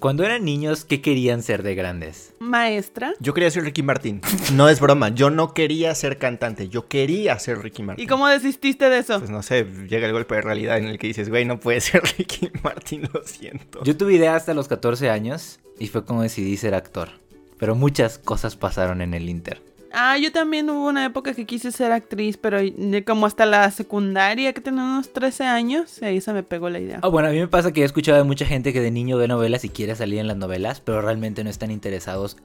Cuando 0.00 0.24
eran 0.24 0.46
niños, 0.46 0.86
¿qué 0.86 1.02
querían 1.02 1.42
ser 1.42 1.62
de 1.62 1.74
grandes? 1.74 2.32
Maestra. 2.38 3.12
Yo 3.20 3.34
quería 3.34 3.50
ser 3.50 3.64
Ricky 3.64 3.82
Martin. 3.82 4.22
No 4.54 4.70
es 4.70 4.80
broma, 4.80 5.10
yo 5.10 5.28
no 5.28 5.52
quería 5.52 5.94
ser 5.94 6.16
cantante, 6.16 6.70
yo 6.70 6.88
quería 6.88 7.38
ser 7.38 7.58
Ricky 7.58 7.82
Martin. 7.82 8.02
¿Y 8.02 8.08
cómo 8.08 8.26
desististe 8.26 8.88
de 8.88 8.96
eso? 8.96 9.18
Pues 9.18 9.28
no 9.28 9.42
sé, 9.42 9.66
llega 9.90 10.06
el 10.06 10.14
golpe 10.14 10.36
de 10.36 10.40
realidad 10.40 10.78
en 10.78 10.86
el 10.86 10.98
que 10.98 11.08
dices, 11.08 11.28
güey, 11.28 11.44
no 11.44 11.60
puedes 11.60 11.84
ser 11.84 12.02
Ricky 12.18 12.50
Martin, 12.62 13.10
lo 13.12 13.22
siento. 13.26 13.84
Yo 13.84 13.94
tuve 13.94 14.14
idea 14.14 14.36
hasta 14.36 14.54
los 14.54 14.68
14 14.68 15.10
años 15.10 15.60
y 15.78 15.88
fue 15.88 16.06
como 16.06 16.22
decidí 16.22 16.56
ser 16.56 16.74
actor. 16.74 17.10
Pero 17.58 17.74
muchas 17.74 18.16
cosas 18.16 18.56
pasaron 18.56 19.02
en 19.02 19.12
el 19.12 19.28
Inter. 19.28 19.60
Ah, 19.92 20.16
yo 20.18 20.30
también 20.32 20.70
hubo 20.70 20.88
una 20.88 21.04
época 21.04 21.34
que 21.34 21.46
quise 21.46 21.72
ser 21.72 21.92
actriz, 21.92 22.36
pero 22.36 22.58
como 23.06 23.26
hasta 23.26 23.46
la 23.46 23.70
secundaria, 23.70 24.52
que 24.52 24.60
tenía 24.60 24.84
unos 24.84 25.12
13 25.12 25.44
años, 25.44 26.02
ahí 26.02 26.20
se 26.20 26.32
me 26.32 26.42
pegó 26.42 26.70
la 26.70 26.78
idea. 26.78 27.00
Ah, 27.02 27.08
bueno, 27.08 27.28
a 27.28 27.32
mí 27.32 27.38
me 27.38 27.48
pasa 27.48 27.72
que 27.72 27.82
he 27.82 27.84
escuchado 27.84 28.18
de 28.18 28.24
mucha 28.24 28.46
gente 28.46 28.72
que 28.72 28.80
de 28.80 28.90
niño 28.90 29.16
ve 29.16 29.28
novelas 29.28 29.64
y 29.64 29.68
quiere 29.68 29.96
salir 29.96 30.18
en 30.20 30.26
las 30.26 30.36
novelas, 30.36 30.80
pero 30.80 31.00
realmente 31.00 31.42
no 31.44 31.50
están 31.50 31.70
interesados 31.70 32.36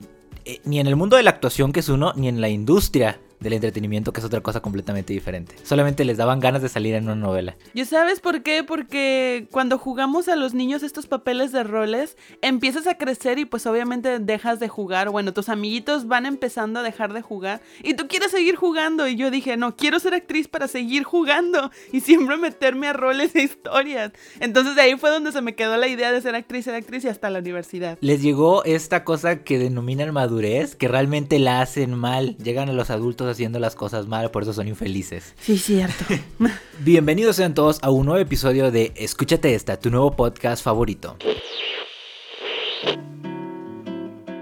eh, 0.46 0.60
ni 0.64 0.80
en 0.80 0.88
el 0.88 0.96
mundo 0.96 1.18
de 1.18 1.24
la 1.24 1.32
actuación, 1.32 1.72
que 1.72 1.80
es 1.80 1.90
uno, 1.90 2.14
ni 2.16 2.28
en 2.28 2.42
la 2.42 2.50
industria 2.50 3.20
del 3.40 3.54
entretenimiento, 3.54 4.14
que 4.14 4.20
es 4.20 4.26
otra 4.26 4.42
cosa 4.42 4.62
completamente 4.62 5.14
diferente. 5.14 5.56
Solamente 5.64 6.06
les 6.06 6.18
daban 6.18 6.40
ganas 6.40 6.62
de 6.62 6.70
salir 6.70 6.96
en 6.96 7.06
una 7.06 7.16
novela. 7.16 7.56
¿Y 7.74 7.86
sabes 7.86 8.20
por 8.20 8.44
qué? 8.44 8.64
Porque 8.64 9.48
cuando 9.52 9.78
jugamos 9.78 10.28
a 10.28 10.36
los 10.36 10.54
niños 10.54 10.84
estos 10.84 11.08
papeles 11.08 11.52
de 11.52 11.64
roles, 11.64 12.18
empiezas 12.42 12.88
a 12.88 12.98
crecer 12.98 13.40
y 13.40 13.46
pues 13.46 13.66
obviamente 13.66 14.20
dejas 14.20 14.60
de 14.60 14.68
jugar. 14.68 15.10
Bueno, 15.10 15.34
tus 15.34 15.50
amiguitos 15.50 16.08
van 16.08 16.26
empezando 16.26 16.80
a 16.80 16.84
dejar 16.84 17.14
de 17.14 17.22
jugar 17.22 17.62
y 17.84 17.94
tú 17.94 18.08
quieres 18.08 18.32
seguir 18.32 18.56
jugando. 18.56 19.08
Y 19.08 19.16
yo 19.16 19.32
dije, 19.32 19.58
no, 19.58 19.76
quiero 19.76 20.00
ser 20.00 20.14
actriz 20.14 20.48
para 20.48 20.68
seguir 20.68 21.04
jugando 21.04 21.72
y 21.92 22.02
siempre 22.02 22.38
meterme 22.38 22.88
a 22.88 22.94
roles 22.94 23.36
e 23.36 23.44
historias. 23.44 24.12
Entonces 24.40 24.76
de 24.76 24.82
ahí 24.82 24.96
fue 24.98 25.10
donde 25.10 25.32
se 25.32 25.42
me 25.42 25.56
quedó 25.56 25.78
la 25.78 25.88
idea 25.88 26.12
de 26.12 26.22
ser 26.22 26.36
actriz, 26.36 26.66
ser 26.66 26.76
actriz 26.76 27.04
y 27.06 27.08
hasta 27.08 27.30
la 27.30 27.40
universidad. 27.40 27.98
Les 28.02 28.22
llegó 28.22 28.64
esta 28.64 29.04
cosa 29.04 29.44
que 29.44 29.60
denominan 29.60 30.14
madurez, 30.14 30.76
que 30.76 30.88
realmente 30.88 31.40
la 31.40 31.62
hacen 31.62 31.94
mal. 31.94 32.38
Llegan 32.38 32.70
a 32.70 32.74
los 32.74 32.90
adultos 32.90 33.25
haciendo 33.30 33.60
las 33.60 33.76
cosas 33.76 34.08
mal, 34.08 34.32
por 34.32 34.44
eso 34.44 34.54
son 34.54 34.68
infelices. 34.68 35.34
Sí, 35.40 35.58
cierto. 35.58 36.06
Bienvenidos 36.80 37.36
sean 37.36 37.54
todos 37.54 37.80
a 37.82 37.90
un 37.90 38.06
nuevo 38.06 38.22
episodio 38.22 38.72
de 38.72 38.94
Escúchate 38.96 39.56
esta, 39.56 39.80
tu 39.80 39.90
nuevo 39.90 40.12
podcast 40.16 40.64
favorito. 40.64 41.18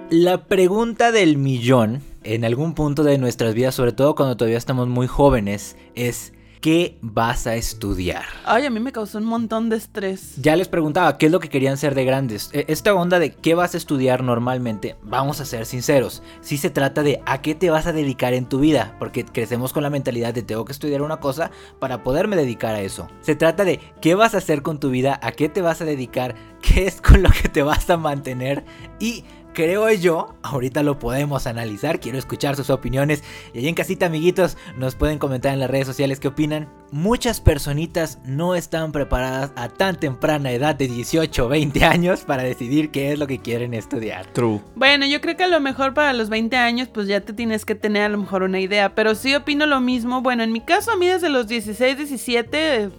La 0.09 0.45
pregunta 0.45 1.11
del 1.11 1.37
millón 1.37 2.03
en 2.23 2.45
algún 2.45 2.75
punto 2.75 3.03
de 3.03 3.17
nuestras 3.17 3.53
vidas, 3.53 3.75
sobre 3.75 3.93
todo 3.93 4.15
cuando 4.15 4.37
todavía 4.37 4.57
estamos 4.57 4.87
muy 4.87 5.07
jóvenes, 5.07 5.75
es 5.95 6.33
¿qué 6.63 6.97
vas 7.01 7.45
a 7.45 7.55
estudiar? 7.55 8.23
Ay, 8.45 8.65
a 8.65 8.69
mí 8.69 8.79
me 8.79 8.93
causó 8.93 9.17
un 9.17 9.25
montón 9.25 9.67
de 9.67 9.75
estrés. 9.75 10.41
Ya 10.41 10.55
les 10.55 10.69
preguntaba, 10.69 11.17
¿qué 11.17 11.25
es 11.25 11.31
lo 11.33 11.41
que 11.41 11.49
querían 11.49 11.75
ser 11.75 11.93
de 11.93 12.05
grandes? 12.05 12.49
E, 12.53 12.63
esta 12.69 12.93
onda 12.93 13.19
de 13.19 13.33
qué 13.33 13.53
vas 13.53 13.73
a 13.73 13.77
estudiar 13.77 14.23
normalmente, 14.23 14.95
vamos 15.03 15.41
a 15.41 15.45
ser 15.45 15.65
sinceros, 15.65 16.23
sí 16.39 16.55
se 16.55 16.69
trata 16.69 17.03
de 17.03 17.21
a 17.25 17.41
qué 17.41 17.53
te 17.53 17.69
vas 17.69 17.85
a 17.85 17.91
dedicar 17.91 18.33
en 18.33 18.47
tu 18.47 18.61
vida, 18.61 18.95
porque 18.97 19.25
crecemos 19.25 19.73
con 19.73 19.83
la 19.83 19.89
mentalidad 19.89 20.33
de 20.33 20.41
tengo 20.41 20.63
que 20.63 20.71
estudiar 20.71 21.01
una 21.01 21.19
cosa 21.19 21.51
para 21.79 22.01
poderme 22.01 22.37
dedicar 22.37 22.75
a 22.75 22.81
eso. 22.81 23.09
Se 23.19 23.35
trata 23.35 23.65
de 23.65 23.81
qué 23.99 24.15
vas 24.15 24.33
a 24.33 24.37
hacer 24.37 24.61
con 24.61 24.79
tu 24.79 24.89
vida, 24.89 25.19
a 25.21 25.33
qué 25.33 25.49
te 25.49 25.61
vas 25.61 25.81
a 25.81 25.85
dedicar, 25.85 26.33
qué 26.61 26.87
es 26.87 27.01
con 27.01 27.23
lo 27.23 27.29
que 27.29 27.49
te 27.49 27.61
vas 27.61 27.89
a 27.89 27.97
mantener 27.97 28.63
y 29.01 29.25
creo 29.53 29.91
yo, 29.91 30.35
ahorita 30.41 30.83
lo 30.83 30.99
podemos 30.99 31.47
analizar, 31.47 31.99
quiero 31.99 32.17
escuchar 32.17 32.55
sus 32.55 32.69
opiniones 32.69 33.23
y 33.53 33.59
ahí 33.59 33.67
en 33.67 33.75
casita 33.75 34.07
amiguitos 34.07 34.57
nos 34.77 34.95
pueden 34.95 35.19
comentar 35.19 35.53
en 35.53 35.59
las 35.59 35.69
redes 35.69 35.87
sociales 35.87 36.19
qué 36.19 36.27
opinan. 36.27 36.67
Muchas 36.91 37.41
personitas 37.41 38.19
no 38.25 38.55
están 38.55 38.91
preparadas 38.91 39.51
a 39.55 39.69
tan 39.69 39.99
temprana 39.99 40.51
edad 40.51 40.75
de 40.75 40.87
18 40.87 41.45
o 41.45 41.49
20 41.49 41.85
años 41.85 42.21
para 42.21 42.43
decidir 42.43 42.91
qué 42.91 43.11
es 43.11 43.19
lo 43.19 43.27
que 43.27 43.39
quieren 43.39 43.73
estudiar. 43.73 44.25
True. 44.27 44.61
Bueno, 44.75 45.05
yo 45.05 45.21
creo 45.21 45.35
que 45.35 45.43
a 45.43 45.47
lo 45.47 45.59
mejor 45.59 45.93
para 45.93 46.13
los 46.13 46.29
20 46.29 46.55
años 46.57 46.89
pues 46.89 47.07
ya 47.07 47.21
te 47.21 47.33
tienes 47.33 47.65
que 47.65 47.75
tener 47.75 48.03
a 48.03 48.09
lo 48.09 48.17
mejor 48.17 48.43
una 48.43 48.59
idea, 48.59 48.93
pero 48.95 49.15
sí 49.15 49.33
opino 49.33 49.65
lo 49.65 49.79
mismo. 49.79 50.21
Bueno, 50.21 50.43
en 50.43 50.51
mi 50.51 50.61
caso 50.61 50.91
a 50.91 50.97
mí 50.97 51.07
desde 51.07 51.29
los 51.29 51.47
16, 51.47 51.97
17, 51.97 52.89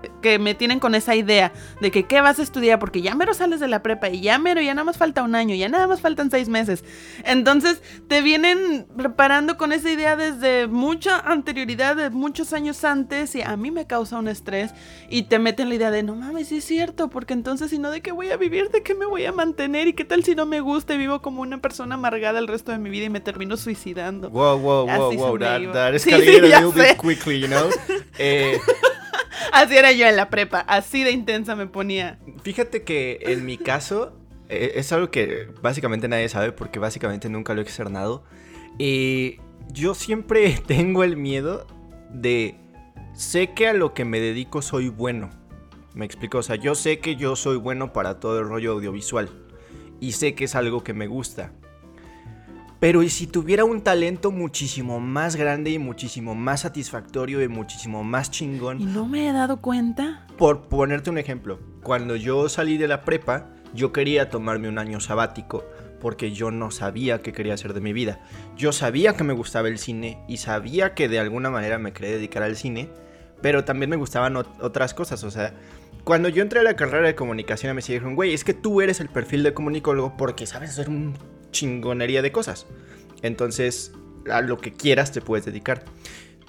porque 0.00 0.38
me 0.38 0.54
tienen 0.54 0.80
con 0.80 0.94
esa 0.94 1.14
idea 1.14 1.52
de 1.80 1.90
que 1.90 2.04
qué 2.04 2.20
vas 2.20 2.38
a 2.38 2.42
estudiar 2.42 2.78
porque 2.78 3.02
ya 3.02 3.14
mero 3.14 3.34
sales 3.34 3.60
de 3.60 3.68
la 3.68 3.82
prepa 3.82 4.08
y 4.08 4.20
ya 4.20 4.38
mero 4.38 4.60
ya 4.60 4.74
nada 4.74 4.84
más 4.84 4.96
falta 4.96 5.22
un 5.22 5.34
año, 5.34 5.54
ya 5.54 5.68
nada 5.68 5.86
más 5.86 6.00
faltan 6.00 6.30
seis 6.30 6.48
meses. 6.48 6.84
Entonces 7.24 7.82
te 8.08 8.22
vienen 8.22 8.86
preparando 8.96 9.56
con 9.56 9.72
esa 9.72 9.90
idea 9.90 10.16
desde 10.16 10.66
mucha 10.66 11.18
anterioridad, 11.18 11.96
de 11.96 12.10
muchos 12.10 12.52
años 12.52 12.84
antes, 12.84 13.34
y 13.34 13.42
a 13.42 13.56
mí 13.56 13.70
me 13.70 13.86
causa 13.86 14.18
un 14.18 14.28
estrés. 14.28 14.72
Y 15.08 15.22
te 15.24 15.38
meten 15.38 15.68
la 15.68 15.74
idea 15.76 15.90
de, 15.90 16.02
no 16.02 16.14
mames, 16.14 16.48
sí 16.48 16.58
es 16.58 16.64
cierto, 16.64 17.08
porque 17.08 17.32
entonces 17.32 17.70
si 17.70 17.78
no, 17.78 17.90
¿de 17.90 18.00
qué 18.00 18.12
voy 18.12 18.30
a 18.30 18.36
vivir? 18.36 18.70
¿De 18.70 18.82
qué 18.82 18.94
me 18.94 19.06
voy 19.06 19.24
a 19.24 19.32
mantener? 19.32 19.88
¿Y 19.88 19.92
qué 19.92 20.04
tal 20.04 20.24
si 20.24 20.34
no 20.34 20.46
me 20.46 20.60
gusta 20.60 20.94
y 20.94 20.98
vivo 20.98 21.22
como 21.22 21.42
una 21.42 21.58
persona 21.58 21.94
amargada 21.94 22.38
el 22.38 22.48
resto 22.48 22.72
de 22.72 22.78
mi 22.78 22.90
vida 22.90 23.06
y 23.06 23.10
me 23.10 23.20
termino 23.20 23.56
suicidando? 23.56 24.30
Wow, 24.30 24.58
wow, 24.58 24.86
wow, 24.86 25.14
wow, 25.14 25.38
that, 25.38 25.60
that 25.72 25.94
escalated 25.94 26.52
a 26.52 26.60
little 26.60 26.72
bit 26.72 26.98
quickly, 26.98 27.40
you 27.40 27.48
know? 27.48 27.70
Eh... 28.20 28.58
Así 29.52 29.76
era 29.76 29.92
yo 29.92 30.06
en 30.06 30.16
la 30.16 30.30
prepa, 30.30 30.60
así 30.60 31.04
de 31.04 31.10
intensa 31.10 31.56
me 31.56 31.66
ponía. 31.66 32.18
Fíjate 32.42 32.82
que 32.82 33.18
en 33.22 33.44
mi 33.44 33.58
caso, 33.58 34.18
eh, 34.48 34.72
es 34.76 34.92
algo 34.92 35.10
que 35.10 35.48
básicamente 35.62 36.08
nadie 36.08 36.28
sabe 36.28 36.52
porque 36.52 36.78
básicamente 36.78 37.28
nunca 37.28 37.54
lo 37.54 37.60
he 37.60 37.64
externado. 37.64 38.24
Y 38.78 39.38
yo 39.72 39.94
siempre 39.94 40.58
tengo 40.66 41.04
el 41.04 41.16
miedo 41.16 41.66
de... 42.10 42.56
Sé 43.14 43.52
que 43.52 43.66
a 43.66 43.72
lo 43.72 43.94
que 43.94 44.04
me 44.04 44.20
dedico 44.20 44.62
soy 44.62 44.88
bueno. 44.88 45.30
Me 45.94 46.04
explico, 46.04 46.38
o 46.38 46.42
sea, 46.42 46.54
yo 46.54 46.76
sé 46.76 47.00
que 47.00 47.16
yo 47.16 47.34
soy 47.34 47.56
bueno 47.56 47.92
para 47.92 48.20
todo 48.20 48.38
el 48.38 48.48
rollo 48.48 48.72
audiovisual. 48.72 49.28
Y 50.00 50.12
sé 50.12 50.34
que 50.36 50.44
es 50.44 50.54
algo 50.54 50.84
que 50.84 50.94
me 50.94 51.08
gusta. 51.08 51.52
Pero 52.80 53.02
¿y 53.02 53.08
si 53.08 53.26
tuviera 53.26 53.64
un 53.64 53.80
talento 53.80 54.30
muchísimo 54.30 55.00
más 55.00 55.34
grande 55.34 55.70
y 55.70 55.80
muchísimo 55.80 56.36
más 56.36 56.60
satisfactorio 56.60 57.42
y 57.42 57.48
muchísimo 57.48 58.04
más 58.04 58.30
chingón? 58.30 58.80
¿Y 58.80 58.84
no 58.84 59.04
me 59.04 59.28
he 59.28 59.32
dado 59.32 59.56
cuenta? 59.56 60.26
Por 60.36 60.68
ponerte 60.68 61.10
un 61.10 61.18
ejemplo, 61.18 61.58
cuando 61.82 62.14
yo 62.14 62.48
salí 62.48 62.78
de 62.78 62.86
la 62.86 63.00
prepa, 63.00 63.50
yo 63.74 63.92
quería 63.92 64.30
tomarme 64.30 64.68
un 64.68 64.78
año 64.78 65.00
sabático 65.00 65.64
porque 66.00 66.30
yo 66.30 66.52
no 66.52 66.70
sabía 66.70 67.20
qué 67.20 67.32
quería 67.32 67.54
hacer 67.54 67.74
de 67.74 67.80
mi 67.80 67.92
vida. 67.92 68.20
Yo 68.56 68.70
sabía 68.70 69.14
que 69.14 69.24
me 69.24 69.32
gustaba 69.32 69.66
el 69.66 69.78
cine 69.78 70.22
y 70.28 70.36
sabía 70.36 70.94
que 70.94 71.08
de 71.08 71.18
alguna 71.18 71.50
manera 71.50 71.80
me 71.80 71.92
quería 71.92 72.12
dedicar 72.12 72.44
al 72.44 72.54
cine, 72.54 72.90
pero 73.42 73.64
también 73.64 73.90
me 73.90 73.96
gustaban 73.96 74.36
otras 74.36 74.94
cosas. 74.94 75.24
O 75.24 75.32
sea, 75.32 75.52
cuando 76.04 76.28
yo 76.28 76.42
entré 76.42 76.60
a 76.60 76.62
la 76.62 76.76
carrera 76.76 77.08
de 77.08 77.16
comunicación 77.16 77.74
me 77.74 77.82
dijeron, 77.82 78.14
güey, 78.14 78.34
es 78.34 78.44
que 78.44 78.54
tú 78.54 78.80
eres 78.80 79.00
el 79.00 79.08
perfil 79.08 79.42
de 79.42 79.52
comunicólogo 79.52 80.16
porque 80.16 80.46
sabes 80.46 80.70
hacer 80.70 80.88
un 80.88 81.14
chingonería 81.50 82.22
de 82.22 82.32
cosas. 82.32 82.66
Entonces, 83.22 83.92
a 84.30 84.40
lo 84.40 84.58
que 84.58 84.72
quieras 84.72 85.12
te 85.12 85.20
puedes 85.20 85.46
dedicar. 85.46 85.84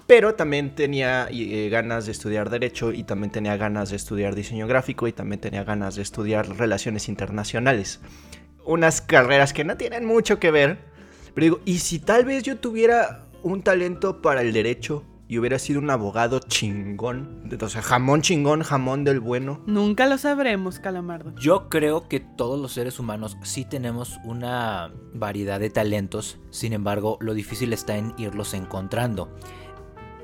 Pero 0.08 0.34
también 0.34 0.74
tenía 0.74 1.28
eh, 1.30 1.70
ganas 1.70 2.08
de 2.08 2.12
estudiar 2.12 2.50
derecho 2.50 2.92
y 2.92 3.04
también 3.04 3.32
tenía 3.32 3.58
ganas 3.58 3.92
de 3.92 3.96
estudiar 3.96 4.34
diseño 4.34 4.66
gráfico 4.66 5.08
y 5.08 5.14
también 5.14 5.40
tenía 5.40 5.64
ganas 5.64 5.96
de 5.96 6.02
estudiar 6.02 6.58
relaciones 6.58 7.10
internacionales. 7.10 8.00
Unas 8.66 9.02
carreras 9.02 9.54
que 9.54 9.64
no 9.64 9.78
tienen 9.78 10.06
mucho 10.06 10.40
que 10.40 10.50
ver. 10.50 10.80
Pero 11.36 11.44
digo, 11.44 11.62
¿y 11.66 11.78
si 11.78 12.00
tal 12.00 12.26
vez 12.26 12.42
yo 12.42 12.58
tuviera 12.58 13.28
un 13.44 13.62
talento 13.62 14.22
para 14.22 14.42
el 14.42 14.52
derecho 14.52 15.04
y 15.30 15.38
hubiera 15.38 15.60
sido 15.60 15.80
un 15.80 15.92
abogado 15.92 16.40
chingón. 16.40 17.48
O 17.62 17.70
sea, 17.70 17.84
jamón 17.84 18.24
chingón, 18.24 18.64
jamón 18.64 19.04
del 19.04 19.20
bueno. 19.20 19.62
Nunca 19.68 20.08
lo 20.08 20.18
sabremos, 20.18 20.80
Calamardo. 20.80 21.36
Yo 21.36 21.70
creo 21.70 22.10
que 22.10 22.20
todos 22.20 22.60
los 22.60 22.74
seres 22.74 23.00
humanos 23.00 23.38
sí 23.44 23.64
tenemos 23.64 24.18
una 24.26 24.92
variedad 25.14 25.60
de 25.60 25.70
talentos, 25.70 26.40
sin 26.50 26.74
embargo, 26.74 27.20
lo 27.22 27.36
difícil 27.36 27.72
está 27.74 27.96
en 27.96 28.16
irlos 28.18 28.56
encontrando. 28.56 29.30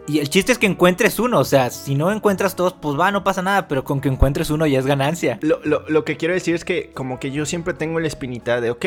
Y 0.07 0.19
el 0.19 0.29
chiste 0.29 0.51
es 0.51 0.57
que 0.57 0.65
encuentres 0.65 1.19
uno, 1.19 1.39
o 1.39 1.45
sea, 1.45 1.69
si 1.69 1.93
no 1.93 2.11
encuentras 2.11 2.55
todos, 2.55 2.73
pues 2.73 2.99
va, 2.99 3.11
no 3.11 3.23
pasa 3.23 3.43
nada, 3.43 3.67
pero 3.67 3.83
con 3.83 4.01
que 4.01 4.09
encuentres 4.09 4.49
uno 4.49 4.65
ya 4.65 4.79
es 4.79 4.87
ganancia. 4.87 5.37
Lo, 5.41 5.59
lo 5.63 6.03
que 6.03 6.17
quiero 6.17 6.33
decir 6.33 6.55
es 6.55 6.65
que 6.65 6.91
como 6.93 7.19
que 7.19 7.31
yo 7.31 7.45
siempre 7.45 7.75
tengo 7.75 7.99
la 7.99 8.07
espinita 8.07 8.59
de, 8.59 8.71
ok, 8.71 8.85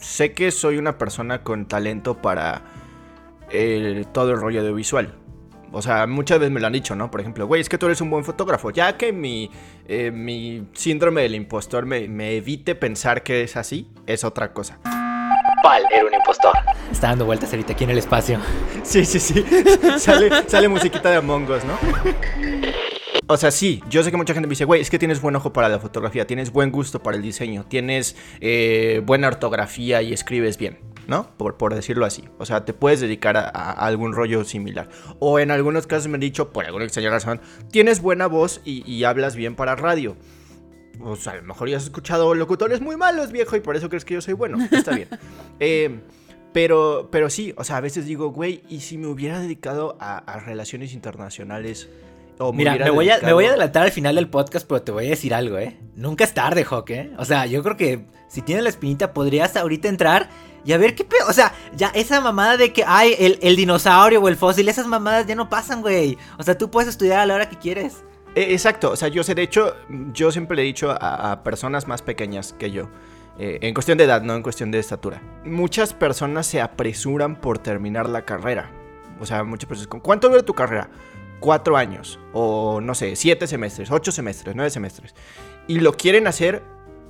sé 0.00 0.32
que 0.32 0.50
soy 0.50 0.78
una 0.78 0.98
persona 0.98 1.44
con 1.44 1.66
talento 1.66 2.20
para 2.20 2.62
el, 3.50 4.06
todo 4.08 4.32
el 4.32 4.40
rollo 4.40 4.60
audiovisual. 4.60 5.14
O 5.72 5.82
sea, 5.82 6.06
muchas 6.06 6.38
veces 6.38 6.52
me 6.52 6.60
lo 6.60 6.66
han 6.66 6.72
dicho, 6.72 6.94
¿no? 6.94 7.10
Por 7.10 7.20
ejemplo, 7.20 7.46
güey, 7.46 7.60
es 7.60 7.68
que 7.68 7.78
tú 7.78 7.86
eres 7.86 8.00
un 8.00 8.10
buen 8.10 8.24
fotógrafo. 8.24 8.70
Ya 8.70 8.96
que 8.96 9.12
mi, 9.12 9.50
eh, 9.86 10.10
mi 10.10 10.66
síndrome 10.72 11.22
del 11.22 11.34
impostor 11.34 11.84
me, 11.86 12.08
me, 12.08 12.36
evite 12.36 12.74
pensar 12.74 13.22
que 13.22 13.42
es 13.42 13.56
así, 13.56 13.90
es 14.06 14.24
otra 14.24 14.52
cosa. 14.52 14.78
Pal 15.62 15.82
era 15.92 16.06
un 16.06 16.14
impostor. 16.14 16.54
Está 16.90 17.08
dando 17.08 17.26
vueltas 17.26 17.50
ahorita 17.52 17.72
aquí 17.72 17.84
en 17.84 17.90
el 17.90 17.98
espacio. 17.98 18.38
Sí, 18.82 19.04
sí, 19.04 19.20
sí. 19.20 19.44
sale, 19.98 20.30
sale 20.46 20.68
musiquita 20.68 21.10
de 21.10 21.16
Among 21.16 21.50
Us, 21.50 21.62
¿no? 21.64 21.76
O 23.30 23.36
sea, 23.36 23.50
sí, 23.50 23.82
yo 23.90 24.02
sé 24.02 24.10
que 24.10 24.16
mucha 24.16 24.32
gente 24.32 24.46
me 24.46 24.52
dice, 24.52 24.64
güey, 24.64 24.80
es 24.80 24.88
que 24.88 24.98
tienes 24.98 25.20
buen 25.20 25.36
ojo 25.36 25.52
para 25.52 25.68
la 25.68 25.78
fotografía, 25.78 26.26
tienes 26.26 26.50
buen 26.50 26.72
gusto 26.72 27.02
para 27.02 27.14
el 27.14 27.22
diseño, 27.22 27.66
tienes 27.68 28.16
eh, 28.40 29.02
buena 29.04 29.28
ortografía 29.28 30.00
y 30.00 30.14
escribes 30.14 30.56
bien. 30.56 30.78
¿No? 31.08 31.26
Por, 31.38 31.56
por 31.56 31.74
decirlo 31.74 32.04
así. 32.04 32.24
O 32.38 32.46
sea, 32.46 32.64
te 32.66 32.74
puedes 32.74 33.00
dedicar 33.00 33.36
a, 33.36 33.48
algún 33.48 34.12
rollo 34.12 34.44
similar. 34.44 34.90
O 35.18 35.38
en 35.38 35.50
algunos 35.50 35.86
casos 35.86 36.06
me 36.06 36.14
han 36.14 36.20
dicho, 36.20 36.52
por 36.52 36.66
alguna 36.66 36.84
extraña 36.84 37.10
razón, 37.10 37.40
tienes 37.72 38.00
buena 38.00 38.26
voz 38.26 38.60
y, 38.64 39.02
hablas 39.04 39.34
bien 39.34 39.56
para 39.56 39.74
radio. 39.74 40.16
O 41.00 41.16
sea, 41.16 41.32
a 41.32 41.36
lo 41.36 41.44
mejor 41.44 41.70
ya 41.70 41.78
has 41.78 41.84
escuchado 41.84 42.34
locutores 42.34 42.82
muy 42.82 42.96
malos, 42.96 43.32
viejo, 43.32 43.56
y 43.56 43.60
por 43.60 43.74
eso 43.74 43.88
crees 43.88 44.04
que 44.04 44.14
yo 44.14 44.20
soy 44.20 44.34
bueno. 44.34 44.58
Está 44.70 44.94
bien. 44.94 45.08
Eh, 45.60 45.98
pero, 46.52 47.08
pero 47.10 47.30
sí, 47.30 47.52
o 47.56 47.64
sea, 47.64 47.78
a 47.78 47.80
veces 47.80 48.06
digo, 48.06 48.28
güey, 48.28 48.62
¿y 48.68 48.80
si 48.80 48.96
me 48.96 49.08
hubiera 49.08 49.40
dedicado 49.40 49.96
a, 49.98 50.18
a 50.18 50.38
relaciones 50.38 50.92
internacionales? 50.94 51.88
O 52.38 52.52
Mira, 52.52 52.76
me 52.76 52.90
voy, 52.90 53.10
a, 53.10 53.18
me 53.18 53.32
voy 53.32 53.46
a 53.46 53.48
adelantar 53.48 53.82
al 53.82 53.90
final 53.90 54.14
del 54.14 54.28
podcast, 54.28 54.66
pero 54.68 54.82
te 54.82 54.92
voy 54.92 55.06
a 55.06 55.10
decir 55.10 55.34
algo, 55.34 55.58
¿eh? 55.58 55.76
Nunca 55.96 56.22
es 56.22 56.32
tarde, 56.32 56.64
Hawk, 56.64 56.90
¿eh? 56.90 57.10
O 57.18 57.24
sea, 57.24 57.46
yo 57.46 57.64
creo 57.64 57.76
que 57.76 58.04
si 58.28 58.42
tienes 58.42 58.62
la 58.62 58.70
espinita 58.70 59.12
podrías 59.12 59.56
ahorita 59.56 59.88
entrar 59.88 60.28
y 60.64 60.72
a 60.72 60.78
ver 60.78 60.94
qué 60.94 61.04
pedo. 61.04 61.28
O 61.28 61.32
sea, 61.32 61.52
ya 61.74 61.88
esa 61.94 62.20
mamada 62.20 62.56
de 62.56 62.72
que 62.72 62.84
hay 62.86 63.14
el, 63.18 63.38
el 63.42 63.56
dinosaurio 63.56 64.20
o 64.20 64.28
el 64.28 64.36
fósil, 64.36 64.68
esas 64.68 64.86
mamadas 64.86 65.26
ya 65.26 65.34
no 65.34 65.48
pasan, 65.48 65.80
güey. 65.82 66.18
O 66.38 66.42
sea, 66.42 66.56
tú 66.56 66.70
puedes 66.70 66.88
estudiar 66.88 67.20
a 67.20 67.26
la 67.26 67.34
hora 67.34 67.48
que 67.48 67.56
quieres. 67.56 68.04
Eh, 68.34 68.52
Exacto, 68.52 68.90
o 68.90 68.96
sea, 68.96 69.08
yo 69.08 69.24
sé, 69.24 69.34
de 69.34 69.42
hecho, 69.42 69.74
yo 70.12 70.30
siempre 70.30 70.56
le 70.56 70.62
he 70.62 70.66
dicho 70.66 70.90
a, 70.90 71.32
a 71.32 71.42
personas 71.42 71.88
más 71.88 72.02
pequeñas 72.02 72.52
que 72.52 72.70
yo, 72.70 72.88
eh, 73.38 73.58
en 73.62 73.72
cuestión 73.72 73.98
de 73.98 74.04
edad, 74.04 74.22
no 74.22 74.34
en 74.34 74.42
cuestión 74.42 74.70
de 74.70 74.78
estatura, 74.78 75.22
muchas 75.44 75.94
personas 75.94 76.46
se 76.46 76.60
apresuran 76.60 77.36
por 77.40 77.58
terminar 77.58 78.08
la 78.08 78.24
carrera. 78.24 78.70
O 79.20 79.26
sea, 79.26 79.44
muchas 79.44 79.68
personas, 79.68 79.88
¿con 79.88 80.00
cuánto 80.00 80.28
dura 80.28 80.42
tu 80.42 80.54
carrera? 80.54 80.90
Cuatro 81.40 81.76
años, 81.76 82.18
o 82.32 82.80
no 82.80 82.94
sé, 82.94 83.16
siete 83.16 83.46
semestres, 83.46 83.90
ocho 83.90 84.12
semestres, 84.12 84.54
nueve 84.54 84.70
semestres. 84.70 85.14
Y 85.66 85.80
lo 85.80 85.92
quieren 85.92 86.26
hacer 86.26 86.62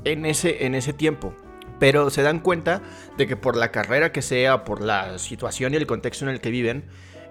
en 0.04 0.24
ese, 0.24 0.66
en 0.66 0.74
ese 0.74 0.92
tiempo. 0.92 1.34
Pero 1.78 2.10
se 2.10 2.22
dan 2.22 2.40
cuenta 2.40 2.82
de 3.16 3.26
que 3.26 3.36
por 3.36 3.56
la 3.56 3.70
carrera 3.70 4.12
que 4.12 4.22
sea, 4.22 4.64
por 4.64 4.82
la 4.82 5.18
situación 5.18 5.74
y 5.74 5.76
el 5.76 5.86
contexto 5.86 6.24
en 6.24 6.30
el 6.30 6.40
que 6.40 6.50
viven, 6.50 6.84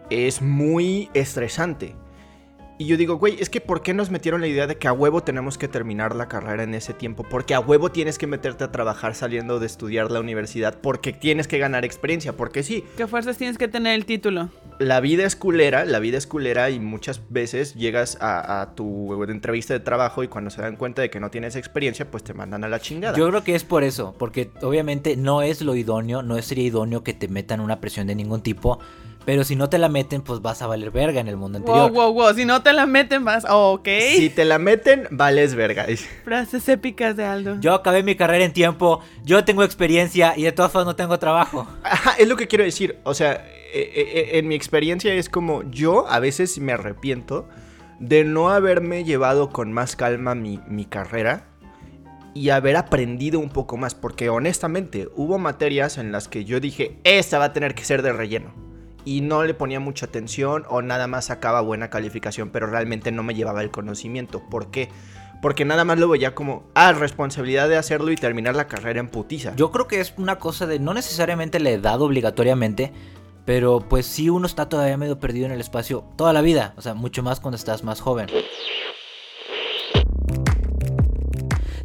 es 0.10 0.42
muy 0.42 1.10
estresante. 1.14 1.96
Y 2.80 2.86
yo 2.86 2.96
digo, 2.96 3.18
güey, 3.18 3.38
es 3.40 3.50
que 3.50 3.60
¿por 3.60 3.82
qué 3.82 3.96
nos 3.96 4.12
metieron 4.12 4.40
la 4.40 4.48
idea 4.48 4.68
de 4.68 4.78
que 4.78 4.88
a 4.88 4.94
huevo 4.94 5.24
tenemos 5.24 5.58
que 5.58 5.68
terminar 5.68 6.16
la 6.16 6.28
carrera 6.28 6.62
en 6.62 6.76
ese 6.76 6.94
tiempo? 6.94 7.24
Porque 7.24 7.56
a 7.56 7.60
huevo 7.60 7.90
tienes 7.90 8.20
que 8.20 8.28
meterte 8.28 8.64
a 8.64 8.72
trabajar 8.72 9.16
saliendo 9.16 9.60
de 9.60 9.66
estudiar 9.66 10.12
la 10.12 10.20
universidad, 10.20 10.80
porque 10.80 11.12
tienes 11.12 11.48
que 11.48 11.58
ganar 11.58 11.86
experiencia, 11.86 12.34
porque 12.34 12.62
sí, 12.62 12.84
¿Qué 12.96 13.08
fuerzas 13.08 13.38
tienes 13.38 13.58
que 13.58 13.68
tener 13.68 13.96
el 13.96 14.06
título? 14.06 14.50
la 14.80 15.00
vida 15.00 15.26
es 15.26 15.36
culera, 15.36 15.86
la 15.86 16.00
vida 16.00 16.20
es 16.20 16.28
culera 16.28 16.70
y 16.70 16.80
muchas 16.80 17.22
veces 17.30 17.74
llegas 17.74 18.18
a, 18.22 18.62
a 18.62 18.76
tu 18.76 19.24
entrevista 19.24 19.74
de 19.74 19.80
trabajo 19.80 20.24
y 20.24 20.28
cuando 20.28 20.50
se 20.52 20.62
dan 20.62 20.76
cuenta 20.76 21.02
de 21.02 21.10
que 21.10 21.20
no 21.20 21.32
tienes 21.32 21.56
experiencia, 21.56 22.10
pues 22.12 22.24
te 22.24 22.34
mandan 22.34 22.64
a 22.64 22.70
la 22.70 22.80
chingada. 22.80 23.18
Yo 23.18 23.28
creo 23.30 23.44
que 23.44 23.56
es 23.56 23.64
por 23.64 23.84
eso, 23.84 24.14
porque 24.18 24.52
obviamente 24.62 25.16
no 25.18 25.42
es 25.42 25.62
lo 25.62 25.76
idóneo, 25.76 26.22
no 26.22 26.40
sería 26.42 26.66
idóneo 26.66 27.04
que 27.04 27.14
te 27.14 27.28
metan 27.28 27.60
una 27.60 27.80
presión 27.80 28.08
de 28.08 28.16
ningún 28.16 28.42
tipo, 28.42 28.80
pero 29.28 29.44
si 29.44 29.58
no 29.58 29.68
te 29.68 29.78
la 29.78 29.90
meten, 29.90 30.22
pues 30.22 30.42
vas 30.42 30.62
a 30.62 30.68
valer 30.68 30.90
verga 30.90 31.20
en 31.20 31.28
el 31.28 31.36
mundo 31.36 31.58
anterior. 31.58 31.92
Wow, 31.92 32.14
wow, 32.14 32.28
wow. 32.28 32.34
Si 32.34 32.46
no 32.46 32.64
te 32.64 32.72
la 32.72 32.86
meten 32.86 33.24
más. 33.24 33.46
ok. 33.46 33.86
Si 34.16 34.30
te 34.30 34.46
la 34.46 34.58
meten, 34.58 35.06
vales 35.12 35.54
verga. 35.54 35.86
Frases 36.24 36.70
épicas 36.70 37.18
de 37.18 37.26
Aldo. 37.26 37.58
Yo 37.60 37.74
acabé 37.74 38.04
mi 38.04 38.16
carrera 38.16 38.46
en 38.46 38.54
tiempo, 38.54 39.02
yo 39.26 39.44
tengo 39.44 39.66
experiencia 39.66 40.34
y 40.38 40.44
de 40.44 40.54
todas 40.54 40.72
formas 40.72 40.86
no 40.86 40.96
tengo 40.96 41.20
trabajo. 41.20 41.68
Ajá, 41.84 42.14
es 42.18 42.26
lo 42.30 42.38
que 42.38 42.48
quiero 42.48 42.64
decir. 42.64 43.00
O 43.04 43.14
sea, 43.14 43.34
eh, 43.74 43.92
eh, 43.96 44.30
en 44.38 44.48
mi 44.48 44.56
experiencia 44.56 45.14
es 45.14 45.28
como 45.28 45.70
yo 45.70 46.08
a 46.08 46.22
veces 46.22 46.58
me 46.60 46.72
arrepiento 46.72 47.50
de 48.00 48.24
no 48.24 48.50
haberme 48.50 49.04
llevado 49.04 49.50
con 49.50 49.74
más 49.74 49.98
calma 49.98 50.36
mi, 50.36 50.62
mi 50.70 50.86
carrera 50.86 51.48
y 52.34 52.52
haber 52.52 52.78
aprendido 52.78 53.42
un 53.42 53.50
poco 53.50 53.76
más. 53.76 53.94
Porque 53.94 54.30
honestamente 54.30 55.10
hubo 55.18 55.38
materias 55.38 55.98
en 55.98 56.14
las 56.14 56.30
que 56.30 56.46
yo 56.46 56.62
dije, 56.62 56.98
esta 57.04 57.40
va 57.40 57.46
a 57.46 57.54
tener 57.54 57.76
que 57.76 57.84
ser 57.84 58.02
de 58.04 58.14
relleno. 58.14 58.67
Y 59.08 59.22
no 59.22 59.42
le 59.46 59.54
ponía 59.54 59.80
mucha 59.80 60.08
atención 60.08 60.66
o 60.68 60.82
nada 60.82 61.08
más 61.08 61.28
sacaba 61.28 61.62
buena 61.62 61.90
calificación, 61.90 62.50
pero 62.50 62.68
realmente 62.68 63.10
no 63.14 63.24
me 63.24 63.36
llevaba 63.36 63.62
el 63.64 63.72
conocimiento. 63.72 64.44
¿Por 64.50 64.70
qué? 64.70 64.90
Porque 65.42 65.64
nada 65.64 65.86
más 65.86 65.98
lo 65.98 66.10
veía 66.10 66.36
como, 66.36 66.64
ah, 66.76 66.92
responsabilidad 66.92 67.70
de 67.70 67.78
hacerlo 67.78 68.12
y 68.12 68.18
terminar 68.18 68.58
la 68.58 68.68
carrera 68.68 69.00
en 69.00 69.08
putiza. 69.08 69.56
Yo 69.56 69.72
creo 69.72 69.88
que 69.88 70.02
es 70.02 70.14
una 70.18 70.40
cosa 70.40 70.68
de 70.68 70.80
no 70.80 70.94
necesariamente 70.94 71.62
la 71.62 71.70
edad 71.70 72.02
obligatoriamente, 72.02 72.92
pero 73.46 73.80
pues 73.80 74.06
sí 74.06 74.30
uno 74.30 74.46
está 74.46 74.68
todavía 74.68 74.98
medio 74.98 75.22
perdido 75.22 75.46
en 75.46 75.54
el 75.54 75.62
espacio 75.62 76.04
toda 76.18 76.34
la 76.34 76.42
vida, 76.42 76.74
o 76.76 76.82
sea, 76.82 76.94
mucho 76.94 77.24
más 77.24 77.40
cuando 77.40 77.56
estás 77.56 77.86
más 77.86 78.02
joven. 78.02 78.28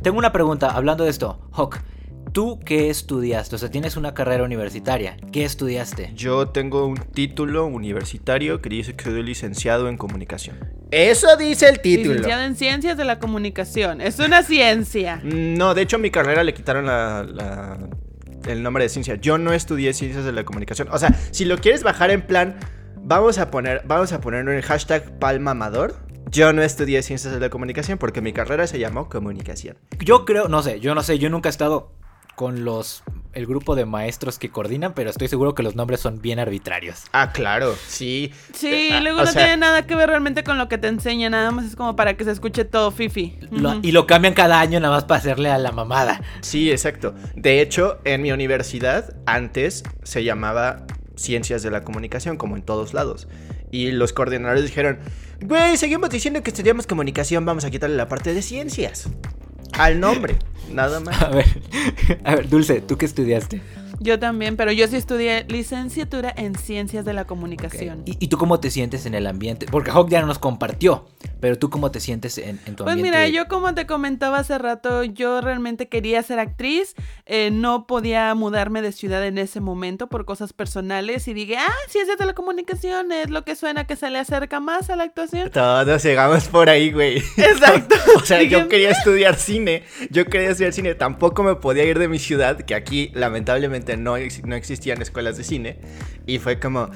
Tengo 0.02 0.18
una 0.18 0.32
pregunta 0.32 0.72
hablando 0.72 1.04
de 1.04 1.10
esto, 1.10 1.38
Hawk. 1.52 1.84
¿Tú 2.32 2.58
qué 2.64 2.88
estudiaste? 2.88 3.56
O 3.56 3.58
sea, 3.58 3.70
tienes 3.70 3.96
una 3.98 4.14
carrera 4.14 4.42
universitaria. 4.44 5.18
¿Qué 5.32 5.44
estudiaste? 5.44 6.12
Yo 6.14 6.48
tengo 6.48 6.86
un 6.86 6.96
título 6.96 7.66
universitario 7.66 8.62
que 8.62 8.70
dice 8.70 8.94
que 8.94 9.04
soy 9.04 9.22
licenciado 9.22 9.88
en 9.90 9.98
comunicación. 9.98 10.56
Eso 10.90 11.36
dice 11.36 11.68
el 11.68 11.80
título. 11.80 12.14
Licenciado 12.14 12.44
en 12.44 12.56
Ciencias 12.56 12.96
de 12.96 13.04
la 13.04 13.18
Comunicación. 13.18 14.00
Es 14.00 14.18
una 14.18 14.42
ciencia. 14.42 15.20
No, 15.22 15.74
de 15.74 15.82
hecho 15.82 15.96
a 15.96 15.98
mi 15.98 16.10
carrera 16.10 16.42
le 16.42 16.54
quitaron 16.54 16.86
la, 16.86 17.22
la- 17.22 17.78
el 18.48 18.62
nombre 18.62 18.84
de 18.84 18.88
ciencia. 18.88 19.16
Yo 19.16 19.36
no 19.36 19.52
estudié 19.52 19.92
ciencias 19.92 20.24
de 20.24 20.32
la 20.32 20.44
comunicación. 20.44 20.88
O 20.90 20.98
sea, 20.98 21.10
si 21.32 21.44
lo 21.44 21.58
quieres 21.58 21.82
bajar 21.82 22.10
en 22.10 22.22
plan, 22.22 22.56
vamos 22.96 23.36
a 23.38 23.50
poner, 23.50 23.82
vamos 23.86 24.12
a 24.12 24.20
poner 24.22 24.48
el 24.48 24.62
hashtag 24.62 25.18
palmamador. 25.18 25.96
Yo 26.30 26.54
no 26.54 26.62
estudié 26.62 27.02
ciencias 27.02 27.34
de 27.34 27.40
la 27.40 27.50
comunicación 27.50 27.98
porque 27.98 28.22
mi 28.22 28.32
carrera 28.32 28.66
se 28.66 28.78
llamó 28.78 29.10
comunicación. 29.10 29.76
Yo 30.00 30.24
creo, 30.24 30.48
no 30.48 30.62
sé, 30.62 30.80
yo 30.80 30.94
no 30.94 31.02
sé, 31.02 31.18
yo 31.18 31.28
nunca 31.28 31.48
he 31.48 31.50
estado 31.50 31.92
con 32.36 32.64
los 32.64 33.02
el 33.34 33.46
grupo 33.46 33.74
de 33.74 33.86
maestros 33.86 34.38
que 34.38 34.50
coordinan, 34.50 34.92
pero 34.94 35.08
estoy 35.08 35.26
seguro 35.28 35.54
que 35.54 35.62
los 35.62 35.74
nombres 35.74 36.00
son 36.00 36.20
bien 36.20 36.38
arbitrarios. 36.38 37.04
Ah, 37.12 37.32
claro, 37.32 37.74
sí. 37.86 38.30
Sí, 38.52 38.66
Eh, 38.68 38.88
ah, 38.92 39.00
luego 39.00 39.20
no 39.20 39.26
sea, 39.26 39.44
tiene 39.44 39.56
nada 39.56 39.86
que 39.86 39.94
ver 39.94 40.10
realmente 40.10 40.44
con 40.44 40.58
lo 40.58 40.68
que 40.68 40.76
te 40.76 40.88
enseña, 40.88 41.30
nada 41.30 41.50
más 41.50 41.64
es 41.64 41.74
como 41.76 41.96
para 41.96 42.14
que 42.16 42.24
se 42.24 42.30
escuche 42.30 42.66
todo 42.66 42.90
fifi. 42.90 43.38
Lo- 43.50 43.80
y 43.82 43.92
lo 43.92 44.06
cambian 44.06 44.34
cada 44.34 44.60
año 44.60 44.80
nada 44.80 44.94
más 44.94 45.04
para 45.04 45.18
hacerle 45.18 45.50
a 45.50 45.56
la 45.56 45.72
mamada. 45.72 46.20
Sí, 46.42 46.70
exacto. 46.70 47.14
De 47.34 47.62
hecho, 47.62 48.00
en 48.04 48.20
mi 48.20 48.32
universidad 48.32 49.14
antes 49.24 49.82
se 50.02 50.22
llamaba 50.24 50.84
Ciencias 51.16 51.62
de 51.62 51.70
la 51.70 51.82
Comunicación, 51.84 52.36
como 52.36 52.56
en 52.56 52.62
todos 52.62 52.92
lados. 52.92 53.28
Y 53.70 53.92
los 53.92 54.12
coordinadores 54.12 54.64
dijeron, 54.64 54.98
güey, 55.40 55.78
seguimos 55.78 56.10
diciendo 56.10 56.42
que 56.42 56.50
estudiamos 56.50 56.86
comunicación, 56.86 57.46
vamos 57.46 57.64
a 57.64 57.70
quitarle 57.70 57.96
la 57.96 58.08
parte 58.08 58.34
de 58.34 58.42
ciencias. 58.42 59.08
Al 59.72 60.00
nombre, 60.00 60.36
nada 60.70 61.00
más. 61.00 61.16
A 62.24 62.34
ver, 62.34 62.48
Dulce, 62.48 62.80
¿tú 62.80 62.96
qué 62.96 63.06
estudiaste? 63.06 63.60
Yo 64.02 64.18
también, 64.18 64.56
pero 64.56 64.72
yo 64.72 64.86
sí 64.88 64.96
estudié 64.96 65.44
licenciatura 65.48 66.32
en 66.36 66.54
Ciencias 66.56 67.04
de 67.04 67.12
la 67.12 67.24
Comunicación. 67.24 68.02
¿Y, 68.04 68.16
y 68.18 68.28
tú 68.28 68.36
cómo 68.38 68.58
te 68.60 68.70
sientes 68.70 69.06
en 69.06 69.14
el 69.14 69.26
ambiente? 69.26 69.66
Porque 69.70 69.90
Hawk 69.90 70.08
ya 70.10 70.20
no 70.20 70.26
nos 70.26 70.38
compartió, 70.38 71.06
pero 71.40 71.56
tú 71.58 71.70
cómo 71.70 71.90
te 71.90 72.00
sientes 72.00 72.36
en, 72.38 72.58
en 72.66 72.74
tu 72.76 72.84
Pues 72.84 72.94
ambiente. 72.94 73.18
mira, 73.18 73.28
yo 73.28 73.48
como 73.48 73.74
te 73.74 73.86
comentaba 73.86 74.38
hace 74.38 74.58
rato, 74.58 75.04
yo 75.04 75.40
realmente 75.40 75.88
quería 75.88 76.22
ser 76.22 76.38
actriz, 76.38 76.94
eh, 77.26 77.50
no 77.52 77.86
podía 77.86 78.34
mudarme 78.34 78.82
de 78.82 78.92
ciudad 78.92 79.24
en 79.26 79.38
ese 79.38 79.60
momento 79.60 80.08
por 80.08 80.24
cosas 80.24 80.52
personales 80.52 81.28
y 81.28 81.34
dije, 81.34 81.56
ah, 81.58 81.72
ciencias 81.88 82.18
de 82.18 82.26
la 82.26 82.34
comunicación 82.34 83.12
es 83.12 83.30
lo 83.30 83.44
que 83.44 83.54
suena 83.56 83.86
que 83.86 83.96
se 83.96 84.10
le 84.10 84.18
acerca 84.18 84.58
más 84.60 84.90
a 84.90 84.96
la 84.96 85.04
actuación. 85.04 85.50
Todos 85.50 86.02
llegamos 86.02 86.48
por 86.48 86.68
ahí, 86.68 86.90
güey. 86.92 87.18
Exacto. 87.36 87.94
o 88.16 88.20
sea, 88.20 88.42
yo 88.42 88.68
quería 88.68 88.90
estudiar 88.90 89.36
cine. 89.36 89.84
Yo 90.10 90.26
quería 90.26 90.50
estudiar 90.50 90.72
cine. 90.72 90.94
Tampoco 90.94 91.42
me 91.42 91.54
podía 91.54 91.84
ir 91.84 91.98
de 91.98 92.08
mi 92.08 92.18
ciudad, 92.18 92.56
que 92.62 92.74
aquí 92.74 93.10
lamentablemente 93.14 93.91
no, 93.96 94.16
no 94.44 94.56
existían 94.56 95.02
escuelas 95.02 95.36
de 95.36 95.44
cine. 95.44 95.78
Y 96.26 96.38
fue 96.38 96.58
como, 96.58 96.90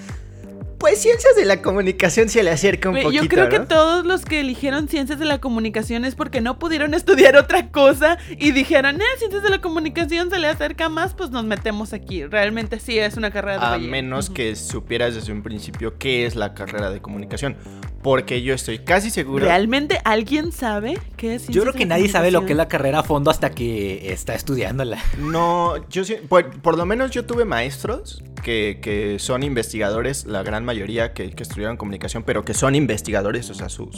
pues 0.86 1.02
ciencias 1.02 1.34
de 1.34 1.44
la 1.44 1.62
comunicación 1.62 2.28
se 2.28 2.44
le 2.44 2.50
acerca 2.52 2.90
un 2.90 2.94
Güey, 2.94 3.04
poquito, 3.06 3.22
Yo 3.24 3.28
creo 3.28 3.48
que 3.48 3.58
¿no? 3.58 3.66
todos 3.66 4.06
los 4.06 4.24
que 4.24 4.38
eligieron 4.38 4.86
ciencias 4.86 5.18
de 5.18 5.24
la 5.24 5.40
comunicación 5.40 6.04
es 6.04 6.14
porque 6.14 6.40
no 6.40 6.60
pudieron 6.60 6.94
estudiar 6.94 7.36
otra 7.36 7.72
cosa 7.72 8.18
y 8.38 8.52
dijeron, 8.52 9.00
eh, 9.00 9.04
ciencias 9.18 9.42
de 9.42 9.50
la 9.50 9.60
comunicación 9.60 10.30
se 10.30 10.38
le 10.38 10.46
acerca 10.46 10.88
más, 10.88 11.12
pues 11.14 11.30
nos 11.30 11.44
metemos 11.44 11.92
aquí. 11.92 12.24
Realmente 12.24 12.78
sí 12.78 13.00
es 13.00 13.16
una 13.16 13.32
carrera 13.32 13.70
de 13.70 13.74
A 13.74 13.78
menos 13.78 14.26
Ujú. 14.26 14.34
que 14.34 14.54
supieras 14.54 15.16
desde 15.16 15.32
un 15.32 15.42
principio 15.42 15.98
qué 15.98 16.24
es 16.24 16.36
la 16.36 16.54
carrera 16.54 16.90
de 16.90 17.00
comunicación. 17.00 17.56
Porque 18.00 18.42
yo 18.42 18.54
estoy 18.54 18.78
casi 18.78 19.10
seguro. 19.10 19.44
¿Realmente 19.44 20.00
alguien 20.04 20.52
sabe 20.52 20.96
qué 21.16 21.34
es 21.34 21.48
Yo 21.48 21.62
creo 21.62 21.74
que 21.74 21.86
nadie 21.86 22.08
sabe 22.08 22.30
lo 22.30 22.46
que 22.46 22.52
es 22.52 22.56
la 22.56 22.68
carrera 22.68 23.00
a 23.00 23.02
fondo 23.02 23.32
hasta 23.32 23.50
que 23.50 24.12
está 24.12 24.36
estudiándola. 24.36 24.98
No, 25.18 25.88
yo 25.88 26.04
sí, 26.04 26.14
por, 26.28 26.48
por 26.60 26.78
lo 26.78 26.86
menos 26.86 27.10
yo 27.10 27.26
tuve 27.26 27.44
maestros 27.44 28.22
que, 28.44 28.78
que 28.80 29.18
son 29.18 29.42
investigadores, 29.42 30.24
la 30.24 30.44
gran 30.44 30.64
mayoría 30.64 30.75
que, 31.14 31.30
que 31.30 31.42
estudiaron 31.42 31.76
comunicación, 31.76 32.22
pero 32.22 32.44
que 32.44 32.54
son 32.54 32.74
investigadores, 32.74 33.50
o 33.50 33.54
sea, 33.54 33.68
su, 33.68 33.90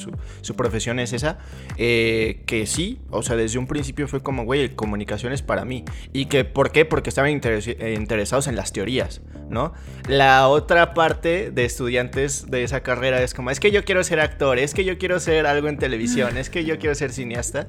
profesión 0.56 0.98
es 0.98 1.12
esa, 1.12 1.38
eh, 1.76 2.42
que 2.46 2.66
sí, 2.66 3.00
o 3.10 3.22
sea, 3.22 3.36
desde 3.36 3.58
un 3.58 3.66
principio 3.66 4.08
fue 4.08 4.22
como, 4.22 4.44
güey, 4.44 4.74
comunicación 4.74 5.32
es 5.32 5.42
para 5.42 5.64
mí. 5.64 5.84
¿Y 6.12 6.26
que 6.26 6.44
por 6.44 6.72
qué? 6.72 6.84
Porque 6.84 7.10
estaban 7.10 7.30
eh, 7.30 7.94
interesados 7.96 8.46
en 8.46 8.56
las 8.56 8.72
teorías, 8.72 9.20
¿no? 9.48 9.72
La 10.08 10.48
otra 10.48 10.94
parte 10.94 11.50
de 11.50 11.64
estudiantes 11.64 12.50
de 12.50 12.62
esa 12.62 12.82
carrera 12.82 13.22
es 13.22 13.34
como, 13.34 13.50
es 13.50 13.60
que 13.60 13.70
yo 13.70 13.84
quiero 13.84 14.02
ser 14.04 14.20
actor, 14.20 14.58
es 14.58 14.74
que 14.74 14.84
yo 14.84 14.98
quiero 14.98 15.20
ser 15.20 15.46
algo 15.46 15.68
en 15.68 15.78
televisión, 15.78 16.36
es 16.36 16.50
que 16.50 16.64
yo 16.64 16.78
quiero 16.78 16.94
ser 16.94 17.12
cineasta, 17.12 17.68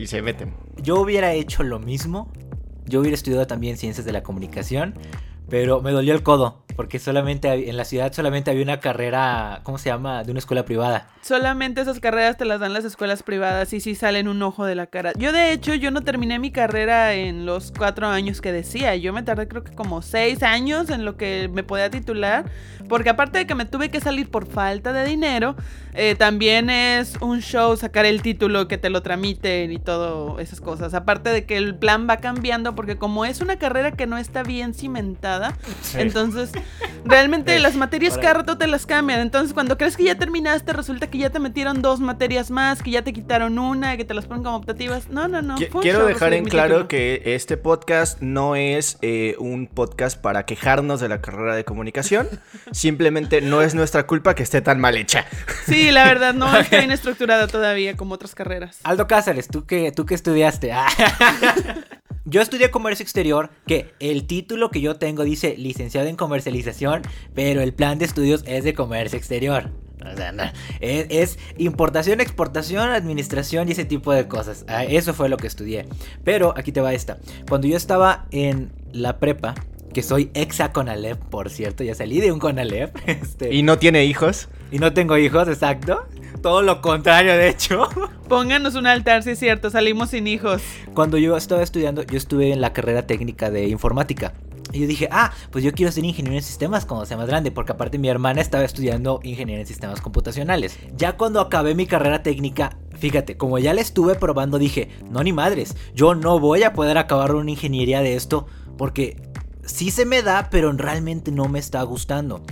y 0.00 0.06
se 0.06 0.22
meten. 0.22 0.54
Yo 0.82 0.98
hubiera 0.98 1.34
hecho 1.34 1.62
lo 1.62 1.78
mismo. 1.78 2.32
Yo 2.86 3.00
hubiera 3.00 3.14
estudiado 3.14 3.46
también 3.46 3.76
ciencias 3.76 4.06
de 4.06 4.12
la 4.12 4.22
comunicación, 4.22 4.94
pero 5.48 5.82
me 5.82 5.92
dolió 5.92 6.14
el 6.14 6.22
codo. 6.22 6.64
Porque 6.76 6.98
solamente 6.98 7.68
en 7.68 7.76
la 7.76 7.84
ciudad 7.84 8.12
solamente 8.12 8.50
había 8.50 8.62
una 8.62 8.80
carrera, 8.80 9.60
¿cómo 9.62 9.78
se 9.78 9.90
llama? 9.90 10.24
De 10.24 10.30
una 10.30 10.38
escuela 10.38 10.64
privada. 10.64 11.08
Solamente 11.22 11.80
esas 11.80 12.00
carreras 12.00 12.36
te 12.36 12.44
las 12.44 12.60
dan 12.60 12.72
las 12.72 12.84
escuelas 12.84 13.22
privadas 13.22 13.72
y 13.72 13.80
sí 13.80 13.94
salen 13.94 14.28
un 14.28 14.42
ojo 14.42 14.64
de 14.64 14.74
la 14.74 14.86
cara. 14.86 15.12
Yo 15.18 15.32
de 15.32 15.52
hecho, 15.52 15.74
yo 15.74 15.90
no 15.90 16.02
terminé 16.02 16.38
mi 16.38 16.50
carrera 16.50 17.14
en 17.14 17.46
los 17.46 17.72
cuatro 17.76 18.06
años 18.08 18.40
que 18.40 18.52
decía. 18.52 18.96
Yo 18.96 19.12
me 19.12 19.22
tardé 19.22 19.48
creo 19.48 19.64
que 19.64 19.72
como 19.72 20.02
seis 20.02 20.42
años 20.42 20.90
en 20.90 21.04
lo 21.04 21.16
que 21.16 21.50
me 21.52 21.62
podía 21.62 21.90
titular. 21.90 22.44
Porque 22.88 23.10
aparte 23.10 23.38
de 23.38 23.46
que 23.46 23.54
me 23.54 23.66
tuve 23.66 23.90
que 23.90 24.00
salir 24.00 24.30
por 24.30 24.46
falta 24.46 24.92
de 24.92 25.04
dinero, 25.04 25.54
eh, 25.94 26.16
también 26.16 26.70
es 26.70 27.16
un 27.20 27.40
show 27.40 27.76
sacar 27.76 28.04
el 28.04 28.22
título, 28.22 28.66
que 28.66 28.78
te 28.78 28.90
lo 28.90 29.02
tramiten 29.02 29.70
y 29.70 29.78
todo 29.78 30.38
esas 30.40 30.60
cosas. 30.60 30.94
Aparte 30.94 31.30
de 31.30 31.44
que 31.44 31.56
el 31.56 31.74
plan 31.74 32.08
va 32.08 32.16
cambiando 32.16 32.74
porque 32.74 32.96
como 32.96 33.24
es 33.24 33.40
una 33.40 33.58
carrera 33.58 33.92
que 33.92 34.06
no 34.06 34.18
está 34.18 34.42
bien 34.42 34.74
cimentada, 34.74 35.56
entonces 35.94 36.50
realmente 37.04 37.58
las 37.58 37.76
materias 37.76 38.16
cada 38.18 38.34
rato 38.34 38.58
te 38.58 38.66
las 38.66 38.86
cambian. 38.86 39.20
Entonces 39.20 39.52
cuando 39.52 39.76
crees 39.76 39.96
que 39.96 40.04
ya 40.04 40.14
terminaste, 40.14 40.72
resulta 40.72 41.08
que 41.08 41.18
ya 41.18 41.30
te 41.30 41.38
metieron 41.38 41.82
dos 41.82 42.00
materias 42.00 42.50
más, 42.50 42.82
que 42.82 42.90
ya 42.90 43.02
te 43.02 43.12
quitaron 43.12 43.58
una, 43.58 43.96
que 43.96 44.04
te 44.04 44.14
las 44.14 44.26
ponen 44.26 44.44
como 44.44 44.56
optativas. 44.56 45.08
No, 45.08 45.28
no, 45.28 45.42
no. 45.42 45.56
Quiero 45.80 46.06
dejar 46.06 46.34
en 46.34 46.44
claro 46.44 46.88
que 46.88 47.22
este 47.24 47.56
podcast 47.56 48.20
no 48.20 48.56
es 48.56 48.98
eh, 49.02 49.36
un 49.38 49.66
podcast 49.66 50.20
para 50.20 50.44
quejarnos 50.44 51.00
de 51.00 51.08
la 51.08 51.20
carrera 51.20 51.54
de 51.54 51.64
comunicación. 51.64 52.28
Simplemente 52.72 53.40
no 53.40 53.62
es 53.62 53.74
nuestra 53.74 54.06
culpa 54.06 54.34
que 54.34 54.42
esté 54.42 54.60
tan 54.60 54.80
mal 54.80 54.96
hecha. 54.96 55.26
Sí, 55.66 55.90
la 55.90 56.04
verdad, 56.04 56.34
no 56.34 56.56
está 56.58 56.78
bien 56.78 56.90
estructurada 56.90 57.46
todavía 57.46 57.96
como 57.96 58.14
otras 58.14 58.34
carreras. 58.34 58.80
Aldo 58.84 59.06
Cáceres, 59.06 59.48
¿tú 59.48 59.64
qué, 59.66 59.92
tú 59.92 60.06
qué 60.06 60.14
estudiaste? 60.14 60.72
Ah. 60.72 60.86
Yo 62.30 62.40
estudié 62.40 62.70
comercio 62.70 63.02
exterior, 63.02 63.50
que 63.66 63.92
el 63.98 64.24
título 64.28 64.70
que 64.70 64.80
yo 64.80 64.94
tengo 64.94 65.24
dice 65.24 65.56
licenciado 65.58 66.06
en 66.06 66.14
comercialización, 66.14 67.02
pero 67.34 67.60
el 67.60 67.74
plan 67.74 67.98
de 67.98 68.04
estudios 68.04 68.44
es 68.46 68.62
de 68.62 68.72
comercio 68.72 69.18
exterior. 69.18 69.70
O 70.00 70.16
sea, 70.16 70.30
no, 70.30 70.44
es, 70.78 71.06
es 71.10 71.38
importación, 71.58 72.20
exportación, 72.20 72.88
administración 72.90 73.68
y 73.68 73.72
ese 73.72 73.84
tipo 73.84 74.12
de 74.12 74.28
cosas. 74.28 74.64
Ah, 74.68 74.84
Eso 74.84 75.12
fue 75.12 75.28
lo 75.28 75.38
que 75.38 75.48
estudié. 75.48 75.86
Pero 76.22 76.54
aquí 76.56 76.70
te 76.70 76.80
va 76.80 76.94
esta. 76.94 77.18
Cuando 77.48 77.66
yo 77.66 77.76
estaba 77.76 78.26
en 78.30 78.70
la 78.92 79.18
prepa, 79.18 79.56
que 79.92 80.02
soy 80.04 80.30
exa 80.34 80.72
Conalep, 80.72 81.18
por 81.18 81.50
cierto, 81.50 81.82
ya 81.82 81.96
salí 81.96 82.20
de 82.20 82.30
un 82.30 82.38
Conalep. 82.38 82.96
Este, 83.08 83.52
Y 83.52 83.64
no 83.64 83.78
tiene 83.78 84.04
hijos. 84.04 84.48
y 84.70 84.78
no 84.78 84.92
tengo 84.92 85.18
hijos, 85.18 85.48
exacto. 85.48 86.06
Todo 86.42 86.62
lo 86.62 86.80
contrario, 86.80 87.36
de 87.36 87.48
hecho. 87.48 87.88
Pónganos 88.28 88.74
un 88.74 88.86
altar, 88.86 89.22
si 89.22 89.30
es 89.30 89.38
cierto, 89.38 89.70
salimos 89.70 90.10
sin 90.10 90.26
hijos. 90.26 90.62
Cuando 90.94 91.18
yo 91.18 91.36
estaba 91.36 91.62
estudiando, 91.62 92.02
yo 92.02 92.16
estuve 92.16 92.52
en 92.52 92.60
la 92.60 92.72
carrera 92.72 93.06
técnica 93.06 93.50
de 93.50 93.68
informática. 93.68 94.32
Y 94.72 94.80
yo 94.80 94.86
dije, 94.86 95.08
ah, 95.10 95.32
pues 95.50 95.64
yo 95.64 95.72
quiero 95.72 95.90
ser 95.90 96.04
ingeniero 96.04 96.36
en 96.36 96.42
sistemas 96.42 96.86
cuando 96.86 97.04
sea 97.04 97.16
más 97.16 97.26
grande, 97.26 97.50
porque 97.50 97.72
aparte 97.72 97.98
mi 97.98 98.08
hermana 98.08 98.40
estaba 98.40 98.64
estudiando 98.64 99.20
ingeniería 99.22 99.62
en 99.62 99.66
sistemas 99.66 100.00
computacionales. 100.00 100.78
Ya 100.96 101.16
cuando 101.16 101.40
acabé 101.40 101.74
mi 101.74 101.86
carrera 101.86 102.22
técnica, 102.22 102.78
fíjate, 102.96 103.36
como 103.36 103.58
ya 103.58 103.74
la 103.74 103.80
estuve 103.80 104.14
probando, 104.14 104.58
dije, 104.58 104.88
no 105.10 105.22
ni 105.22 105.32
madres, 105.32 105.76
yo 105.94 106.14
no 106.14 106.38
voy 106.38 106.62
a 106.62 106.72
poder 106.72 106.98
acabar 106.98 107.34
una 107.34 107.50
ingeniería 107.50 108.00
de 108.00 108.14
esto, 108.14 108.46
porque 108.78 109.20
sí 109.64 109.90
se 109.90 110.06
me 110.06 110.22
da, 110.22 110.48
pero 110.50 110.72
realmente 110.72 111.32
no 111.32 111.48
me 111.48 111.58
está 111.58 111.82
gustando. 111.82 112.42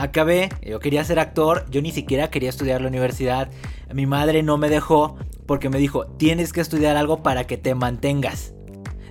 Acabé, 0.00 0.48
yo 0.62 0.78
quería 0.78 1.02
ser 1.02 1.18
actor, 1.18 1.66
yo 1.70 1.82
ni 1.82 1.90
siquiera 1.90 2.30
quería 2.30 2.50
estudiar 2.50 2.80
la 2.80 2.86
universidad. 2.86 3.50
Mi 3.92 4.06
madre 4.06 4.44
no 4.44 4.56
me 4.56 4.68
dejó 4.68 5.16
porque 5.44 5.70
me 5.70 5.78
dijo, 5.78 6.06
tienes 6.06 6.52
que 6.52 6.60
estudiar 6.60 6.96
algo 6.96 7.24
para 7.24 7.48
que 7.48 7.56
te 7.56 7.74
mantengas. 7.74 8.54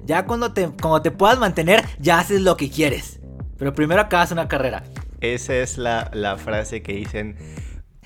Ya 0.05 0.25
cuando 0.25 0.53
te, 0.53 0.69
cuando 0.69 1.01
te 1.01 1.11
puedas 1.11 1.39
mantener, 1.39 1.83
ya 1.99 2.19
haces 2.19 2.39
lo 2.39 2.55
que 2.55 2.69
quieres. 2.69 3.19
Pero 3.57 3.73
primero 3.73 3.99
acabas 3.99 4.31
una 4.31 4.47
carrera. 4.47 4.85
Esa 5.19 5.55
es 5.55 5.77
la, 5.77 6.09
la 6.13 6.37
frase 6.37 6.81
que 6.81 6.93
dicen 6.93 7.35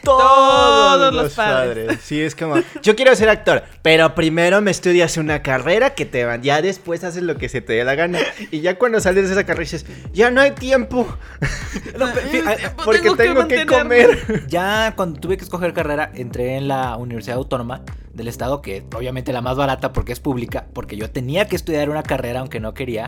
Todos 0.03 1.13
los 1.13 1.33
padres. 1.33 1.99
Sí, 2.01 2.21
es 2.21 2.35
como, 2.35 2.55
yo 2.81 2.95
quiero 2.95 3.15
ser 3.15 3.29
actor, 3.29 3.63
pero 3.81 4.15
primero 4.15 4.61
me 4.61 4.71
estudias 4.71 5.17
una 5.17 5.41
carrera 5.41 5.91
que 5.91 6.05
te 6.05 6.25
van, 6.25 6.41
ya 6.41 6.61
después 6.61 7.03
haces 7.03 7.23
lo 7.23 7.37
que 7.37 7.49
se 7.49 7.61
te 7.61 7.73
dé 7.73 7.83
la 7.83 7.95
gana. 7.95 8.19
Y 8.51 8.61
ya 8.61 8.77
cuando 8.77 8.99
sales 8.99 9.27
de 9.27 9.33
esa 9.33 9.43
carrera 9.45 9.61
dices, 9.61 9.85
ya 10.13 10.31
no 10.31 10.41
hay 10.41 10.51
tiempo, 10.51 11.07
No, 11.97 12.07
Tengo 12.31 12.51
porque 12.83 13.01
que 13.01 13.15
tengo 13.15 13.47
que, 13.47 13.65
comer. 13.65 14.45
ya 14.47 14.93
cuando 14.95 15.19
tuve 15.19 15.37
que 15.37 15.43
escoger 15.43 15.73
carrera, 15.73 16.11
entré 16.13 16.57
en 16.57 16.67
la 16.67 16.97
Universidad 16.97 17.37
Autónoma 17.37 17.81
del 18.13 18.27
Estado, 18.27 18.61
que 18.61 18.83
obviamente 18.95 19.33
la 19.33 19.41
más 19.41 19.57
barata 19.57 19.93
porque 19.93 20.11
es 20.11 20.19
pública, 20.19 20.67
porque 20.73 20.95
yo 20.97 21.09
tenía 21.09 21.47
que 21.47 21.55
estudiar 21.55 21.89
una 21.89 22.03
carrera 22.03 22.41
aunque 22.41 22.59
no 22.59 22.73
quería, 22.73 23.07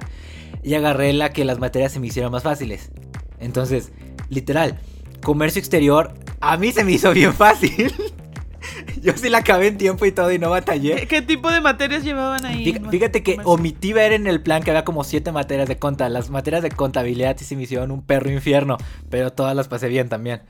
y 0.64 0.76
agarré 0.76 1.14
la 1.14 1.32
que 1.32 1.46
las 1.46 1.60
materias 1.60 1.92
se 1.92 2.00
me 2.00 2.08
hicieron 2.08 2.32
más 2.32 2.44
fáciles. 2.44 2.92
Entonces, 3.40 3.92
literal, 4.30 4.80
comercio 5.22 5.60
exterior 5.60 6.14
a 6.44 6.58
mí 6.58 6.72
se 6.72 6.84
me 6.84 6.92
hizo 6.92 7.12
bien 7.14 7.34
fácil. 7.34 7.94
Yo 9.02 9.12
sí 9.18 9.30
la 9.30 9.40
acabé 9.40 9.68
en 9.68 9.78
tiempo 9.78 10.06
y 10.06 10.12
todo 10.12 10.32
y 10.32 10.40
no 10.40 10.50
batallé. 10.50 10.96
¿Qué, 10.96 11.08
qué 11.08 11.22
tipo 11.22 11.52
de 11.52 11.60
materias 11.60 12.04
llevaban 12.04 12.46
ahí? 12.46 12.64
Fí- 12.66 12.90
Fíjate 12.90 13.22
que 13.24 13.38
omití 13.44 13.92
ver 13.92 14.14
en 14.14 14.26
el 14.28 14.42
plan 14.42 14.64
que 14.64 14.72
había 14.72 14.86
como 14.86 15.04
siete 15.04 15.32
materias 15.34 15.68
de 15.68 15.78
conta. 15.78 16.08
Las 16.10 16.30
materias 16.30 16.64
de 16.64 16.70
contabilidad 16.72 17.36
sí 17.38 17.44
se 17.46 17.56
me 17.58 17.64
hicieron 17.64 17.92
un 17.92 18.02
perro 18.02 18.32
infierno, 18.32 18.78
pero 19.10 19.32
todas 19.32 19.56
las 19.56 19.68
pasé 19.68 19.90
bien 19.90 20.08
también. 20.10 20.42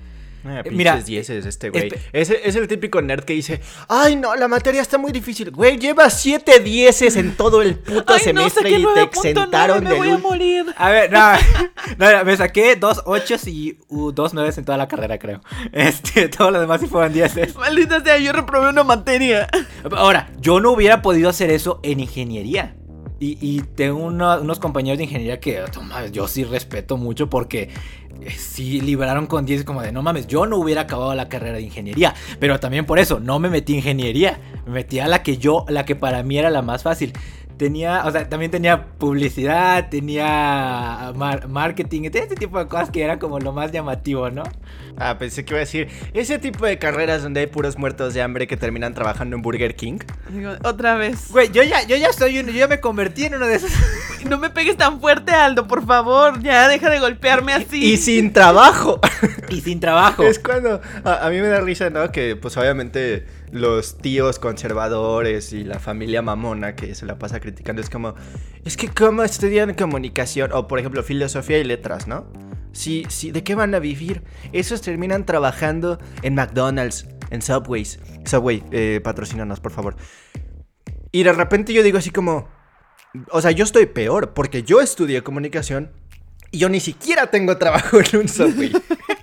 Ah, 0.45 0.61
Eh, 0.65 0.71
mira, 0.71 0.99
dieces 1.01 1.45
este 1.45 1.69
güey. 1.69 1.89
espe- 1.89 1.99
Es, 2.11 2.29
es 2.29 2.55
el 2.55 2.67
típico 2.67 3.01
nerd 3.01 3.23
que 3.23 3.33
dice, 3.33 3.61
ay 3.87 4.15
no, 4.15 4.35
la 4.35 4.47
materia 4.47 4.81
está 4.81 4.97
muy 4.97 5.11
difícil. 5.11 5.51
Güey, 5.51 5.77
llevas 5.79 6.19
siete 6.21 6.59
dieces 6.59 7.15
en 7.15 7.35
todo 7.37 7.61
el 7.61 7.75
puto 7.75 8.13
Ay, 8.13 8.19
semestre 8.19 8.69
y 8.69 8.73
te 8.73 8.79
9.9, 8.81 9.03
exentaron 9.03 9.83
del 9.85 9.95
voy 9.97 10.09
a 10.09 10.17
morir. 10.17 10.65
A 10.75 10.89
ver, 10.89 11.11
no, 11.11 11.19
me 12.25 12.37
saqué 12.37 12.75
dos 12.75 13.01
ochos 13.05 13.47
y 13.47 13.77
uh, 13.89 14.11
dos 14.11 14.33
nueves 14.33 14.57
en 14.57 14.65
toda 14.65 14.77
la 14.77 14.87
carrera, 14.87 15.17
creo. 15.17 15.41
Este, 15.71 16.27
todo 16.29 16.51
lo 16.51 16.59
demás 16.59 16.81
sí 16.81 16.87
fueron 16.87 17.13
dieces. 17.13 17.55
Maldita 17.55 18.01
sea, 18.03 18.17
yo 18.17 18.31
reprobé 18.33 18.69
una 18.69 18.83
materia. 18.83 19.47
Ahora, 19.91 20.29
yo 20.39 20.59
no 20.59 20.71
hubiera 20.71 21.01
podido 21.01 21.29
hacer 21.29 21.51
eso 21.51 21.79
en 21.83 21.99
ingeniería. 21.99 22.75
Y, 23.19 23.37
y 23.39 23.61
tengo 23.61 23.99
uno- 24.03 24.41
unos 24.41 24.59
compañeros 24.59 24.97
de 24.97 25.05
ingeniería 25.05 25.39
que 25.39 25.61
no 25.73 25.81
mames, 25.83 26.11
yo 26.11 26.27
sí 26.27 26.43
respeto 26.43 26.97
mucho 26.97 27.29
porque 27.29 27.61
eh, 27.63 27.69
sí 28.31 28.81
libraron 28.81 29.27
con 29.27 29.45
10 29.45 29.63
como 29.63 29.81
de 29.81 29.91
no 29.91 30.01
mames, 30.01 30.27
yo 30.27 30.45
no 30.45 30.57
hubiera 30.57 30.81
acabado 30.81 31.13
la 31.15 31.29
carrera 31.29 31.57
de 31.57 31.63
ingeniería. 31.63 32.13
Pero 32.39 32.59
también 32.59 32.85
por 32.85 32.99
eso, 32.99 33.19
no 33.19 33.39
me 33.39 33.49
metí 33.49 33.73
en 33.73 33.79
ingeniería. 33.79 34.39
Me 34.65 34.73
metí 34.73 34.99
a 34.99 35.07
la 35.07 35.23
que 35.23 35.37
yo, 35.37 35.65
la 35.67 35.85
que 35.85 35.95
para 35.95 36.23
mí 36.23 36.37
era 36.37 36.49
la 36.49 36.61
más 36.61 36.83
fácil. 36.83 37.13
Tenía, 37.63 38.03
o 38.05 38.11
sea, 38.11 38.27
también 38.27 38.51
tenía 38.51 38.83
publicidad, 38.97 39.87
tenía 39.89 41.13
mar- 41.15 41.47
marketing, 41.47 42.01
tenía 42.11 42.23
este 42.23 42.35
tipo 42.35 42.59
de 42.59 42.67
cosas 42.67 42.89
que 42.91 43.01
eran 43.01 43.19
como 43.19 43.39
lo 43.39 43.53
más 43.53 43.71
llamativo, 43.71 44.29
¿no? 44.29 44.43
Ah, 44.97 45.17
pensé 45.17 45.45
que 45.45 45.53
iba 45.53 45.59
a 45.59 45.61
decir, 45.61 45.87
ese 46.13 46.39
tipo 46.39 46.65
de 46.65 46.77
carreras 46.77 47.23
donde 47.23 47.39
hay 47.39 47.47
puros 47.47 47.77
muertos 47.77 48.13
de 48.13 48.21
hambre 48.21 48.47
que 48.47 48.57
terminan 48.57 48.93
trabajando 48.93 49.37
en 49.37 49.41
Burger 49.41 49.77
King. 49.77 49.99
Digo, 50.29 50.51
otra 50.65 50.95
vez. 50.95 51.31
Güey, 51.31 51.51
yo 51.53 51.63
ya, 51.63 51.87
yo 51.87 51.95
ya 51.95 52.11
soy 52.11 52.37
uno, 52.39 52.51
yo 52.51 52.59
ya 52.59 52.67
me 52.67 52.81
convertí 52.81 53.23
en 53.23 53.35
uno 53.35 53.47
de 53.47 53.55
esos. 53.55 53.71
No 54.23 54.37
me 54.37 54.49
pegues 54.49 54.77
tan 54.77 55.01
fuerte, 55.01 55.33
Aldo, 55.33 55.67
por 55.67 55.85
favor. 55.85 56.41
Ya 56.41 56.69
deja 56.69 56.89
de 56.89 56.99
golpearme 57.01 57.51
así. 57.51 57.91
Y 57.93 57.97
sin 58.07 58.31
trabajo. 58.31 59.01
y 59.49 59.59
sin 59.59 59.81
trabajo. 59.81 60.23
Es 60.23 60.39
cuando 60.39 60.79
a, 61.03 61.27
a 61.27 61.29
mí 61.29 61.41
me 61.41 61.47
da 61.49 61.59
risa, 61.59 61.89
¿no? 61.89 62.09
Que 62.09 62.37
pues 62.37 62.55
obviamente 62.55 63.25
los 63.53 63.99
tíos 63.99 64.39
conservadores 64.39 65.53
y 65.53 65.63
la 65.63 65.77
familia 65.77 66.23
mamona 66.23 66.75
que 66.75 66.95
se 66.95 67.05
la 67.05 67.19
pasa 67.19 67.39
criticando 67.39 67.81
es 67.81 67.89
como, 67.89 68.15
es 68.65 68.75
que 68.75 68.89
cómo 68.89 69.23
estudian 69.23 69.75
comunicación 69.75 70.51
o 70.53 70.67
por 70.67 70.79
ejemplo 70.79 71.03
filosofía 71.03 71.59
y 71.59 71.63
letras, 71.63 72.07
¿no? 72.07 72.25
Sí, 72.71 73.05
sí, 73.09 73.31
¿de 73.31 73.43
qué 73.43 73.53
van 73.53 73.75
a 73.75 73.79
vivir? 73.79 74.23
Esos 74.51 74.81
terminan 74.81 75.27
trabajando 75.27 75.99
en 76.23 76.33
McDonald's, 76.33 77.07
en 77.29 77.43
Subways. 77.43 77.99
Subway, 78.25 78.63
eh, 78.71 78.99
patrocínanos, 79.03 79.59
por 79.59 79.71
favor. 79.71 79.95
Y 81.11 81.21
de 81.21 81.31
repente 81.31 81.73
yo 81.73 81.83
digo 81.83 81.99
así 81.99 82.09
como, 82.09 82.49
o 83.29 83.39
sea, 83.39 83.51
yo 83.51 83.63
estoy 83.63 83.85
peor 83.85 84.33
porque 84.33 84.63
yo 84.63 84.81
estudié 84.81 85.21
comunicación 85.21 85.91
y 86.49 86.57
yo 86.57 86.69
ni 86.69 86.79
siquiera 86.79 87.27
tengo 87.27 87.57
trabajo 87.57 87.99
en 87.99 88.21
un 88.21 88.27
Subway. 88.27 88.71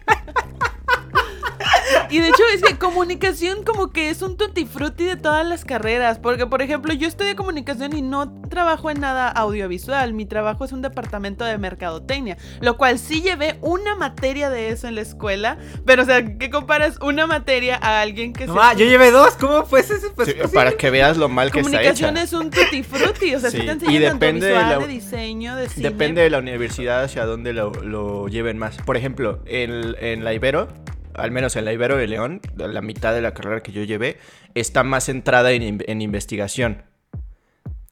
Y 2.10 2.18
de 2.18 2.28
hecho 2.28 2.42
es 2.54 2.62
que 2.62 2.76
comunicación 2.76 3.62
como 3.64 3.92
que 3.92 4.10
es 4.10 4.20
un 4.22 4.36
tutti 4.36 4.64
frutti 4.66 5.04
de 5.04 5.16
todas 5.16 5.46
las 5.46 5.64
carreras. 5.64 6.18
Porque, 6.18 6.46
por 6.46 6.60
ejemplo, 6.62 6.92
yo 6.92 7.06
estudié 7.06 7.36
comunicación 7.36 7.96
y 7.96 8.02
no 8.02 8.32
trabajo 8.48 8.90
en 8.90 9.00
nada 9.00 9.28
audiovisual. 9.28 10.12
Mi 10.12 10.26
trabajo 10.26 10.64
es 10.64 10.72
un 10.72 10.82
departamento 10.82 11.44
de 11.44 11.56
mercadotecnia. 11.58 12.36
Lo 12.60 12.76
cual 12.76 12.98
sí 12.98 13.22
llevé 13.22 13.58
una 13.60 13.94
materia 13.94 14.50
de 14.50 14.70
eso 14.70 14.88
en 14.88 14.96
la 14.96 15.02
escuela. 15.02 15.58
Pero, 15.86 16.02
o 16.02 16.06
sea, 16.06 16.36
¿qué 16.38 16.50
comparas 16.50 16.98
una 17.00 17.26
materia 17.26 17.78
a 17.80 18.00
alguien 18.00 18.32
que 18.32 18.46
No, 18.46 18.54
se... 18.54 18.58
ma, 18.58 18.74
yo 18.74 18.84
llevé 18.86 19.10
dos, 19.10 19.34
¿cómo 19.36 19.64
fue 19.64 19.80
eso? 19.80 19.94
Pues, 20.16 20.28
Sí, 20.28 20.34
pues, 20.38 20.50
para 20.52 20.72
que 20.72 20.90
veas 20.90 21.16
lo 21.16 21.28
mal 21.28 21.50
que 21.52 21.60
está 21.60 21.70
Comunicación 21.70 22.16
hecha. 22.16 22.24
es 22.24 22.32
un 22.32 22.50
tutti 22.50 22.82
frutti, 22.82 23.34
o 23.34 23.40
sea, 23.40 23.50
Sí, 23.50 23.58
te 23.58 23.64
y 23.64 23.68
enseñan 23.68 24.02
tanto 24.02 24.14
depende 24.26 24.46
de 24.46 24.52
visual, 24.54 24.70
la- 24.70 24.78
de 24.78 24.92
diseño, 24.92 25.56
de 25.56 25.68
cine. 25.68 25.88
Depende 25.90 26.22
de 26.22 26.30
la 26.30 26.38
universidad 26.38 27.04
hacia 27.04 27.24
dónde 27.24 27.52
lo, 27.52 27.70
lo 27.72 28.28
lleven 28.28 28.58
más. 28.58 28.76
Por 28.78 28.96
ejemplo, 28.96 29.40
en, 29.46 29.94
en 30.00 30.24
la 30.24 30.32
Ibero, 30.34 30.68
al 31.14 31.30
menos 31.30 31.56
en 31.56 31.64
la 31.64 31.72
Ibero 31.72 31.96
de 31.96 32.06
León, 32.06 32.40
la 32.56 32.80
mitad 32.82 33.14
de 33.14 33.20
la 33.22 33.34
carrera 33.34 33.62
que 33.62 33.72
yo 33.72 33.82
llevé 33.84 34.18
está 34.54 34.82
más 34.82 35.04
centrada 35.04 35.52
en, 35.52 35.62
in- 35.62 35.84
en 35.86 36.02
investigación. 36.02 36.84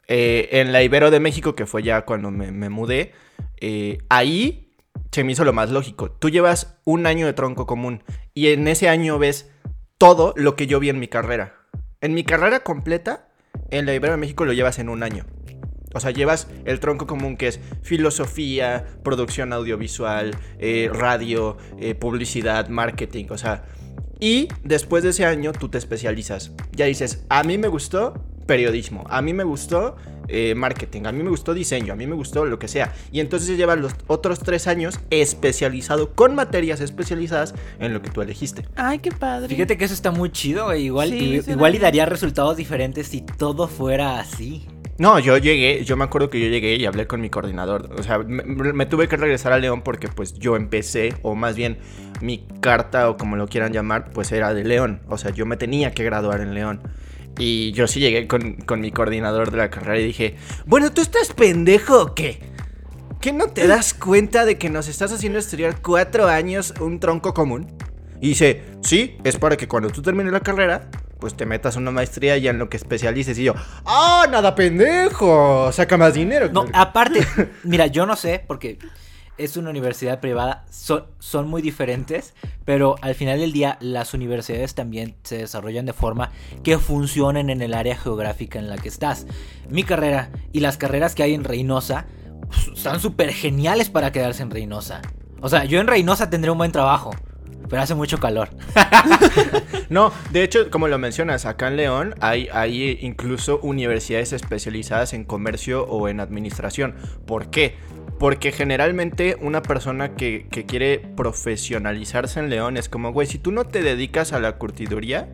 Eh, 0.06 0.48
en 0.60 0.72
la 0.72 0.82
Ibero 0.82 1.10
de 1.10 1.20
México, 1.20 1.54
que 1.54 1.66
fue 1.66 1.82
ya 1.82 2.02
cuando 2.06 2.30
me, 2.30 2.50
me 2.50 2.68
mudé, 2.70 3.12
eh, 3.60 3.98
ahí 4.08 4.74
se 5.12 5.22
me 5.24 5.32
hizo 5.32 5.44
lo 5.44 5.52
más 5.52 5.70
lógico. 5.70 6.10
Tú 6.10 6.30
llevas 6.30 6.78
un 6.84 7.06
año 7.06 7.26
de 7.26 7.32
tronco 7.34 7.66
común 7.66 8.02
y 8.34 8.48
en 8.48 8.68
ese 8.68 8.88
año 8.88 9.18
ves 9.18 9.50
todo 9.98 10.32
lo 10.36 10.56
que 10.56 10.66
yo 10.66 10.80
vi 10.80 10.88
en 10.88 10.98
mi 10.98 11.08
carrera. 11.08 11.54
En 12.00 12.14
mi 12.14 12.24
carrera 12.24 12.60
completa, 12.60 13.28
en 13.70 13.84
la 13.84 13.94
Ibero 13.94 14.12
de 14.14 14.18
México 14.18 14.44
lo 14.44 14.52
llevas 14.52 14.78
en 14.78 14.88
un 14.88 15.02
año. 15.02 15.26
O 15.94 16.00
sea, 16.00 16.10
llevas 16.10 16.48
el 16.64 16.80
tronco 16.80 17.06
común 17.06 17.36
que 17.36 17.48
es 17.48 17.60
filosofía, 17.82 18.84
producción 19.02 19.52
audiovisual, 19.52 20.36
eh, 20.58 20.90
radio, 20.92 21.56
eh, 21.78 21.94
publicidad, 21.94 22.68
marketing. 22.68 23.26
O 23.30 23.38
sea, 23.38 23.64
y 24.20 24.48
después 24.64 25.02
de 25.02 25.10
ese 25.10 25.24
año 25.24 25.52
tú 25.52 25.68
te 25.68 25.78
especializas. 25.78 26.52
Ya 26.72 26.86
dices, 26.86 27.24
a 27.28 27.42
mí 27.42 27.58
me 27.58 27.68
gustó 27.68 28.14
periodismo, 28.46 29.04
a 29.08 29.20
mí 29.20 29.34
me 29.34 29.44
gustó 29.44 29.96
eh, 30.26 30.54
marketing, 30.54 31.02
a 31.04 31.12
mí 31.12 31.22
me 31.22 31.30
gustó 31.30 31.54
diseño, 31.54 31.92
a 31.92 31.96
mí 31.96 32.06
me 32.06 32.14
gustó 32.14 32.44
lo 32.44 32.58
que 32.58 32.66
sea. 32.66 32.92
Y 33.12 33.20
entonces 33.20 33.56
llevas 33.56 33.78
los 33.78 33.94
otros 34.06 34.40
tres 34.40 34.66
años 34.66 34.98
especializado 35.10 36.14
con 36.14 36.34
materias 36.34 36.80
especializadas 36.80 37.54
en 37.78 37.94
lo 37.94 38.02
que 38.02 38.10
tú 38.10 38.22
elegiste. 38.22 38.66
Ay, 38.74 38.98
qué 38.98 39.12
padre. 39.12 39.48
Fíjate 39.48 39.78
que 39.78 39.84
eso 39.84 39.94
está 39.94 40.10
muy 40.10 40.30
chido, 40.30 40.74
Igual, 40.74 41.10
Sí, 41.10 41.40
igual 41.46 41.74
y 41.74 41.78
daría 41.78 42.06
resultados 42.06 42.56
diferentes 42.56 43.08
si 43.08 43.22
todo 43.22 43.68
fuera 43.68 44.18
así. 44.18 44.66
No, 44.98 45.20
yo 45.20 45.38
llegué, 45.38 45.84
yo 45.84 45.96
me 45.96 46.02
acuerdo 46.02 46.28
que 46.28 46.40
yo 46.40 46.48
llegué 46.48 46.74
y 46.74 46.84
hablé 46.84 47.06
con 47.06 47.20
mi 47.20 47.30
coordinador. 47.30 47.88
O 47.96 48.02
sea, 48.02 48.18
me, 48.18 48.86
tuve 48.86 49.06
que 49.06 49.16
regresar 49.16 49.52
a 49.52 49.58
León 49.58 49.82
porque 49.82 50.08
pues 50.08 50.34
yo 50.34 50.56
empecé, 50.56 51.14
o 51.22 51.36
más 51.36 51.54
bien 51.54 51.78
mi 52.20 52.48
carta 52.60 53.08
o 53.08 53.16
como 53.16 53.36
lo 53.36 53.46
quieran 53.46 53.72
llamar, 53.72 54.10
pues 54.10 54.32
era 54.32 54.52
de 54.54 54.64
León. 54.64 55.00
O 55.08 55.16
sea, 55.16 55.30
yo 55.30 55.46
me 55.46 55.56
tenía 55.56 55.92
que 55.92 56.02
graduar 56.02 56.40
en 56.40 56.52
León. 56.52 56.80
Y 57.38 57.70
yo 57.72 57.86
sí 57.86 58.00
llegué 58.00 58.26
con, 58.26 58.54
con 58.54 58.80
mi 58.80 58.90
coordinador 58.90 59.52
de 59.52 59.58
la 59.58 59.70
carrera 59.70 60.00
y 60.00 60.04
dije, 60.04 60.34
bueno, 60.66 60.90
¿tú 60.90 61.00
estás 61.00 61.32
pendejo 61.32 62.02
o 62.02 62.14
qué? 62.16 62.40
¿Qué 63.20 63.32
no 63.32 63.46
te 63.46 63.68
das 63.68 63.94
cuenta 63.94 64.44
de 64.44 64.58
que 64.58 64.68
nos 64.68 64.88
estás 64.88 65.12
haciendo 65.12 65.38
estudiar 65.38 65.80
cuatro 65.80 66.26
años 66.26 66.74
un 66.80 66.98
tronco 66.98 67.34
común? 67.34 67.68
Y 68.20 68.30
dice, 68.30 68.64
sí, 68.82 69.16
es 69.22 69.36
para 69.36 69.56
que 69.56 69.68
cuando 69.68 69.90
tú 69.90 70.02
termines 70.02 70.32
la 70.32 70.40
carrera, 70.40 70.90
pues 71.18 71.36
te 71.36 71.46
metas 71.46 71.76
una 71.76 71.90
maestría 71.90 72.36
ya 72.38 72.50
en 72.50 72.58
lo 72.58 72.68
que 72.68 72.76
especialices. 72.76 73.38
Y 73.38 73.44
yo, 73.44 73.54
¡ah, 73.84 74.26
nada 74.30 74.54
pendejo! 74.54 75.70
Saca 75.72 75.96
más 75.96 76.14
dinero. 76.14 76.50
No, 76.52 76.66
aparte, 76.72 77.26
mira, 77.64 77.86
yo 77.86 78.06
no 78.06 78.16
sé, 78.16 78.44
porque 78.46 78.78
es 79.38 79.56
una 79.56 79.70
universidad 79.70 80.20
privada, 80.20 80.64
son, 80.68 81.06
son 81.20 81.48
muy 81.48 81.62
diferentes, 81.62 82.34
pero 82.64 82.96
al 83.00 83.14
final 83.14 83.38
del 83.38 83.52
día 83.52 83.78
las 83.80 84.12
universidades 84.12 84.74
también 84.74 85.14
se 85.22 85.38
desarrollan 85.38 85.86
de 85.86 85.92
forma 85.92 86.30
que 86.64 86.78
funcionen 86.78 87.48
en 87.48 87.62
el 87.62 87.72
área 87.72 87.96
geográfica 87.96 88.58
en 88.58 88.68
la 88.68 88.76
que 88.76 88.88
estás. 88.88 89.26
Mi 89.68 89.84
carrera 89.84 90.30
y 90.52 90.60
las 90.60 90.76
carreras 90.76 91.14
que 91.14 91.22
hay 91.22 91.34
en 91.34 91.44
Reynosa 91.44 92.06
pues, 92.48 92.78
están 92.78 93.00
súper 93.00 93.32
geniales 93.32 93.90
para 93.90 94.10
quedarse 94.10 94.42
en 94.42 94.50
Reynosa. 94.50 95.02
O 95.40 95.48
sea, 95.48 95.64
yo 95.64 95.80
en 95.80 95.86
Reynosa 95.86 96.30
tendré 96.30 96.50
un 96.50 96.58
buen 96.58 96.72
trabajo, 96.72 97.14
pero 97.68 97.82
hace 97.82 97.94
mucho 97.94 98.18
calor. 98.18 98.50
No, 99.90 100.12
de 100.32 100.42
hecho, 100.42 100.70
como 100.70 100.86
lo 100.86 100.98
mencionas, 100.98 101.46
acá 101.46 101.68
en 101.68 101.78
León 101.78 102.14
hay, 102.20 102.48
hay 102.52 102.98
incluso 103.00 103.58
universidades 103.60 104.34
especializadas 104.34 105.14
en 105.14 105.24
comercio 105.24 105.86
o 105.86 106.08
en 106.08 106.20
administración. 106.20 106.94
¿Por 107.26 107.48
qué? 107.48 107.76
Porque 108.18 108.52
generalmente 108.52 109.38
una 109.40 109.62
persona 109.62 110.14
que, 110.14 110.46
que 110.50 110.66
quiere 110.66 110.98
profesionalizarse 110.98 112.38
en 112.38 112.50
León 112.50 112.76
es 112.76 112.90
como, 112.90 113.12
güey, 113.12 113.26
si 113.26 113.38
tú 113.38 113.50
no 113.50 113.64
te 113.64 113.82
dedicas 113.82 114.34
a 114.34 114.40
la 114.40 114.58
curtiduría, 114.58 115.30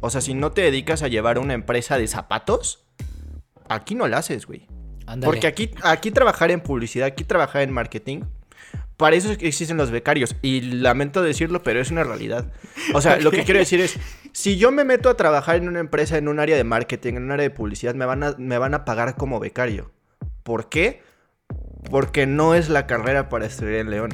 o 0.00 0.08
sea, 0.08 0.22
si 0.22 0.32
no 0.32 0.52
te 0.52 0.62
dedicas 0.62 1.02
a 1.02 1.08
llevar 1.08 1.38
una 1.38 1.52
empresa 1.52 1.98
de 1.98 2.06
zapatos, 2.06 2.86
aquí 3.68 3.94
no 3.94 4.08
la 4.08 4.18
haces, 4.18 4.46
güey. 4.46 4.66
Porque 5.22 5.46
aquí, 5.46 5.70
aquí 5.82 6.10
trabajar 6.10 6.50
en 6.50 6.60
publicidad, 6.60 7.08
aquí 7.08 7.24
trabajar 7.24 7.62
en 7.62 7.72
marketing, 7.72 8.22
para 9.04 9.16
eso 9.16 9.30
existen 9.32 9.76
los 9.76 9.90
becarios. 9.90 10.34
Y 10.40 10.62
lamento 10.62 11.20
decirlo, 11.20 11.62
pero 11.62 11.78
es 11.78 11.90
una 11.90 12.04
realidad. 12.04 12.50
O 12.94 13.02
sea, 13.02 13.18
lo 13.18 13.30
que 13.30 13.44
quiero 13.44 13.60
decir 13.60 13.82
es, 13.82 13.98
si 14.32 14.56
yo 14.56 14.72
me 14.72 14.82
meto 14.82 15.10
a 15.10 15.14
trabajar 15.14 15.56
en 15.56 15.68
una 15.68 15.80
empresa, 15.80 16.16
en 16.16 16.26
un 16.26 16.40
área 16.40 16.56
de 16.56 16.64
marketing, 16.64 17.16
en 17.16 17.24
un 17.24 17.32
área 17.32 17.42
de 17.42 17.50
publicidad, 17.50 17.94
me 17.94 18.06
van 18.06 18.22
a, 18.22 18.34
me 18.38 18.56
van 18.56 18.72
a 18.72 18.86
pagar 18.86 19.16
como 19.16 19.40
becario. 19.40 19.92
¿Por 20.42 20.70
qué? 20.70 21.02
Porque 21.90 22.26
no 22.26 22.54
es 22.54 22.70
la 22.70 22.86
carrera 22.86 23.28
para 23.28 23.44
estudiar 23.44 23.80
en 23.80 23.90
León. 23.90 24.10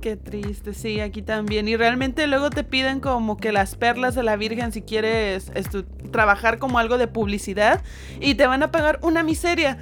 Qué 0.00 0.16
triste, 0.16 0.72
sí, 0.72 1.00
aquí 1.00 1.20
también. 1.20 1.68
Y 1.68 1.76
realmente 1.76 2.26
luego 2.26 2.48
te 2.48 2.64
piden 2.64 3.00
como 3.00 3.36
que 3.36 3.52
las 3.52 3.76
perlas 3.76 4.14
de 4.14 4.22
la 4.22 4.36
Virgen 4.36 4.72
si 4.72 4.80
quieres 4.80 5.52
trabajar 6.10 6.56
como 6.56 6.78
algo 6.78 6.96
de 6.96 7.06
publicidad 7.06 7.82
y 8.18 8.36
te 8.36 8.46
van 8.46 8.62
a 8.62 8.72
pagar 8.72 8.98
una 9.02 9.22
miseria. 9.22 9.78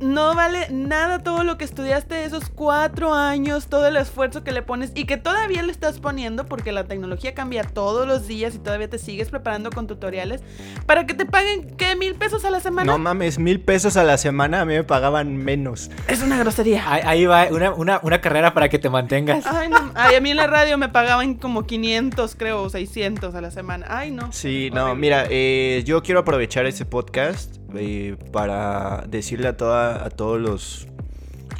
No 0.00 0.34
vale 0.34 0.68
nada 0.70 1.18
todo 1.20 1.44
lo 1.44 1.58
que 1.58 1.64
estudiaste 1.64 2.24
esos 2.24 2.48
cuatro 2.48 3.14
años, 3.14 3.66
todo 3.68 3.86
el 3.86 3.96
esfuerzo 3.96 4.44
que 4.44 4.52
le 4.52 4.62
pones 4.62 4.92
y 4.94 5.04
que 5.04 5.16
todavía 5.16 5.62
le 5.62 5.72
estás 5.72 5.98
poniendo 6.00 6.46
porque 6.46 6.72
la 6.72 6.84
tecnología 6.84 7.34
cambia 7.34 7.62
todos 7.64 8.06
los 8.06 8.26
días 8.26 8.54
y 8.54 8.58
todavía 8.58 8.88
te 8.88 8.98
sigues 8.98 9.30
preparando 9.30 9.70
con 9.70 9.86
tutoriales 9.86 10.42
para 10.86 11.06
que 11.06 11.14
te 11.14 11.26
paguen, 11.26 11.76
¿qué? 11.76 11.96
¿Mil 11.96 12.14
pesos 12.14 12.44
a 12.44 12.50
la 12.50 12.60
semana? 12.60 12.92
No 12.92 12.98
mames, 12.98 13.38
mil 13.38 13.60
pesos 13.60 13.96
a 13.96 14.04
la 14.04 14.16
semana 14.18 14.60
a 14.60 14.64
mí 14.64 14.74
me 14.74 14.84
pagaban 14.84 15.36
menos. 15.36 15.90
es 16.08 16.22
una 16.22 16.38
grosería. 16.38 16.84
Ahí, 16.90 17.02
ahí 17.04 17.26
va 17.26 17.46
una, 17.50 17.72
una- 17.72 18.00
una 18.02 18.20
carrera 18.20 18.54
para 18.54 18.68
que 18.68 18.78
te 18.78 18.88
mantengas. 18.90 19.44
Ay, 19.46 19.68
no. 19.68 19.90
Ay, 19.94 20.14
a 20.14 20.20
mí 20.20 20.30
en 20.30 20.36
la 20.36 20.46
radio 20.46 20.78
me 20.78 20.88
pagaban 20.88 21.34
como 21.34 21.66
500, 21.66 22.34
creo, 22.36 22.62
o 22.62 22.70
600 22.70 23.34
a 23.34 23.40
la 23.40 23.50
semana. 23.50 23.86
Ay, 23.88 24.10
no. 24.10 24.32
Sí, 24.32 24.70
no, 24.72 24.94
mira, 24.94 25.26
eh, 25.30 25.82
yo 25.84 26.02
quiero 26.02 26.20
aprovechar 26.20 26.66
este 26.66 26.84
podcast 26.84 27.56
eh, 27.74 28.16
para 28.32 29.04
decirle 29.08 29.48
a, 29.48 29.56
toda, 29.56 30.04
a 30.04 30.10
todos 30.10 30.40
los 30.40 30.88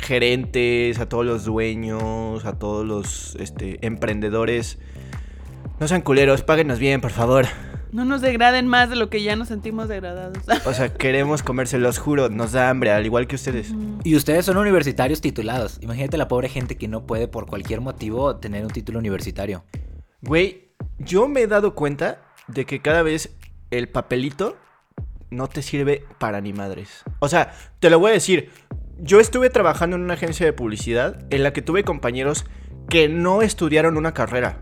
gerentes, 0.01 0.99
a 0.99 1.09
todos 1.09 1.27
los 1.27 1.45
dueños, 1.45 2.45
a 2.45 2.59
todos 2.59 2.87
los 2.87 3.35
este, 3.37 3.85
emprendedores. 3.87 4.79
No 5.81 5.89
sean 5.89 6.03
culeros, 6.03 6.43
páguenos 6.43 6.79
bien, 6.79 7.01
por 7.01 7.11
favor. 7.11 7.47
No 7.93 8.05
nos 8.05 8.21
degraden 8.21 8.67
más 8.67 8.91
de 8.91 8.97
lo 8.97 9.09
que 9.09 9.23
ya 9.23 9.37
nos 9.37 9.49
sentimos 9.49 9.89
degradados. 9.89 10.39
O 10.67 10.73
sea, 10.73 10.93
queremos 10.93 11.43
comerse, 11.43 11.79
los 11.79 11.99
juro, 11.99 12.29
nos 12.29 12.53
da 12.53 12.69
hambre, 12.69 12.91
al 12.91 13.07
igual 13.07 13.27
que 13.27 13.37
ustedes. 13.37 13.73
Y 14.05 14.15
ustedes 14.15 14.45
son 14.45 14.57
universitarios 14.57 15.21
titulados. 15.21 15.79
Imagínate 15.81 16.17
la 16.19 16.29
pobre 16.29 16.49
gente 16.49 16.77
que 16.77 16.89
no 16.89 17.07
puede 17.07 17.29
por 17.29 17.47
cualquier 17.47 17.81
motivo 17.81 18.37
tener 18.37 18.65
un 18.65 18.71
título 18.71 18.99
universitario. 18.99 19.65
Güey, 20.21 20.73
yo 20.99 21.29
me 21.29 21.43
he 21.43 21.47
dado 21.47 21.75
cuenta 21.75 22.23
de 22.47 22.67
que 22.67 22.81
cada 22.81 23.03
vez 23.03 23.37
el 23.71 23.89
papelito 23.89 24.57
no 25.31 25.49
te 25.49 25.63
sirve 25.63 26.05
para 26.19 26.41
ni 26.41 26.53
madres. 26.53 27.05
O 27.21 27.29
sea, 27.29 27.53
te 27.81 27.91
lo 27.91 27.99
voy 27.99 28.11
a 28.11 28.15
decir. 28.15 28.51
Yo 29.01 29.21
estuve 29.21 29.49
trabajando 29.49 29.97
en 29.97 30.03
una 30.03 30.15
agencia 30.15 30.45
de 30.45 30.53
publicidad 30.53 31.25
en 31.31 31.45
la 31.45 31.53
que 31.53 31.63
tuve 31.63 31.85
compañeros 31.85 32.47
que 32.89 33.09
no 33.09 33.43
estudiaron 33.43 33.97
una 33.97 34.13
carrera. 34.13 34.61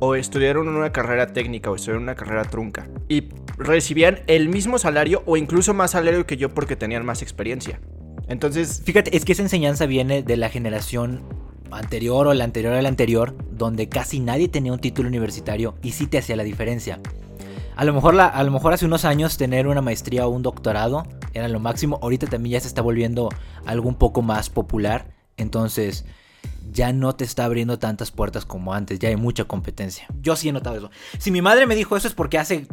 O 0.00 0.14
estudiaron 0.14 0.68
una 0.68 0.92
carrera 0.92 1.32
técnica 1.32 1.70
o 1.70 1.76
estudiaron 1.76 2.04
una 2.04 2.14
carrera 2.14 2.44
trunca. 2.44 2.88
Y 3.08 3.28
recibían 3.58 4.20
el 4.26 4.48
mismo 4.48 4.78
salario 4.78 5.22
o 5.26 5.36
incluso 5.36 5.74
más 5.74 5.92
salario 5.92 6.26
que 6.26 6.36
yo 6.36 6.48
porque 6.48 6.76
tenían 6.76 7.04
más 7.04 7.22
experiencia. 7.22 7.80
Entonces, 8.28 8.82
Fíjate, 8.84 9.16
es 9.16 9.24
que 9.24 9.32
esa 9.32 9.42
enseñanza 9.42 9.86
viene 9.86 10.22
de 10.22 10.36
la 10.36 10.48
generación 10.48 11.22
anterior 11.70 12.26
o 12.26 12.34
la 12.34 12.44
anterior 12.44 12.72
a 12.72 12.82
la 12.82 12.88
anterior, 12.88 13.36
donde 13.50 13.88
casi 13.88 14.20
nadie 14.20 14.48
tenía 14.48 14.72
un 14.72 14.78
título 14.78 15.08
universitario 15.08 15.74
y 15.82 15.92
sí 15.92 16.06
te 16.06 16.18
hacía 16.18 16.36
la 16.36 16.44
diferencia. 16.44 17.00
A 17.76 17.84
lo 17.84 17.92
mejor, 17.92 18.20
a 18.20 18.42
lo 18.42 18.50
mejor 18.50 18.72
hace 18.72 18.86
unos 18.86 19.04
años 19.04 19.36
tener 19.36 19.66
una 19.66 19.80
maestría 19.80 20.26
o 20.26 20.30
un 20.30 20.42
doctorado 20.42 21.06
era 21.32 21.48
lo 21.48 21.58
máximo. 21.58 21.98
Ahorita 22.02 22.26
también 22.26 22.52
ya 22.52 22.60
se 22.60 22.68
está 22.68 22.82
volviendo 22.82 23.28
algo 23.66 23.88
un 23.88 23.96
poco 23.96 24.22
más 24.22 24.48
popular. 24.48 25.06
Entonces 25.36 26.04
ya 26.72 26.92
no 26.92 27.14
te 27.16 27.24
está 27.24 27.44
abriendo 27.44 27.78
tantas 27.78 28.12
puertas 28.12 28.44
como 28.44 28.74
antes. 28.74 29.00
Ya 29.00 29.08
hay 29.08 29.16
mucha 29.16 29.44
competencia. 29.44 30.06
Yo 30.20 30.36
sí 30.36 30.48
he 30.48 30.52
notado 30.52 30.76
eso. 30.76 30.90
Si 31.18 31.30
mi 31.30 31.42
madre 31.42 31.66
me 31.66 31.74
dijo 31.74 31.96
eso 31.96 32.06
es 32.06 32.14
porque 32.14 32.38
hace 32.38 32.68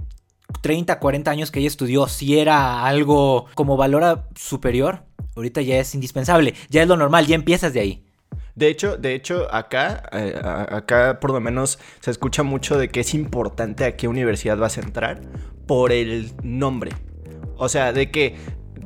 30, 0.62 1.00
40 1.00 1.32
años 1.32 1.50
que 1.50 1.60
ella 1.60 1.68
estudió, 1.68 2.08
si 2.08 2.38
era 2.38 2.86
algo 2.86 3.46
como 3.56 3.78
valor 3.78 4.28
superior, 4.36 5.04
ahorita 5.36 5.62
ya 5.62 5.78
es 5.78 5.96
indispensable. 5.96 6.54
Ya 6.70 6.84
es 6.84 6.88
lo 6.88 6.98
normal, 6.98 7.26
ya 7.26 7.36
empiezas 7.36 7.74
de 7.74 7.80
ahí. 7.80 8.06
De 8.62 8.68
hecho, 8.68 8.96
de 8.96 9.16
hecho, 9.16 9.52
acá, 9.52 10.04
eh, 10.12 10.40
acá 10.40 11.20
por 11.20 11.32
lo 11.32 11.42
menos 11.42 11.80
se 12.00 12.12
escucha 12.12 12.44
mucho 12.44 12.78
de 12.78 12.90
que 12.90 13.00
es 13.00 13.16
importante 13.16 13.86
a 13.86 13.96
qué 13.98 14.08
universidad 14.08 14.56
vas 14.56 14.78
a 14.78 14.82
entrar 14.82 15.20
por 15.66 15.92
el 15.92 16.32
nombre. 16.44 16.92
O 17.58 17.70
sea, 17.70 17.92
de 17.92 18.12
que 18.12 18.36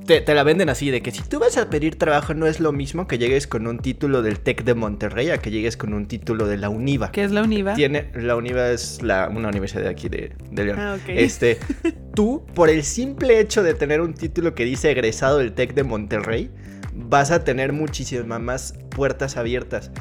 te, 0.07 0.21
te 0.21 0.33
la 0.33 0.43
venden 0.43 0.69
así, 0.69 0.91
de 0.91 1.01
que 1.01 1.11
si 1.11 1.23
tú 1.23 1.39
vas 1.39 1.57
a 1.57 1.69
pedir 1.69 1.97
trabajo 1.97 2.33
no 2.33 2.47
es 2.47 2.61
lo 2.61 2.71
mismo 2.71 3.05
que 3.05 3.17
llegues 3.17 3.47
con 3.47 3.67
un 3.67 3.79
título 3.79 4.21
del 4.21 4.39
TEC 4.39 4.63
de 4.63 4.75
Monterrey 4.75 5.29
a 5.29 5.39
que 5.39 5.51
llegues 5.51 5.75
con 5.75 5.93
un 5.93 6.07
título 6.07 6.47
de 6.47 6.55
la 6.55 6.69
UNIVA. 6.69 7.11
¿Qué 7.11 7.25
es 7.25 7.31
la 7.31 7.43
UNIVA? 7.43 7.73
Tiene, 7.73 8.11
la 8.15 8.37
UNIVA 8.37 8.69
es 8.69 9.01
la, 9.01 9.27
una 9.27 9.49
universidad 9.49 9.81
de 9.81 9.89
aquí 9.89 10.07
de, 10.07 10.31
de 10.51 10.63
León. 10.63 10.79
Ah, 10.79 10.97
ok. 11.01 11.09
Este, 11.09 11.57
tú, 12.15 12.45
por 12.53 12.69
el 12.69 12.83
simple 12.83 13.41
hecho 13.41 13.61
de 13.61 13.73
tener 13.73 13.99
un 13.99 14.13
título 14.13 14.55
que 14.55 14.63
dice 14.63 14.89
egresado 14.89 15.39
del 15.39 15.51
TEC 15.51 15.73
de 15.73 15.83
Monterrey, 15.83 16.49
vas 16.95 17.31
a 17.31 17.43
tener 17.43 17.73
muchísimas 17.73 18.39
más 18.39 18.73
puertas 18.89 19.37
abiertas. 19.37 19.91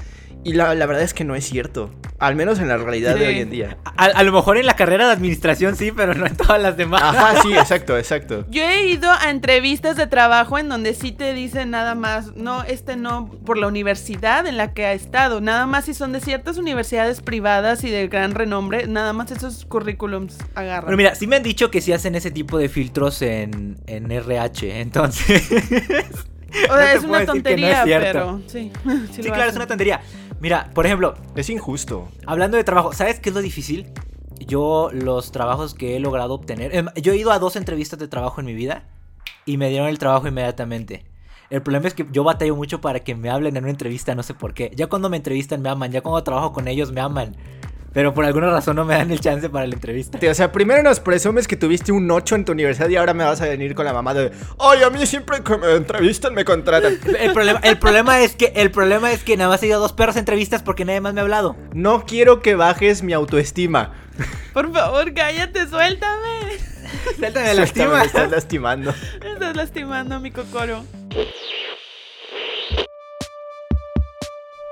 Y 0.47 0.53
la, 0.53 0.75
la 0.75 0.85
verdad 0.85 1.03
es 1.03 1.15
que 1.15 1.25
no 1.25 1.35
es 1.35 1.47
cierto. 1.47 1.91
Al 2.19 2.37
menos 2.37 2.59
en 2.59 2.69
la 2.69 2.77
realidad 2.77 3.15
de 3.15 3.21
Sí. 3.21 3.27
hoy 3.29 3.39
en 3.41 3.49
día. 3.51 3.79
A, 3.97 4.05
a 4.05 4.23
lo 4.25 4.31
mejor 4.31 4.59
en 4.59 4.67
la 4.67 4.77
carrera 4.77 5.07
de 5.07 5.13
administración 5.15 5.75
sí, 5.75 5.91
pero 5.91 6.13
no 6.15 6.27
en 6.27 6.37
todas 6.37 6.61
las 6.61 6.77
demás. 6.77 7.01
Ajá, 7.03 7.41
sí, 7.41 7.55
exacto, 7.55 7.97
exacto. 7.97 8.45
Yo 8.51 8.63
he 8.63 8.87
ido 8.89 9.11
a 9.11 9.31
entrevistas 9.31 9.97
de 9.97 10.07
trabajo 10.07 10.59
en 10.59 10.69
donde 10.69 10.93
sí 10.93 11.13
te 11.13 11.33
dicen 11.33 11.71
nada 11.71 11.95
más, 11.95 12.37
no, 12.37 12.63
este 12.63 12.95
no, 12.97 13.31
por 13.47 13.57
la 13.57 13.69
universidad 13.69 14.47
en 14.47 14.59
la 14.59 14.75
que 14.75 14.85
ha 14.85 14.93
estado, 14.93 15.41
nada 15.41 15.65
más 15.65 15.87
si 15.87 15.95
son 15.95 16.13
de 16.13 16.21
ciertas 16.21 16.59
universidades 16.59 17.23
privadas 17.23 17.83
y 17.83 17.89
de 17.91 18.07
gran 18.09 18.33
renombre, 18.35 18.87
nada 18.87 19.15
más 19.15 19.31
esos 19.31 19.65
currículums 19.65 20.37
agarran. 20.55 20.85
Pero 20.85 20.97
mira, 20.99 21.15
sí 21.15 21.27
me 21.27 21.37
han 21.37 21.43
dicho 21.43 21.71
que 21.71 21.81
sí 21.81 21.91
hacen 21.95 22.17
ese 22.17 22.31
tipo 22.31 22.59
de 22.59 22.69
filtros 22.69 23.23
en, 23.23 23.79
en 23.87 24.13
RH, 24.13 24.83
entonces... 24.83 25.49
o 26.71 26.77
sea, 26.77 26.93
es 26.95 27.03
una 27.05 27.05
que 27.05 27.09
no 27.09 27.19
es 27.19 27.27
tontería, 27.27 27.85
cierto. 27.85 28.07
pero 28.13 28.41
sí. 28.47 28.73
sí 29.13 29.23
claro, 29.23 29.51
es 29.51 29.57
una 29.57 29.67
tontería. 29.67 30.01
Mira, 30.41 30.71
por 30.75 30.85
ejemplo, 30.87 31.15
Es 31.35 31.49
injusto. 31.51 32.09
hablando 32.27 32.57
de 32.57 32.65
trabajo, 32.65 32.93
¿sabes 32.93 33.21
qué 33.21 33.31
es 33.31 33.35
lo 33.35 33.41
difícil? 33.41 33.87
Yo 34.47 34.91
los 34.93 35.33
trabajos 35.33 35.75
que 35.75 35.97
he 35.97 36.01
logrado 36.01 36.35
obtener... 36.35 36.75
em, 36.75 36.87
Yo 36.97 37.13
he 37.13 37.17
ido 37.17 37.33
a 37.33 37.39
dos 37.39 37.57
entrevistas 37.57 37.99
de 37.99 38.09
trabajo 38.09 38.41
en 38.41 38.47
mi 38.47 38.55
vida 38.55 38.85
y 39.47 39.57
me 39.57 39.71
dieron 39.71 39.89
el 39.89 39.99
trabajo 39.99 40.27
inmediatamente. 40.29 41.07
El 41.51 41.63
problema 41.63 41.87
es 41.87 41.95
que 41.95 42.07
yo 42.11 42.25
batallo 42.25 42.57
mucho 42.57 42.81
para 42.81 43.01
que 43.01 43.15
me 43.15 43.31
hablen 43.31 43.57
en 43.57 43.65
una 43.65 43.71
entrevista, 43.71 44.15
no 44.15 44.23
sé 44.23 44.35
por 44.35 44.55
qué. 44.55 44.73
Ya 44.75 44.87
cuando 44.89 45.09
me 45.09 45.17
entrevistan 45.17 45.63
me 45.63 45.69
aman, 45.69 45.93
ya 45.93 46.01
cuando 46.01 46.23
trabajo 46.25 46.53
con 46.53 46.69
ellos 46.69 46.91
me 46.93 47.01
aman. 47.01 47.37
Pero 47.95 48.13
por 48.13 48.25
alguna 48.25 48.51
razón 48.51 48.75
no 48.77 48.85
me 48.85 48.95
dan 48.95 49.13
el 49.13 49.21
chance 49.21 49.49
para 49.49 49.67
la 49.69 49.75
entrevista. 49.75 50.19
O 50.29 50.35
sea, 50.35 50.51
primero 50.51 50.83
nos 50.83 50.99
presumes 50.99 51.47
que 51.47 51.57
tuviste 51.57 51.93
un 51.93 52.11
8 52.11 52.35
en 52.35 52.45
tu 52.45 52.53
universidad 52.53 52.89
y 52.89 52.97
ahora 52.97 53.15
me 53.15 53.23
vas 53.23 53.41
a 53.41 53.47
venir 53.47 53.75
con 53.77 53.85
la 53.85 53.93
mamá 53.93 54.13
de, 54.13 54.33
ay, 54.59 54.83
a 54.83 54.91
mí 54.91 55.07
siempre 55.07 55.43
que 55.45 55.57
me 55.57 55.73
entrevistan 55.77 56.35
me 56.35 56.45
contratan. 56.45 56.99
El 57.19 57.33
problema, 57.33 57.61
el 57.63 57.79
problema 57.79 58.21
es 58.21 58.35
que 58.35 58.53
el 58.57 58.71
problema 58.73 59.13
es 59.13 59.23
que 59.23 59.37
nada 59.37 59.51
más 59.51 59.63
he 59.63 59.69
ido 59.69 59.77
a 59.77 59.79
dos 59.79 59.93
perras 59.93 60.17
entrevistas 60.17 60.63
porque 60.63 60.85
nadie 60.85 61.01
más 61.01 61.15
me 61.15 61.21
ha 61.21 61.23
hablado. 61.23 61.57
No 61.73 62.05
quiero 62.05 62.43
que 62.43 62.57
bajes 62.57 63.03
mi 63.03 63.13
autoestima. 63.13 63.93
Por 64.53 64.73
favor, 64.73 65.15
cállate, 65.15 65.69
suéltame. 65.69 66.59
Suéltame 67.17 67.17
Suéltame, 67.17 67.47
la 67.47 67.55
lastima. 67.55 67.99
Me 67.99 68.05
estás 68.05 68.31
lastimando. 68.31 68.95
Me 69.21 69.33
estás 69.33 69.57
lastimando 69.57 70.21
mi 70.21 70.31
cocoro. 70.33 70.83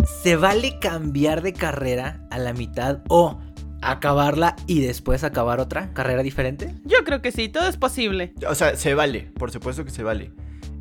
¿Se 0.05 0.37
vale 0.37 0.79
cambiar 0.81 1.43
de 1.43 1.53
carrera 1.53 2.27
a 2.31 2.39
la 2.39 2.53
mitad 2.53 3.03
o 3.09 3.41
acabarla 3.81 4.57
y 4.67 4.81
después 4.81 5.23
acabar 5.23 5.61
otra 5.61 5.93
carrera 5.93 6.23
diferente? 6.23 6.75
Yo 6.85 7.05
creo 7.05 7.23
que 7.23 7.31
sí, 7.31 7.49
todo 7.49 7.69
es 7.69 7.77
posible. 7.77 8.33
O 8.49 8.55
sea, 8.55 8.77
se 8.77 8.95
vale, 8.95 9.31
por 9.39 9.51
supuesto 9.53 9.85
que 9.85 9.91
se 9.91 10.03
vale. 10.03 10.33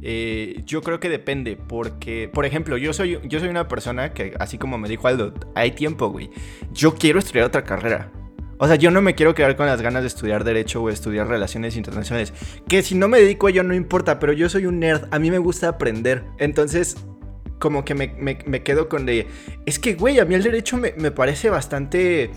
Eh, 0.01 0.63
yo 0.65 0.81
creo 0.81 0.99
que 0.99 1.09
depende, 1.09 1.55
porque, 1.55 2.29
por 2.33 2.45
ejemplo, 2.45 2.77
yo 2.77 2.93
soy, 2.93 3.19
yo 3.23 3.39
soy 3.39 3.49
una 3.49 3.67
persona 3.67 4.13
que, 4.13 4.33
así 4.39 4.57
como 4.57 4.79
me 4.79 4.89
dijo 4.89 5.07
Aldo, 5.07 5.33
hay 5.53 5.71
tiempo, 5.71 6.09
güey. 6.09 6.31
Yo 6.71 6.95
quiero 6.95 7.19
estudiar 7.19 7.45
otra 7.45 7.63
carrera. 7.63 8.11
O 8.57 8.67
sea, 8.67 8.75
yo 8.75 8.91
no 8.91 9.01
me 9.01 9.15
quiero 9.15 9.33
quedar 9.33 9.55
con 9.55 9.65
las 9.65 9.81
ganas 9.81 10.01
de 10.01 10.07
estudiar 10.07 10.43
Derecho 10.43 10.81
o 10.81 10.89
estudiar 10.89 11.27
Relaciones 11.27 11.75
Internacionales. 11.77 12.33
Que 12.67 12.83
si 12.83 12.95
no 12.95 13.07
me 13.07 13.19
dedico 13.19 13.47
a 13.47 13.49
ello 13.51 13.63
no 13.63 13.73
importa, 13.73 14.19
pero 14.19 14.33
yo 14.33 14.49
soy 14.49 14.67
un 14.67 14.79
nerd, 14.79 15.07
a 15.11 15.19
mí 15.19 15.31
me 15.31 15.39
gusta 15.39 15.67
aprender. 15.67 16.23
Entonces, 16.37 16.95
como 17.61 17.85
que 17.85 17.95
me, 17.95 18.13
me- 18.17 18.63
quedo 18.63 18.89
con 18.89 19.05
de... 19.05 19.27
Es 19.65 19.79
que, 19.79 19.93
güey, 19.93 20.19
a 20.19 20.25
mí 20.25 20.35
el 20.35 20.43
Derecho 20.43 20.75
me, 20.75 20.93
me 20.97 21.11
parece 21.11 21.49
bastante 21.49 22.31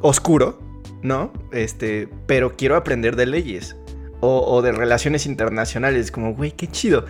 oscuro, 0.00 0.60
¿no? 1.02 1.32
Este, 1.50 2.08
pero 2.26 2.54
quiero 2.56 2.76
aprender 2.76 3.16
de 3.16 3.26
leyes 3.26 3.74
o, 4.20 4.62
de 4.62 4.70
relaciones 4.70 5.26
internacionales, 5.26 6.12
como, 6.12 6.34
güey, 6.34 6.52
qué 6.52 6.68
chido. 6.68 7.06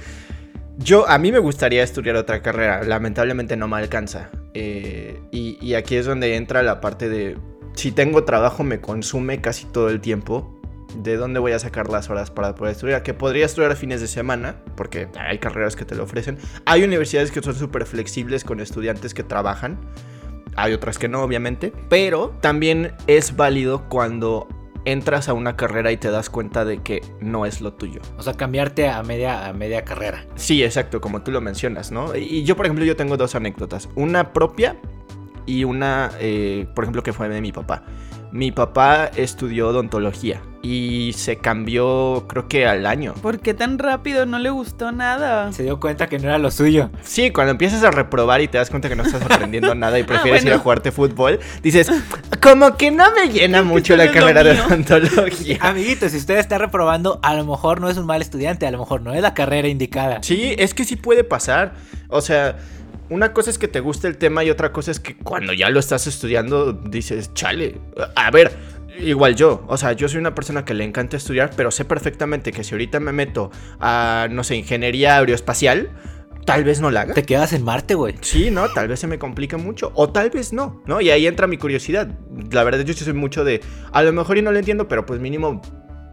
Yo, 0.78 1.08
a 1.08 1.18
mí 1.18 1.30
me 1.30 1.38
gustaría 1.38 1.82
estudiar 1.82 2.16
otra 2.16 2.40
carrera, 2.40 2.82
lamentablemente 2.82 3.56
no 3.56 3.68
me 3.68 3.76
alcanza. 3.76 4.30
Eh, 4.54 5.20
y 5.30 5.74
aquí 5.74 5.96
es 5.96 6.06
donde 6.06 6.36
entra 6.36 6.62
la 6.62 6.80
parte 6.80 7.08
de, 7.08 7.36
si 7.74 7.92
tengo 7.92 8.24
trabajo 8.24 8.62
me 8.64 8.80
consume 8.80 9.40
casi 9.40 9.66
todo 9.66 9.90
el 9.90 10.00
tiempo. 10.00 10.60
¿De 10.96 11.16
dónde 11.16 11.40
voy 11.40 11.52
a 11.52 11.58
sacar 11.58 11.88
las 11.88 12.08
horas 12.10 12.30
para 12.30 12.54
poder 12.54 12.72
estudiar? 12.72 13.02
Que 13.02 13.14
podría 13.14 13.46
estudiar 13.46 13.74
fines 13.76 14.00
de 14.00 14.08
semana, 14.08 14.56
porque 14.76 15.08
hay 15.18 15.38
carreras 15.38 15.76
que 15.76 15.84
te 15.84 15.94
lo 15.94 16.04
ofrecen. 16.04 16.38
Hay 16.66 16.84
universidades 16.84 17.30
que 17.30 17.42
son 17.42 17.54
súper 17.54 17.86
flexibles 17.86 18.44
con 18.44 18.60
estudiantes 18.60 19.14
que 19.14 19.22
trabajan. 19.22 19.78
Hay 20.56 20.72
otras 20.72 20.98
que 20.98 21.08
no, 21.08 21.22
obviamente. 21.22 21.72
Pero 21.88 22.36
también 22.40 22.92
es 23.06 23.36
válido 23.36 23.88
cuando 23.88 24.46
entras 24.84 25.28
a 25.28 25.32
una 25.32 25.56
carrera 25.56 25.92
y 25.92 25.96
te 25.96 26.10
das 26.10 26.30
cuenta 26.30 26.64
de 26.64 26.82
que 26.82 27.02
no 27.20 27.46
es 27.46 27.60
lo 27.60 27.72
tuyo. 27.72 28.00
O 28.18 28.22
sea, 28.22 28.34
cambiarte 28.34 28.88
a 28.88 29.02
media, 29.02 29.46
a 29.46 29.52
media 29.52 29.84
carrera. 29.84 30.26
Sí, 30.36 30.62
exacto, 30.62 31.00
como 31.00 31.22
tú 31.22 31.30
lo 31.30 31.40
mencionas, 31.40 31.90
¿no? 31.90 32.14
Y 32.14 32.44
yo, 32.44 32.56
por 32.56 32.66
ejemplo, 32.66 32.84
yo 32.84 32.96
tengo 32.96 33.16
dos 33.16 33.34
anécdotas. 33.34 33.88
Una 33.94 34.32
propia 34.32 34.76
y 35.46 35.64
una, 35.64 36.10
eh, 36.20 36.66
por 36.74 36.84
ejemplo, 36.84 37.02
que 37.02 37.12
fue 37.12 37.28
de 37.28 37.40
mi 37.40 37.52
papá. 37.52 37.84
Mi 38.34 38.50
papá 38.50 39.12
estudió 39.14 39.68
odontología 39.68 40.42
y 40.60 41.12
se 41.16 41.36
cambió, 41.36 42.24
creo 42.26 42.48
que 42.48 42.66
al 42.66 42.84
año. 42.84 43.14
¿Por 43.22 43.38
qué 43.38 43.54
tan 43.54 43.78
rápido? 43.78 44.26
No 44.26 44.40
le 44.40 44.50
gustó 44.50 44.90
nada. 44.90 45.52
Se 45.52 45.62
dio 45.62 45.78
cuenta 45.78 46.08
que 46.08 46.18
no 46.18 46.24
era 46.24 46.38
lo 46.38 46.50
suyo. 46.50 46.90
Sí, 47.04 47.30
cuando 47.30 47.52
empiezas 47.52 47.84
a 47.84 47.92
reprobar 47.92 48.40
y 48.40 48.48
te 48.48 48.58
das 48.58 48.70
cuenta 48.70 48.88
que 48.88 48.96
no 48.96 49.04
estás 49.04 49.22
aprendiendo 49.22 49.72
nada 49.76 50.00
y 50.00 50.02
prefieres 50.02 50.42
ir 50.42 50.48
bueno. 50.48 50.56
a 50.56 50.62
jugarte 50.64 50.90
fútbol, 50.90 51.38
dices, 51.62 51.88
como 52.42 52.76
que 52.76 52.90
no 52.90 53.04
me 53.12 53.32
llena 53.32 53.62
mucho 53.62 53.94
la 53.94 54.10
carrera 54.10 54.42
de 54.42 54.54
mío". 54.54 54.64
odontología. 54.66 55.58
Amiguito, 55.60 56.08
si 56.08 56.16
usted 56.16 56.36
está 56.38 56.58
reprobando, 56.58 57.20
a 57.22 57.34
lo 57.34 57.44
mejor 57.44 57.80
no 57.80 57.88
es 57.88 57.98
un 57.98 58.06
mal 58.06 58.20
estudiante, 58.20 58.66
a 58.66 58.72
lo 58.72 58.78
mejor 58.78 59.00
no 59.00 59.14
es 59.14 59.22
la 59.22 59.32
carrera 59.32 59.68
indicada. 59.68 60.24
Sí, 60.24 60.56
es 60.58 60.74
que 60.74 60.84
sí 60.84 60.96
puede 60.96 61.22
pasar. 61.22 61.74
O 62.08 62.20
sea, 62.20 62.56
una 63.10 63.32
cosa 63.32 63.50
es 63.50 63.58
que 63.58 63.68
te 63.68 63.80
guste 63.80 64.08
el 64.08 64.16
tema 64.16 64.44
y 64.44 64.50
otra 64.50 64.72
cosa 64.72 64.90
es 64.90 65.00
que 65.00 65.16
cuando 65.16 65.52
ya 65.52 65.70
lo 65.70 65.80
estás 65.80 66.06
estudiando 66.06 66.72
dices, 66.72 67.32
chale, 67.34 67.80
a 68.16 68.30
ver, 68.30 68.52
igual 68.98 69.34
yo, 69.36 69.64
o 69.68 69.76
sea, 69.76 69.92
yo 69.92 70.08
soy 70.08 70.18
una 70.18 70.34
persona 70.34 70.64
que 70.64 70.74
le 70.74 70.84
encanta 70.84 71.16
estudiar, 71.16 71.50
pero 71.56 71.70
sé 71.70 71.84
perfectamente 71.84 72.52
que 72.52 72.64
si 72.64 72.74
ahorita 72.74 73.00
me 73.00 73.12
meto 73.12 73.50
a, 73.80 74.28
no 74.30 74.44
sé, 74.44 74.56
ingeniería 74.56 75.18
aeroespacial, 75.18 75.90
tal 76.44 76.64
vez 76.64 76.80
no 76.80 76.90
la 76.90 77.02
haga. 77.02 77.14
Te 77.14 77.24
quedas 77.24 77.52
en 77.52 77.62
Marte, 77.64 77.94
güey. 77.94 78.14
Sí, 78.20 78.50
no, 78.50 78.68
tal 78.68 78.88
vez 78.88 79.00
se 79.00 79.06
me 79.06 79.18
complica 79.18 79.56
mucho, 79.56 79.92
o 79.94 80.10
tal 80.10 80.30
vez 80.30 80.52
no, 80.52 80.82
¿no? 80.86 81.00
Y 81.00 81.10
ahí 81.10 81.26
entra 81.26 81.46
mi 81.46 81.56
curiosidad. 81.56 82.18
La 82.50 82.64
verdad, 82.64 82.84
yo 82.84 82.94
sí 82.94 83.04
soy 83.04 83.14
mucho 83.14 83.44
de, 83.44 83.60
a 83.92 84.02
lo 84.02 84.12
mejor 84.12 84.38
y 84.38 84.42
no 84.42 84.52
lo 84.52 84.58
entiendo, 84.58 84.88
pero 84.88 85.06
pues 85.06 85.20
mínimo, 85.20 85.60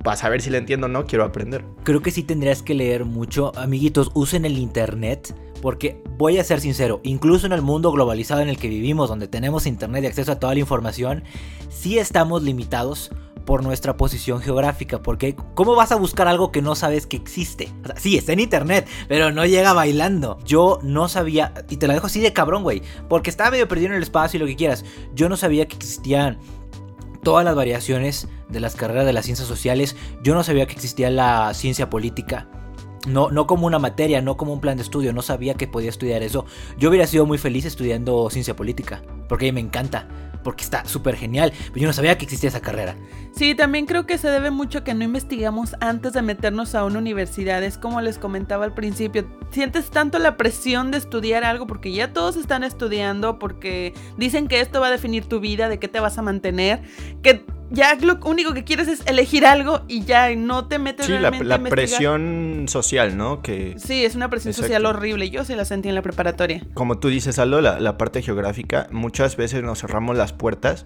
para 0.03 0.17
saber 0.17 0.41
si 0.41 0.49
lo 0.49 0.57
entiendo 0.57 0.87
o 0.87 0.89
no, 0.89 1.05
quiero 1.05 1.23
aprender. 1.23 1.63
Creo 1.83 2.01
que 2.01 2.11
sí 2.11 2.23
tendrías 2.23 2.63
que 2.63 2.73
leer 2.73 3.05
mucho. 3.05 3.51
Amiguitos, 3.57 4.11
usen 4.13 4.45
el 4.45 4.57
internet. 4.57 5.33
Porque 5.61 6.01
voy 6.17 6.37
a 6.37 6.43
ser 6.43 6.59
sincero, 6.59 7.01
incluso 7.03 7.45
en 7.45 7.53
el 7.53 7.61
mundo 7.61 7.91
globalizado 7.91 8.41
en 8.41 8.49
el 8.49 8.57
que 8.57 8.67
vivimos, 8.67 9.09
donde 9.09 9.27
tenemos 9.27 9.65
internet 9.65 10.03
y 10.03 10.07
acceso 10.07 10.31
a 10.31 10.39
toda 10.39 10.53
la 10.53 10.59
información, 10.59 11.23
sí 11.69 11.99
estamos 11.99 12.43
limitados 12.43 13.11
por 13.45 13.63
nuestra 13.63 13.97
posición 13.97 14.41
geográfica. 14.41 15.01
Porque 15.01 15.35
¿cómo 15.55 15.75
vas 15.75 15.91
a 15.91 15.95
buscar 15.95 16.27
algo 16.27 16.51
que 16.51 16.61
no 16.61 16.75
sabes 16.75 17.07
que 17.07 17.17
existe? 17.17 17.69
O 17.83 17.87
sea, 17.87 17.95
sí, 17.97 18.17
está 18.17 18.33
en 18.33 18.39
internet, 18.39 18.87
pero 19.07 19.31
no 19.31 19.45
llega 19.45 19.73
bailando. 19.73 20.37
Yo 20.45 20.79
no 20.83 21.09
sabía, 21.09 21.53
y 21.69 21.77
te 21.77 21.87
la 21.87 21.93
dejo 21.93 22.07
así 22.07 22.19
de 22.21 22.33
cabrón, 22.33 22.63
güey, 22.63 22.81
porque 23.09 23.29
estaba 23.29 23.51
medio 23.51 23.67
perdido 23.67 23.89
en 23.89 23.97
el 23.97 24.03
espacio 24.03 24.37
y 24.37 24.39
lo 24.41 24.47
que 24.47 24.55
quieras. 24.55 24.85
Yo 25.13 25.29
no 25.29 25.37
sabía 25.37 25.67
que 25.67 25.75
existían 25.75 26.39
todas 27.23 27.45
las 27.45 27.55
variaciones 27.55 28.27
de 28.49 28.59
las 28.59 28.75
carreras 28.75 29.05
de 29.05 29.13
las 29.13 29.25
ciencias 29.25 29.47
sociales. 29.47 29.95
Yo 30.23 30.33
no 30.33 30.43
sabía 30.43 30.65
que 30.65 30.73
existía 30.73 31.09
la 31.09 31.53
ciencia 31.53 31.89
política. 31.89 32.47
No, 33.07 33.31
no 33.31 33.47
como 33.47 33.65
una 33.65 33.79
materia, 33.79 34.21
no 34.21 34.37
como 34.37 34.53
un 34.53 34.61
plan 34.61 34.77
de 34.77 34.83
estudio, 34.83 35.11
no 35.11 35.23
sabía 35.23 35.55
que 35.55 35.67
podía 35.67 35.89
estudiar 35.89 36.21
eso. 36.21 36.45
Yo 36.77 36.89
hubiera 36.89 37.07
sido 37.07 37.25
muy 37.25 37.39
feliz 37.39 37.65
estudiando 37.65 38.29
ciencia 38.29 38.55
política, 38.55 39.01
porque 39.27 39.51
me 39.51 39.59
encanta, 39.59 40.07
porque 40.43 40.63
está 40.63 40.85
súper 40.85 41.15
genial, 41.15 41.51
pero 41.67 41.81
yo 41.81 41.87
no 41.87 41.93
sabía 41.93 42.17
que 42.17 42.25
existía 42.25 42.49
esa 42.49 42.61
carrera. 42.61 42.95
Sí, 43.35 43.55
también 43.55 43.85
creo 43.85 44.05
que 44.05 44.17
se 44.17 44.29
debe 44.29 44.51
mucho 44.51 44.79
a 44.79 44.83
que 44.83 44.93
no 44.93 45.03
investigamos 45.03 45.75
antes 45.79 46.13
de 46.13 46.21
meternos 46.21 46.75
a 46.75 46.85
una 46.85 46.99
universidad. 46.99 47.63
Es 47.63 47.77
como 47.77 48.01
les 48.01 48.17
comentaba 48.17 48.65
al 48.65 48.73
principio, 48.73 49.25
sientes 49.51 49.89
tanto 49.89 50.19
la 50.19 50.37
presión 50.37 50.91
de 50.91 50.97
estudiar 50.97 51.43
algo 51.43 51.65
porque 51.65 51.91
ya 51.91 52.13
todos 52.13 52.35
están 52.35 52.63
estudiando, 52.63 53.39
porque 53.39 53.93
dicen 54.17 54.47
que 54.47 54.59
esto 54.59 54.79
va 54.79 54.87
a 54.87 54.91
definir 54.91 55.25
tu 55.25 55.39
vida, 55.39 55.69
de 55.69 55.79
qué 55.79 55.87
te 55.87 55.99
vas 55.99 56.17
a 56.17 56.21
mantener, 56.21 56.83
que 57.23 57.45
ya 57.71 57.95
lo 57.95 58.19
único 58.25 58.53
que 58.53 58.63
quieres 58.63 58.87
es 58.87 59.01
elegir 59.07 59.45
algo 59.45 59.81
y 59.87 60.03
ya 60.03 60.35
no 60.35 60.67
te 60.67 60.77
metes 60.77 61.05
Sí, 61.07 61.13
la, 61.13 61.19
realmente 61.31 61.45
la 61.45 61.55
a 61.55 61.57
investigar. 61.57 61.87
presión 61.87 62.65
social, 62.67 63.17
¿no? 63.17 63.41
Que, 63.41 63.75
Sí, 63.77 64.05
es 64.05 64.15
una 64.15 64.29
presión 64.29 64.51
Exacto. 64.51 64.67
social 64.67 64.85
horrible. 64.85 65.29
Yo 65.29 65.43
sí 65.45 65.55
la 65.55 65.65
sentí 65.65 65.89
en 65.89 65.95
la 65.95 66.01
preparatoria. 66.01 66.61
como 66.73 66.99
tú 66.99 67.07
dices, 67.09 67.39
Aldo, 67.39 67.61
la, 67.61 67.79
la 67.79 67.97
parte 67.97 68.21
geográfica, 68.21 68.87
muchas 68.91 69.37
veces 69.37 69.63
nos 69.63 69.79
cerramos 69.81 70.15
las 70.17 70.33
puertas 70.33 70.85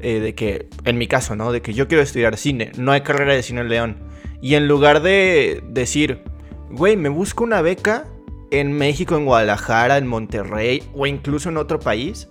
eh, 0.00 0.20
de 0.20 0.34
que, 0.34 0.68
en 0.84 0.98
mi 0.98 1.06
caso, 1.06 1.36
¿no? 1.36 1.52
De 1.52 1.62
que 1.62 1.72
yo 1.72 1.88
quiero 1.88 2.02
estudiar 2.02 2.36
cine, 2.36 2.72
no 2.76 2.92
hay 2.92 3.00
carrera 3.00 3.32
de 3.32 3.42
cine 3.42 3.62
en 3.62 3.68
León. 3.70 3.96
Y 4.42 4.54
en 4.56 4.68
lugar 4.68 5.00
de 5.00 5.62
decir, 5.70 6.22
güey, 6.70 6.96
me 6.96 7.08
busco 7.08 7.44
una 7.44 7.62
beca 7.62 8.04
en 8.50 8.72
México, 8.72 9.16
en 9.16 9.24
Guadalajara, 9.24 9.96
en 9.96 10.06
Monterrey 10.06 10.82
o 10.94 11.06
incluso 11.06 11.48
en 11.48 11.56
otro 11.56 11.80
país, 11.80 12.28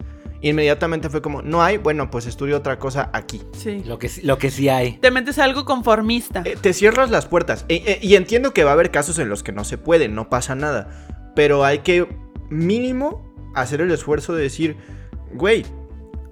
inmediatamente 0.50 1.10
fue 1.10 1.22
como, 1.22 1.42
no 1.42 1.62
hay, 1.64 1.78
bueno, 1.78 2.10
pues 2.12 2.26
estudio 2.26 2.58
otra 2.58 2.78
cosa 2.80 3.10
aquí. 3.14 3.42
Sí. 3.58 3.84
Lo 3.86 3.98
que, 4.00 4.10
sí- 4.10 4.22
lo 4.22 4.38
que 4.38 4.52
sí 4.52 4.70
hay. 4.70 4.94
Te 5.00 5.12
metes 5.12 5.40
a 5.40 5.44
algo 5.44 5.66
conformista. 5.66 6.42
Eh, 6.46 6.58
te 6.60 6.74
cierras 6.74 7.10
las 7.10 7.26
puertas. 7.26 7.66
E- 7.70 7.84
e- 7.86 8.00
y 8.06 8.16
entiendo 8.16 8.54
que 8.54 8.64
va 8.64 8.72
a 8.72 8.74
haber 8.74 8.92
casos 8.92 9.18
en 9.20 9.30
los 9.30 9.44
que 9.44 9.52
no 9.52 9.64
se 9.64 9.78
puede, 9.78 10.08
no 10.08 10.30
pasa 10.30 10.56
nada. 10.56 11.32
Pero 11.36 11.66
hay 11.66 11.80
que 11.80 12.08
mínimo 12.50 13.34
hacer 13.56 13.82
el 13.82 13.92
esfuerzo 13.92 14.34
de 14.34 14.44
decir, 14.44 14.78
güey, 15.34 15.66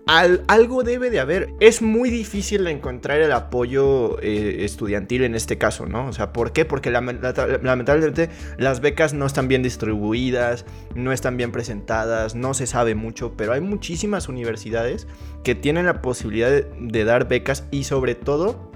algo 0.06 0.84
debe 0.84 1.10
de 1.10 1.20
haber. 1.20 1.54
Es 1.60 1.82
muy 1.82 2.10
difícil 2.10 2.68
encontrar 2.68 3.22
el 3.22 3.32
apoyo 3.32 4.20
eh, 4.22 4.66
estudiantil 4.66 5.24
en 5.24 5.36
este 5.36 5.58
caso, 5.58 5.86
¿no? 5.86 6.08
O 6.08 6.14
sea, 6.14 6.34
¿por 6.34 6.52
qué? 6.52 6.66
Porque 6.66 6.92
lamentablemente 6.92 8.30
las 8.58 8.82
becas 8.82 9.14
no 9.14 9.26
están 9.26 9.48
bien 9.48 9.64
distribuidas, 9.64 10.66
no 10.96 11.12
están 11.12 11.38
bien 11.38 11.52
presentadas, 11.52 12.36
no 12.36 12.54
se 12.54 12.68
sabe 12.68 12.96
mucho, 12.96 13.34
pero 13.38 13.54
hay 13.54 13.62
muchísimas 13.62 14.28
universidades 14.28 15.08
que 15.44 15.56
tienen 15.56 15.86
la 15.86 16.02
posibilidad 16.02 16.52
de 16.52 17.04
dar 17.06 17.28
becas 17.28 17.66
y 17.72 17.86
sobre 17.86 18.16
todo 18.16 18.72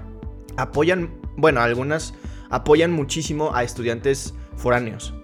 apoyan, 0.56 1.10
bueno, 1.36 1.60
algunas 1.60 2.14
apoyan 2.50 2.90
muchísimo 2.92 3.54
a 3.54 3.64
estudiantes 3.64 4.34
foráneos. 4.56 5.14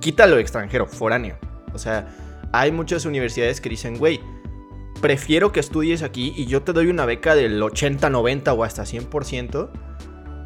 Quítalo 0.00 0.38
extranjero, 0.38 0.86
foráneo. 0.86 1.36
O 1.74 1.78
sea, 1.78 2.14
hay 2.52 2.70
muchas 2.70 3.06
universidades 3.06 3.60
que 3.60 3.68
dicen, 3.68 3.98
güey, 3.98 4.20
prefiero 5.00 5.52
que 5.52 5.60
estudies 5.60 6.02
aquí 6.02 6.32
y 6.36 6.46
yo 6.46 6.62
te 6.62 6.72
doy 6.72 6.88
una 6.88 7.06
beca 7.06 7.34
del 7.34 7.62
80, 7.62 8.10
90 8.10 8.52
o 8.52 8.64
hasta 8.64 8.82
100%, 8.84 9.70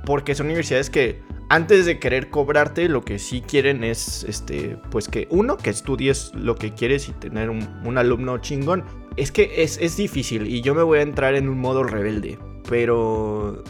porque 0.05 0.35
son 0.35 0.47
universidades 0.47 0.91
que 0.91 1.21
antes 1.49 1.87
de 1.87 2.01
querer 2.01 2.29
cobrarte, 2.31 2.89
lo 2.89 3.05
que 3.05 3.19
sí 3.19 3.41
quieren 3.41 3.85
es, 3.85 4.25
este, 4.25 4.79
pues 4.91 5.09
que 5.09 5.29
uno, 5.31 5.57
que 5.57 5.71
estudies 5.71 6.33
lo 6.35 6.57
que 6.57 6.75
quieres 6.75 7.09
y 7.09 7.13
tener 7.13 7.51
un, 7.51 7.99
alumno 7.99 8.39
chingón. 8.39 8.85
Es 9.17 9.31
que 9.31 9.63
es, 9.63 9.79
es 9.81 9.97
difícil 9.97 10.47
y 10.47 10.61
yo 10.61 10.75
me 10.75 10.83
voy 10.83 10.99
a 10.99 11.03
entrar 11.03 11.35
en 11.37 11.49
un 11.49 11.59
modo 11.59 11.85
rebelde, 11.85 12.39
pero 12.69 13.63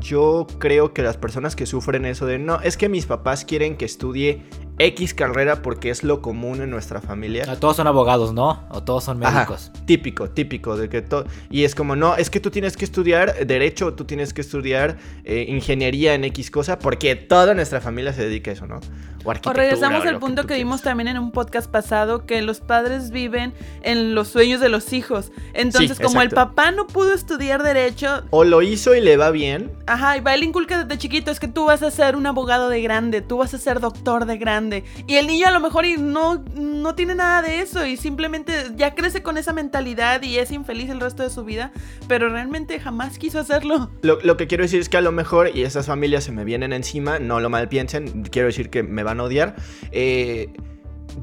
yo 0.00 0.46
creo 0.58 0.92
que 0.92 1.02
las 1.02 1.16
personas 1.16 1.54
que 1.54 1.66
sufren 1.66 2.04
eso 2.04 2.26
de 2.26 2.38
no, 2.38 2.60
es 2.60 2.76
que 2.76 2.88
mis 2.88 3.06
papás 3.06 3.44
quieren 3.44 3.76
que 3.76 3.84
estudie 3.84 4.42
X 4.78 5.14
carrera 5.14 5.62
porque 5.62 5.90
es 5.90 6.04
lo 6.04 6.22
común 6.22 6.62
en 6.62 6.70
nuestra 6.70 7.00
familia. 7.00 7.44
Ah, 7.48 7.56
todos 7.56 7.76
son 7.76 7.86
abogados, 7.86 8.32
¿no? 8.32 8.64
O 8.70 8.82
todos 8.82 9.04
son 9.04 9.18
médicos. 9.18 9.72
típico, 9.86 10.30
típico 10.30 10.76
de 10.76 10.88
que 10.88 11.02
todo 11.02 11.26
y 11.50 11.64
es 11.64 11.74
como 11.74 11.96
no, 11.96 12.16
es 12.16 12.30
que 12.30 12.40
tú 12.40 12.50
tienes 12.50 12.76
que 12.76 12.84
estudiar 12.84 13.46
derecho, 13.46 13.94
tú 13.94 14.04
tienes 14.04 14.32
que 14.32 14.40
estudiar 14.40 14.98
eh, 15.24 15.46
ingeniería 15.48 16.14
en 16.14 16.24
X 16.24 16.50
cosa 16.50 16.78
porque 16.78 17.16
toda 17.16 17.54
nuestra 17.54 17.80
familia 17.80 18.12
se 18.12 18.22
dedica 18.22 18.50
a 18.50 18.54
eso, 18.54 18.66
¿no? 18.66 18.80
O, 19.24 19.30
o 19.30 19.52
regresamos 19.52 20.06
al 20.06 20.18
punto 20.20 20.46
que, 20.46 20.54
vimos 20.54 20.82
también 20.82 21.08
en 21.08 21.18
un 21.18 21.32
podcast 21.32 21.68
pasado 21.68 22.24
que 22.24 22.40
los 22.40 22.60
padres 22.60 23.10
viven 23.10 23.52
en 23.82 24.14
los 24.14 24.28
sueños 24.28 24.60
de 24.60 24.68
los 24.68 24.92
hijos. 24.92 25.32
Entonces, 25.54 25.98
como 25.98 26.22
el 26.22 26.30
papá 26.30 26.70
no 26.70 26.86
pudo 26.86 27.12
estudiar 27.12 27.62
derecho 27.62 28.22
o 28.30 28.44
lo 28.44 28.62
hizo 28.62 28.94
y 28.94 29.00
le 29.00 29.16
va 29.16 29.30
bien. 29.30 29.72
Ajá, 29.86 30.16
y 30.16 30.20
va 30.20 30.34
el 30.34 30.44
inculca 30.44 30.84
desde 30.84 30.98
chiquito 30.98 31.30
es 31.30 31.40
que 31.40 31.48
tú 31.48 31.66
vas 31.66 31.82
a 31.82 31.90
ser 31.90 32.16
un 32.16 32.26
abogado 32.26 32.68
de 32.68 32.80
grande, 32.80 33.20
tú 33.20 33.38
vas 33.38 33.52
a 33.54 33.58
ser 33.58 33.80
doctor 33.80 34.24
de 34.24 34.38
grande 34.38 34.67
y 35.06 35.16
el 35.16 35.26
niño 35.26 35.48
a 35.48 35.50
lo 35.50 35.60
mejor 35.60 35.86
no, 35.98 36.44
no 36.54 36.94
tiene 36.94 37.14
nada 37.14 37.42
de 37.42 37.60
eso 37.60 37.86
y 37.86 37.96
simplemente 37.96 38.52
ya 38.76 38.94
crece 38.94 39.22
con 39.22 39.38
esa 39.38 39.52
mentalidad 39.52 40.22
y 40.22 40.38
es 40.38 40.50
infeliz 40.50 40.90
el 40.90 41.00
resto 41.00 41.22
de 41.22 41.30
su 41.30 41.44
vida, 41.44 41.72
pero 42.08 42.28
realmente 42.28 42.78
jamás 42.80 43.18
quiso 43.18 43.38
hacerlo. 43.38 43.90
Lo, 44.02 44.36
que 44.36 44.46
quiero 44.46 44.62
decir 44.62 44.80
es 44.80 44.88
que 44.88 44.96
a 44.96 45.00
lo 45.00 45.12
mejor, 45.12 45.50
y 45.54 45.62
esas 45.62 45.86
familias 45.86 46.24
se 46.24 46.32
me 46.32 46.44
vienen 46.44 46.72
encima, 46.72 47.18
no 47.18 47.40
lo 47.40 47.50
mal 47.50 47.68
piensen, 47.68 48.24
quiero 48.24 48.46
decir 48.46 48.70
que 48.70 48.82
me 48.82 49.02
van 49.02 49.20
a 49.20 49.24
odiar. 49.24 49.56
Eh, 49.92 50.52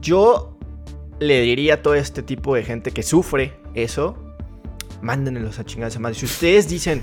yo 0.02 0.58
le 1.20 1.42
diría 1.42 1.76
a 1.76 1.82
todo 1.82 1.96
este 1.96 2.24
tipo 2.24 2.56
de 2.56 2.64
gente 2.64 2.92
que 2.92 3.04
sufre 3.04 3.54
eso, 3.74 4.18
mándenlos 5.02 5.60
a 5.60 5.66
chingarse 5.66 6.00
madre. 6.00 6.16
Si 6.16 6.26
ustedes 6.26 6.68
dicen, 6.68 7.02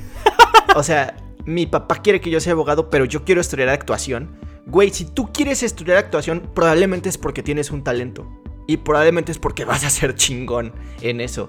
o 0.77 0.83
sea, 0.83 1.17
mi 1.45 1.67
papá 1.67 2.03
quiere 2.03 2.21
que 2.21 2.31
yo 2.31 2.41
sea 2.41 2.53
abogado, 2.53 2.91
pero 2.91 3.05
yo 3.05 3.25
quiero 3.25 3.41
estudiar 3.41 3.69
actuación 3.69 4.31
Güey, 4.67 4.91
si 4.91 5.05
tú 5.05 5.33
quieres 5.33 5.63
estudiar 5.63 5.99
actuación, 5.99 6.51
probablemente 6.55 7.09
es 7.09 7.19
porque 7.19 7.43
tienes 7.43 7.71
un 7.71 7.83
talento. 7.83 8.29
Y 8.67 8.79
probablemente 8.79 9.33
es 9.33 9.39
porque 9.39 9.65
vas 9.67 9.85
a 9.85 9.91
ser 9.91 10.15
chingón 10.15 10.73
en 11.01 11.21
eso. 11.21 11.49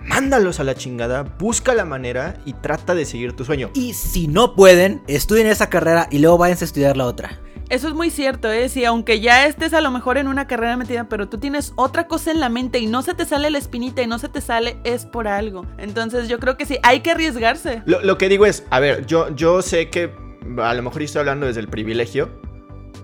Mándalos 0.00 0.58
a 0.58 0.64
la 0.64 0.74
chingada, 0.74 1.22
busca 1.38 1.74
la 1.74 1.84
manera 1.84 2.40
y 2.46 2.54
trata 2.54 2.94
de 2.94 3.04
seguir 3.04 3.34
tu 3.34 3.44
sueño. 3.44 3.70
Y 3.74 3.92
si 3.92 4.26
no 4.26 4.54
pueden, 4.54 5.02
estudien 5.06 5.48
esa 5.48 5.68
carrera 5.68 6.08
y 6.10 6.20
luego 6.20 6.38
váyanse 6.38 6.64
a 6.64 6.66
estudiar 6.66 6.96
la 6.96 7.04
otra. 7.04 7.40
Eso 7.68 7.88
es 7.88 7.94
muy 7.94 8.08
cierto, 8.08 8.50
¿eh? 8.50 8.70
Si 8.70 8.86
aunque 8.86 9.20
ya 9.20 9.44
estés 9.44 9.74
a 9.74 9.82
lo 9.82 9.90
mejor 9.90 10.16
en 10.16 10.26
una 10.26 10.46
carrera 10.46 10.78
metida, 10.78 11.10
pero 11.10 11.28
tú 11.28 11.36
tienes 11.36 11.74
otra 11.76 12.06
cosa 12.06 12.30
en 12.30 12.40
la 12.40 12.48
mente 12.48 12.78
y 12.78 12.86
no 12.86 13.02
se 13.02 13.12
te 13.12 13.26
sale 13.26 13.50
la 13.50 13.58
espinita 13.58 14.00
y 14.00 14.06
no 14.06 14.18
se 14.18 14.30
te 14.30 14.40
sale, 14.40 14.78
es 14.84 15.04
por 15.04 15.28
algo. 15.28 15.66
Entonces 15.76 16.28
yo 16.28 16.38
creo 16.38 16.56
que 16.56 16.64
sí, 16.64 16.78
hay 16.82 17.00
que 17.00 17.10
arriesgarse. 17.10 17.82
Lo, 17.84 18.00
lo 18.00 18.16
que 18.16 18.30
digo 18.30 18.46
es, 18.46 18.64
a 18.70 18.80
ver, 18.80 19.04
yo, 19.04 19.34
yo 19.34 19.60
sé 19.60 19.90
que 19.90 20.27
a 20.62 20.74
lo 20.74 20.82
mejor 20.82 21.02
estoy 21.02 21.20
hablando 21.20 21.46
desde 21.46 21.60
el 21.60 21.68
privilegio, 21.68 22.28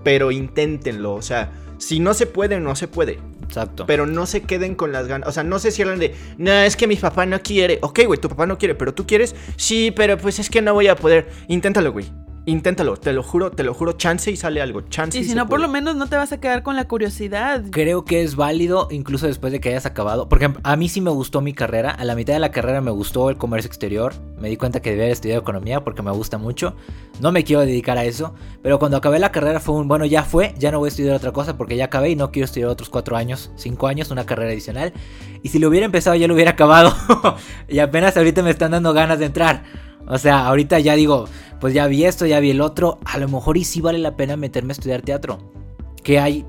pero 0.03 0.31
inténtenlo, 0.31 1.15
o 1.15 1.23
sea, 1.23 1.53
si 1.79 2.01
no 2.01 2.15
se 2.15 2.27
puede, 2.27 2.61
no 2.61 2.77
se 2.77 2.89
puede. 2.89 3.19
Exacto. 3.43 3.85
Pero 3.87 4.07
no 4.07 4.27
se 4.27 4.43
queden 4.43 4.75
con 4.75 4.91
las 4.91 5.07
ganas. 5.07 5.29
O 5.29 5.33
sea, 5.33 5.43
no 5.43 5.59
se 5.59 5.71
cierren 5.71 5.99
de, 5.99 6.15
no, 6.39 6.51
es 6.51 6.77
que 6.77 6.87
mi 6.87 6.97
papá 6.97 7.27
no 7.27 7.41
quiere. 7.41 7.79
Ok, 7.83 8.01
güey, 8.07 8.21
tu 8.21 8.29
papá 8.29 8.47
no 8.47 8.59
quiere, 8.59 8.75
pero 8.75 8.95
tú 8.95 9.07
quieres. 9.07 9.35
Sí, 9.57 9.93
pero 9.95 10.17
pues 10.17 10.39
es 10.39 10.49
que 10.49 10.63
no 10.63 10.73
voy 10.73 10.89
a 10.89 10.97
poder. 10.97 11.29
Inténtalo, 11.49 11.93
güey. 11.93 12.07
Inténtalo, 12.47 12.99
te 12.99 13.15
lo 13.15 13.23
juro, 13.23 13.51
te 13.51 13.63
lo 13.63 13.73
juro, 13.73 13.93
chance 13.93 14.31
y 14.31 14.37
sale 14.37 14.61
algo, 14.61 14.83
chance. 14.83 15.19
Y 15.19 15.25
si 15.25 15.35
no, 15.35 15.49
por 15.49 15.61
lo 15.61 15.69
menos 15.69 15.97
no 15.97 16.09
te 16.09 16.17
vas 16.17 16.31
a 16.33 16.41
quedar 16.41 16.63
con 16.63 16.77
la 16.77 16.87
curiosidad. 16.87 17.65
Creo 17.71 18.05
que 18.05 18.23
es 18.23 18.37
válido, 18.37 18.89
incluso 18.91 19.27
después 19.27 19.51
de 19.51 19.61
que 19.61 19.71
hayas 19.71 19.87
acabado. 19.87 20.29
Porque 20.29 20.53
a 20.63 20.77
mí 20.77 20.91
sí 20.91 21.01
me 21.01 21.11
gustó 21.11 21.41
mi 21.41 21.55
carrera. 21.55 21.91
A 21.91 22.05
la 22.05 22.15
mitad 22.15 22.35
de 22.35 22.41
la 22.41 22.51
carrera 22.51 22.83
me 22.83 22.91
gustó 22.91 23.31
el 23.31 23.39
comercio 23.39 23.69
exterior. 23.69 24.13
Me 24.39 24.51
di 24.51 24.59
cuenta 24.59 24.81
que 24.81 24.91
debía 24.91 25.07
estudiar 25.07 25.39
economía 25.41 25.83
porque 25.85 26.03
me 26.03 26.11
gusta 26.11 26.37
mucho. 26.37 26.77
No 27.19 27.33
me 27.33 27.45
quiero 27.45 27.63
dedicar 27.63 27.97
a 27.97 28.05
eso. 28.05 28.35
Pero 28.63 28.79
cuando 28.79 28.99
acabé 28.99 29.19
la 29.19 29.33
carrera 29.33 29.59
fue 29.59 29.77
un, 29.77 29.89
bueno, 29.89 30.05
ya 30.05 30.23
fue, 30.23 30.55
ya 30.59 30.71
no 30.71 30.81
voy 30.81 30.89
a 30.89 30.91
estudiar 30.91 31.17
otra 31.17 31.33
cosa 31.33 31.57
porque 31.57 31.77
ya 31.77 31.87
acabé 31.87 32.11
y 32.11 32.17
no 32.17 32.31
quiero 32.31 32.45
estudiar 32.45 32.69
otros 32.69 32.91
cuatro 32.91 33.17
años, 33.17 33.53
cinco 33.57 33.87
años, 33.87 34.11
una 34.11 34.27
carrera 34.27 34.51
adicional. 34.51 34.93
Y 35.43 35.49
si 35.49 35.59
lo 35.59 35.69
hubiera 35.69 35.87
empezado 35.87 36.15
ya 36.17 36.29
lo 36.29 36.35
hubiera 36.35 36.51
acabado. 36.51 36.95
y 37.69 37.79
apenas 37.79 38.19
ahorita 38.19 38.43
me 38.43 38.51
están 38.51 38.73
dando 38.73 38.93
ganas 38.93 39.19
de 39.19 39.25
entrar. 39.25 39.63
O 40.07 40.19
sea, 40.19 40.47
ahorita 40.47 40.79
ya 40.81 40.95
digo, 40.95 41.27
pues 41.61 41.75
ya 41.75 41.87
vi 41.87 42.05
esto, 42.05 42.27
ya 42.27 42.41
vi 42.41 42.51
el 42.51 42.61
otro, 42.61 42.99
a 43.05 43.19
lo 43.19 43.29
mejor 43.29 43.57
y 43.57 43.65
sí 43.65 43.81
vale 43.81 43.99
la 43.99 44.17
pena 44.17 44.37
meterme 44.37 44.73
a 44.73 44.75
estudiar 44.75 45.03
teatro. 45.03 45.39
Que 46.03 46.19
hay 46.19 46.45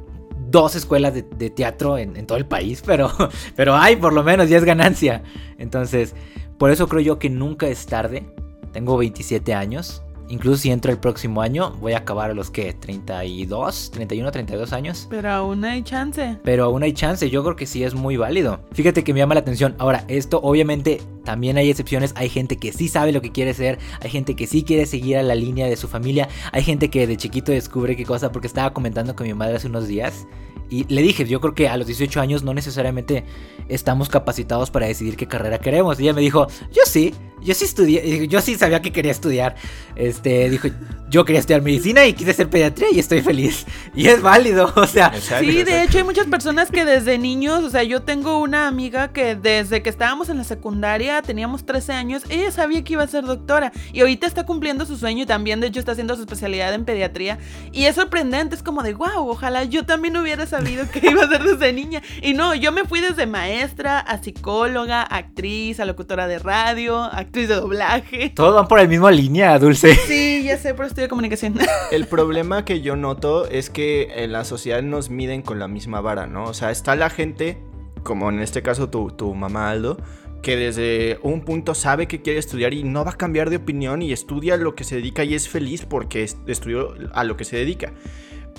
dos 0.50 0.76
escuelas 0.76 1.14
de, 1.14 1.50
teatro 1.50 1.98
en, 1.98 2.26
todo 2.28 2.38
el 2.38 2.46
país, 2.46 2.82
pero, 2.86 3.12
pero 3.56 3.76
hay 3.76 3.96
por 3.96 4.14
lo 4.14 4.24
menos, 4.24 4.50
ya 4.50 4.58
es 4.58 4.66
ganancia. 4.66 5.24
Entonces, 5.58 6.16
por 6.58 6.72
eso 6.72 6.88
creo 6.88 7.02
yo 7.02 7.20
que 7.20 7.30
nunca 7.30 7.68
es 7.68 7.86
tarde. 7.86 8.26
Tengo 8.72 8.98
27 8.98 9.54
años. 9.54 10.05
Incluso 10.30 10.58
si 10.58 10.72
entro 10.72 10.92
el 10.92 10.98
próximo 10.98 11.42
año, 11.42 11.72
voy 11.80 11.94
a 11.94 12.00
acabar 12.00 12.32
a 12.32 12.34
los 12.34 12.50
que 12.50 12.74
32, 12.74 13.92
31, 13.92 14.32
32 14.32 14.74
años. 14.74 15.08
Pero 15.10 15.32
aún 15.32 15.64
hay 15.66 15.84
chance. 15.84 16.38
Pero 16.44 16.66
aún 16.66 16.84
hay 16.84 16.94
chance, 16.94 17.30
yo 17.30 17.44
creo 17.44 17.56
que 17.56 17.66
sí 17.66 17.84
es 17.84 17.94
muy 17.94 18.18
válido. 18.18 18.60
Fíjate 18.72 19.04
que 19.04 19.14
me 19.14 19.20
llama 19.20 19.36
la 19.36 19.42
atención. 19.42 19.76
Ahora, 19.78 20.04
esto 20.08 20.40
obviamente 20.42 21.02
también 21.24 21.58
hay 21.58 21.70
excepciones. 21.70 22.14
Hay 22.16 22.30
gente 22.30 22.58
que 22.58 22.72
sí 22.72 22.88
sabe 22.88 23.12
lo 23.12 23.22
que 23.22 23.32
quiere 23.32 23.54
ser, 23.54 23.80
hay 24.02 24.10
gente 24.10 24.36
que 24.36 24.48
sí 24.48 24.64
quiere 24.64 24.86
seguir 24.86 25.18
a 25.18 25.24
la 25.24 25.36
línea 25.36 25.68
de 25.68 25.76
su 25.76 25.88
familia, 25.88 26.30
hay 26.52 26.64
gente 26.64 26.90
que 26.90 27.08
de 27.08 27.18
chiquito 27.18 27.52
descubre 27.52 27.96
qué 27.96 28.06
cosa, 28.06 28.32
porque 28.32 28.48
estaba 28.48 28.74
comentando 28.74 29.16
con 29.16 29.28
mi 29.28 29.34
madre 29.34 29.58
hace 29.58 29.68
unos 29.68 29.88
días. 29.88 30.28
Y 30.70 30.86
le 30.94 31.02
dije, 31.02 31.26
yo 31.26 31.40
creo 31.42 31.54
que 31.54 31.68
a 31.68 31.78
los 31.78 31.88
18 31.88 32.20
años 32.22 32.44
no 32.44 32.54
necesariamente 32.54 33.24
estamos 33.70 34.10
capacitados 34.10 34.72
para 34.72 34.88
decidir 34.88 35.16
qué 35.16 35.28
carrera 35.28 35.60
queremos. 35.60 36.00
Y 36.00 36.04
ella 36.04 36.14
me 36.14 36.22
dijo, 36.22 36.48
yo 36.72 36.82
sí, 36.86 37.14
yo 37.46 37.54
sí 37.54 37.66
estudié, 37.66 38.28
yo 38.28 38.42
sí 38.42 38.56
sabía 38.56 38.82
que 38.82 38.92
quería 38.92 39.12
estudiar. 39.12 39.56
Este, 39.96 40.50
dijo, 40.50 40.68
yo 41.10 41.24
quería 41.24 41.40
estudiar 41.40 41.62
medicina 41.62 42.06
y 42.06 42.14
quise 42.14 42.34
ser 42.34 42.50
pediatría 42.50 42.88
y 42.92 43.00
estoy 43.00 43.22
feliz. 43.22 43.66
Y 43.94 44.08
es 44.08 44.22
válido, 44.22 44.74
o 44.76 44.88
sea. 44.88 45.14
Sí, 45.14 45.64
de 45.64 45.84
hecho 45.84 46.00
hay 46.00 46.04
muchas 46.04 46.28
personas 46.28 46.72
que 46.72 46.84
desde 46.86 47.18
niños, 47.18 47.64
o 47.64 47.70
sea, 47.70 47.84
yo 47.84 48.02
tengo 48.02 48.40
una 48.40 48.68
amiga 48.68 49.14
que 49.14 49.36
desde 49.36 49.84
que 49.84 49.90
estábamos 49.90 50.30
en 50.30 50.38
la 50.38 50.44
secundaria, 50.44 51.22
teníamos 51.22 51.66
13 51.66 51.94
años, 51.94 52.24
ella 52.30 52.52
sabía 52.52 52.84
que 52.84 52.94
iba 52.94 53.04
a 53.04 53.08
ser 53.08 53.26
doctora 53.26 53.72
y 53.94 54.02
ahorita 54.02 54.26
está 54.26 54.46
cumpliendo 54.46 54.86
su 54.86 54.98
sueño 54.98 55.24
y 55.24 55.26
también 55.26 55.60
de 55.60 55.68
hecho 55.68 55.80
está 55.80 55.92
haciendo 55.92 56.16
su 56.16 56.22
especialidad 56.22 56.74
en 56.74 56.84
pediatría. 56.86 57.38
Y 57.72 57.86
es 57.86 57.96
sorprendente, 57.96 58.56
es 58.56 58.64
como 58.64 58.82
de, 58.82 58.94
wow, 58.96 59.30
ojalá 59.30 59.64
yo 59.64 59.86
también 59.86 60.18
hubiera 60.18 60.46
sabido 60.56 60.86
que 60.90 61.02
iba 61.10 61.24
a 61.24 61.28
ser 61.28 61.44
desde 61.44 61.74
niña. 61.74 62.02
Y 62.22 62.34
no, 62.34 62.56
yo 62.56 62.72
me 62.72 62.86
fui 62.86 63.02
desde 63.02 63.26
maestra 63.26 64.00
a 64.00 64.22
psicóloga, 64.22 65.02
actriz, 65.02 65.80
a 65.80 65.86
locutora 65.86 66.28
de 66.28 66.40
radio, 66.40 67.04
actriz 67.04 67.50
de 67.50 67.56
doblaje. 67.56 68.30
Todos 68.30 68.56
van 68.56 68.68
por 68.68 68.80
la 68.80 68.88
misma 68.88 69.12
línea, 69.12 69.58
Dulce. 69.60 69.96
Sí, 69.96 70.44
ya 70.44 70.58
sé, 70.58 70.74
pero 70.74 70.88
estudio 70.88 71.10
comunicación. 71.10 71.58
El 71.92 72.08
problema 72.08 72.66
que 72.66 72.82
yo 72.82 72.96
noto 72.96 73.48
es 73.48 73.70
que 73.70 74.24
en 74.24 74.32
la 74.32 74.46
sociedad 74.46 74.82
nos 74.82 75.10
miden 75.10 75.42
con 75.42 75.60
la 75.60 75.68
misma 75.68 76.02
vara, 76.02 76.28
¿no? 76.28 76.46
O 76.46 76.54
sea, 76.54 76.72
está 76.72 76.96
la 76.96 77.10
gente, 77.10 77.58
como 78.04 78.30
en 78.30 78.40
este 78.40 78.62
caso 78.62 78.90
tu, 78.90 79.12
tu 79.12 79.34
mamá 79.34 79.70
Aldo, 79.70 79.98
que 80.42 80.56
desde 80.56 81.20
un 81.24 81.42
punto 81.42 81.74
sabe 81.74 82.08
que 82.08 82.22
quiere 82.22 82.40
estudiar 82.40 82.74
y 82.74 82.84
no 82.84 83.04
va 83.04 83.12
a 83.12 83.18
cambiar 83.18 83.50
de 83.50 83.58
opinión 83.58 84.02
y 84.02 84.14
estudia 84.14 84.58
lo 84.58 84.76
que 84.76 84.84
se 84.84 84.96
dedica 84.96 85.24
y 85.24 85.34
es 85.34 85.50
feliz 85.50 85.86
porque 85.86 86.24
estudió 86.24 86.94
a 87.14 87.24
lo 87.24 87.36
que 87.36 87.46
se 87.46 87.58
dedica. 87.58 87.94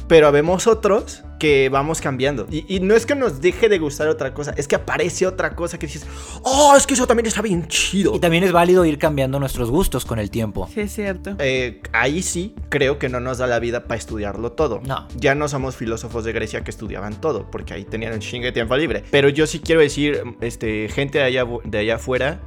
Pero 0.08 0.30
vemos 0.32 0.66
otros 0.66 1.24
que 1.38 1.68
vamos 1.68 2.00
cambiando. 2.00 2.46
Y, 2.50 2.64
y 2.74 2.80
no 2.80 2.94
es 2.94 3.06
que 3.06 3.14
nos 3.14 3.40
deje 3.40 3.68
de 3.68 3.78
gustar 3.78 4.08
otra 4.08 4.32
cosa, 4.32 4.54
es 4.56 4.68
que 4.68 4.76
aparece 4.76 5.26
otra 5.26 5.54
cosa 5.54 5.78
que 5.78 5.86
dices, 5.86 6.06
oh, 6.42 6.74
es 6.76 6.86
que 6.86 6.94
eso 6.94 7.06
también 7.06 7.26
está 7.26 7.42
bien 7.42 7.66
chido. 7.68 8.14
Y 8.14 8.20
también 8.20 8.44
es 8.44 8.52
válido 8.52 8.84
ir 8.84 8.98
cambiando 8.98 9.38
nuestros 9.38 9.70
gustos 9.70 10.04
con 10.04 10.18
el 10.18 10.30
tiempo. 10.30 10.68
Sí, 10.72 10.80
es 10.80 10.92
cierto. 10.92 11.36
Eh, 11.38 11.82
ahí 11.92 12.22
sí 12.22 12.54
creo 12.68 12.98
que 12.98 13.08
no 13.08 13.20
nos 13.20 13.38
da 13.38 13.46
la 13.46 13.58
vida 13.58 13.84
para 13.84 13.98
estudiarlo 13.98 14.52
todo. 14.52 14.80
No. 14.84 15.08
Ya 15.16 15.34
no 15.34 15.48
somos 15.48 15.76
filósofos 15.76 16.24
de 16.24 16.32
Grecia 16.32 16.62
que 16.62 16.70
estudiaban 16.70 17.20
todo, 17.20 17.50
porque 17.50 17.74
ahí 17.74 17.84
tenían 17.84 18.12
un 18.12 18.20
chingue 18.20 18.46
de 18.46 18.52
tiempo 18.52 18.76
libre. 18.76 19.04
Pero 19.10 19.28
yo 19.28 19.46
sí 19.46 19.60
quiero 19.60 19.80
decir, 19.80 20.22
este, 20.40 20.88
gente 20.88 21.18
de 21.18 21.24
allá, 21.24 21.44
de 21.64 21.78
allá 21.78 21.96
afuera 21.96 22.40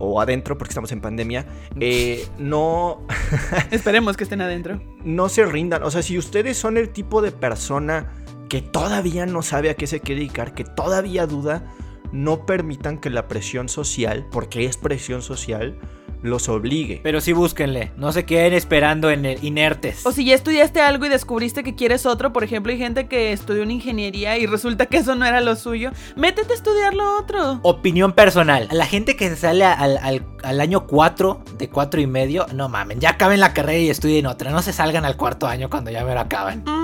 o 0.00 0.20
adentro, 0.20 0.58
porque 0.58 0.70
estamos 0.70 0.90
en 0.90 1.00
pandemia, 1.00 1.46
eh, 1.78 2.26
no, 2.38 3.06
Esperemos 3.70 4.16
que 4.16 4.24
estén 4.24 4.40
adentro. 4.40 4.82
no 5.04 5.28
se 5.28 5.44
rindan. 5.44 5.82
O 5.84 5.90
sea, 5.90 6.02
si 6.02 6.18
ustedes 6.18 6.56
son 6.56 6.76
el 6.76 6.88
tipo 6.88 7.22
de 7.22 7.30
persona 7.30 8.12
que 8.48 8.62
todavía 8.62 9.26
no 9.26 9.42
sabe 9.42 9.70
a 9.70 9.74
qué 9.74 9.86
se 9.86 10.00
quiere 10.00 10.22
dedicar, 10.22 10.54
que 10.54 10.64
todavía 10.64 11.26
duda, 11.26 11.64
no 12.12 12.46
permitan 12.46 12.98
que 12.98 13.10
la 13.10 13.28
presión 13.28 13.68
social, 13.68 14.26
porque 14.32 14.64
es 14.64 14.76
presión 14.76 15.22
social, 15.22 15.78
los 16.22 16.48
obligue. 16.48 17.00
Pero 17.02 17.20
sí 17.20 17.32
búsquenle, 17.32 17.92
no 17.96 18.12
se 18.12 18.24
queden 18.24 18.52
esperando 18.52 19.10
en 19.10 19.24
el 19.24 19.42
inertes. 19.44 20.04
O 20.06 20.12
si 20.12 20.24
ya 20.24 20.34
estudiaste 20.34 20.80
algo 20.80 21.06
y 21.06 21.08
descubriste 21.08 21.62
que 21.62 21.74
quieres 21.74 22.06
otro, 22.06 22.32
por 22.32 22.44
ejemplo, 22.44 22.72
hay 22.72 22.78
gente 22.78 23.06
que 23.06 23.32
estudió 23.32 23.62
una 23.62 23.72
ingeniería 23.72 24.36
y 24.38 24.46
resulta 24.46 24.86
que 24.86 24.98
eso 24.98 25.14
no 25.14 25.24
era 25.26 25.40
lo 25.40 25.56
suyo, 25.56 25.90
métete 26.16 26.52
a 26.52 26.56
estudiar 26.56 26.94
lo 26.94 27.18
otro. 27.18 27.60
Opinión 27.62 28.12
personal. 28.12 28.68
A 28.70 28.74
la 28.74 28.86
gente 28.86 29.16
que 29.16 29.28
se 29.28 29.36
sale 29.36 29.64
al, 29.64 29.98
al- 29.98 30.26
al 30.42 30.60
año 30.60 30.86
4, 30.86 31.42
de 31.58 31.68
4 31.68 32.00
y 32.00 32.06
medio, 32.06 32.46
no 32.54 32.68
mamen, 32.68 32.98
ya 33.00 33.10
acaben 33.10 33.40
la 33.40 33.52
carrera 33.52 33.78
y 33.78 33.90
estudien 33.90 34.26
otra. 34.26 34.50
No 34.50 34.62
se 34.62 34.72
salgan 34.72 35.04
al 35.04 35.16
cuarto 35.16 35.46
año 35.46 35.68
cuando 35.70 35.90
ya 35.90 36.04
me 36.04 36.14
lo 36.14 36.20
acaban. 36.20 36.64
Mm, 36.66 36.79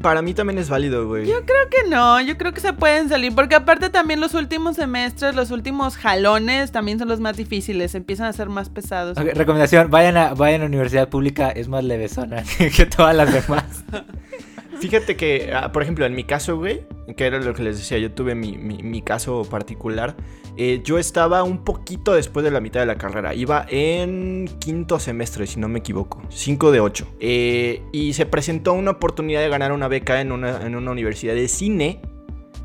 Para 0.00 0.22
mí 0.22 0.32
también 0.32 0.58
es 0.58 0.68
válido, 0.68 1.06
güey. 1.06 1.26
yo 1.26 1.44
creo 1.44 1.68
que 1.70 1.88
no, 1.88 2.20
yo 2.20 2.38
creo 2.38 2.54
que 2.54 2.60
se 2.60 2.72
pueden 2.72 3.08
salir, 3.08 3.34
porque 3.34 3.54
aparte 3.54 3.90
también 3.90 4.20
los 4.20 4.34
últimos 4.34 4.76
semestres, 4.76 5.34
los 5.34 5.50
últimos 5.50 5.96
jalones 5.96 6.72
también 6.72 6.98
son 6.98 7.08
los 7.08 7.20
más 7.20 7.36
difíciles, 7.36 7.94
empiezan 7.94 8.26
a 8.26 8.32
ser 8.32 8.48
más 8.48 8.70
pesados. 8.70 9.16
Recomendación, 9.16 9.90
vayan 9.90 10.16
a, 10.16 10.34
vayan 10.34 10.62
a 10.62 10.66
universidad 10.66 11.08
pública, 11.08 11.50
es 11.50 11.68
más 11.68 11.84
levesona 11.84 12.42
que 12.76 12.86
todas 12.86 13.14
las 13.14 13.32
demás. 13.32 13.84
Fíjate 14.84 15.16
que, 15.16 15.50
ah, 15.54 15.72
por 15.72 15.82
ejemplo, 15.82 16.04
en 16.04 16.14
mi 16.14 16.24
caso, 16.24 16.58
güey, 16.58 16.86
que 17.16 17.24
era 17.24 17.38
lo 17.38 17.54
que 17.54 17.62
les 17.62 17.78
decía, 17.78 17.96
yo 17.98 18.12
tuve 18.12 18.34
mi, 18.34 18.58
mi- 18.58 18.82
mi 18.82 19.00
caso 19.00 19.42
particular. 19.48 20.14
eh, 20.58 20.82
yo 20.84 20.98
estaba 20.98 21.42
un 21.42 21.64
poquito 21.64 22.12
después 22.12 22.44
de 22.44 22.50
la 22.50 22.60
mitad 22.60 22.78
de 22.80 22.86
la 22.86 22.96
carrera. 22.96 23.34
Iba 23.34 23.64
en 23.70 24.48
quinto 24.60 24.98
semestre, 25.00 25.46
si 25.46 25.58
no 25.58 25.68
me 25.68 25.78
equivoco. 25.78 26.20
5 26.28 26.70
de 26.70 26.80
8. 26.80 27.06
y 27.18 28.12
se 28.12 28.26
presentó 28.26 28.72
una 28.74 28.90
oportunidad 28.92 29.40
de 29.40 29.48
ganar 29.48 29.72
una 29.72 29.88
beca 29.88 30.20
en 30.20 30.30
una, 30.32 30.60
en 30.66 30.76
una 30.76 30.90
universidad 30.90 31.34
de 31.34 31.48
cine 31.48 32.02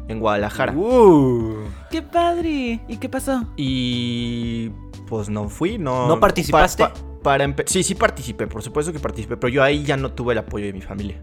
en 0.09 0.19
Guadalajara. 0.19 0.73
Uh. 0.73 1.55
¡Qué 1.89 2.01
padre! 2.01 2.81
¿Y 2.87 2.97
qué 2.99 3.07
pasó? 3.09 3.43
Y 3.57 4.69
pues 5.07 5.29
no 5.29 5.47
fui, 5.49 5.77
no. 5.77 6.07
¿No 6.07 6.19
participaste? 6.19 6.83
pa- 6.83 6.93
para 7.23 7.45
empe- 7.45 7.63
sí, 7.65 7.81
sí 7.83 7.95
participé, 7.95 8.45
por 8.47 8.61
supuesto 8.61 8.91
que 8.93 8.99
participé, 8.99 9.35
pero 9.37 9.51
yo 9.51 9.63
ahí 9.63 9.83
ya 9.83 9.97
no 9.97 10.11
tuve 10.11 10.33
el 10.33 10.39
apoyo 10.39 10.65
de 10.65 10.73
mi 10.73 10.81
familia. 10.81 11.21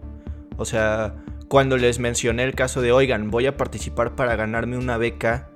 O 0.57 0.65
sea, 0.65 1.15
cuando 1.47 1.77
les 1.77 1.99
mencioné 1.99 2.43
el 2.43 2.53
caso 2.55 2.81
de, 2.81 2.91
oigan, 2.91 3.29
voy 3.31 3.45
a 3.45 3.55
participar 3.57 4.15
para 4.15 4.35
ganarme 4.35 4.77
una 4.77 4.97
beca 4.97 5.49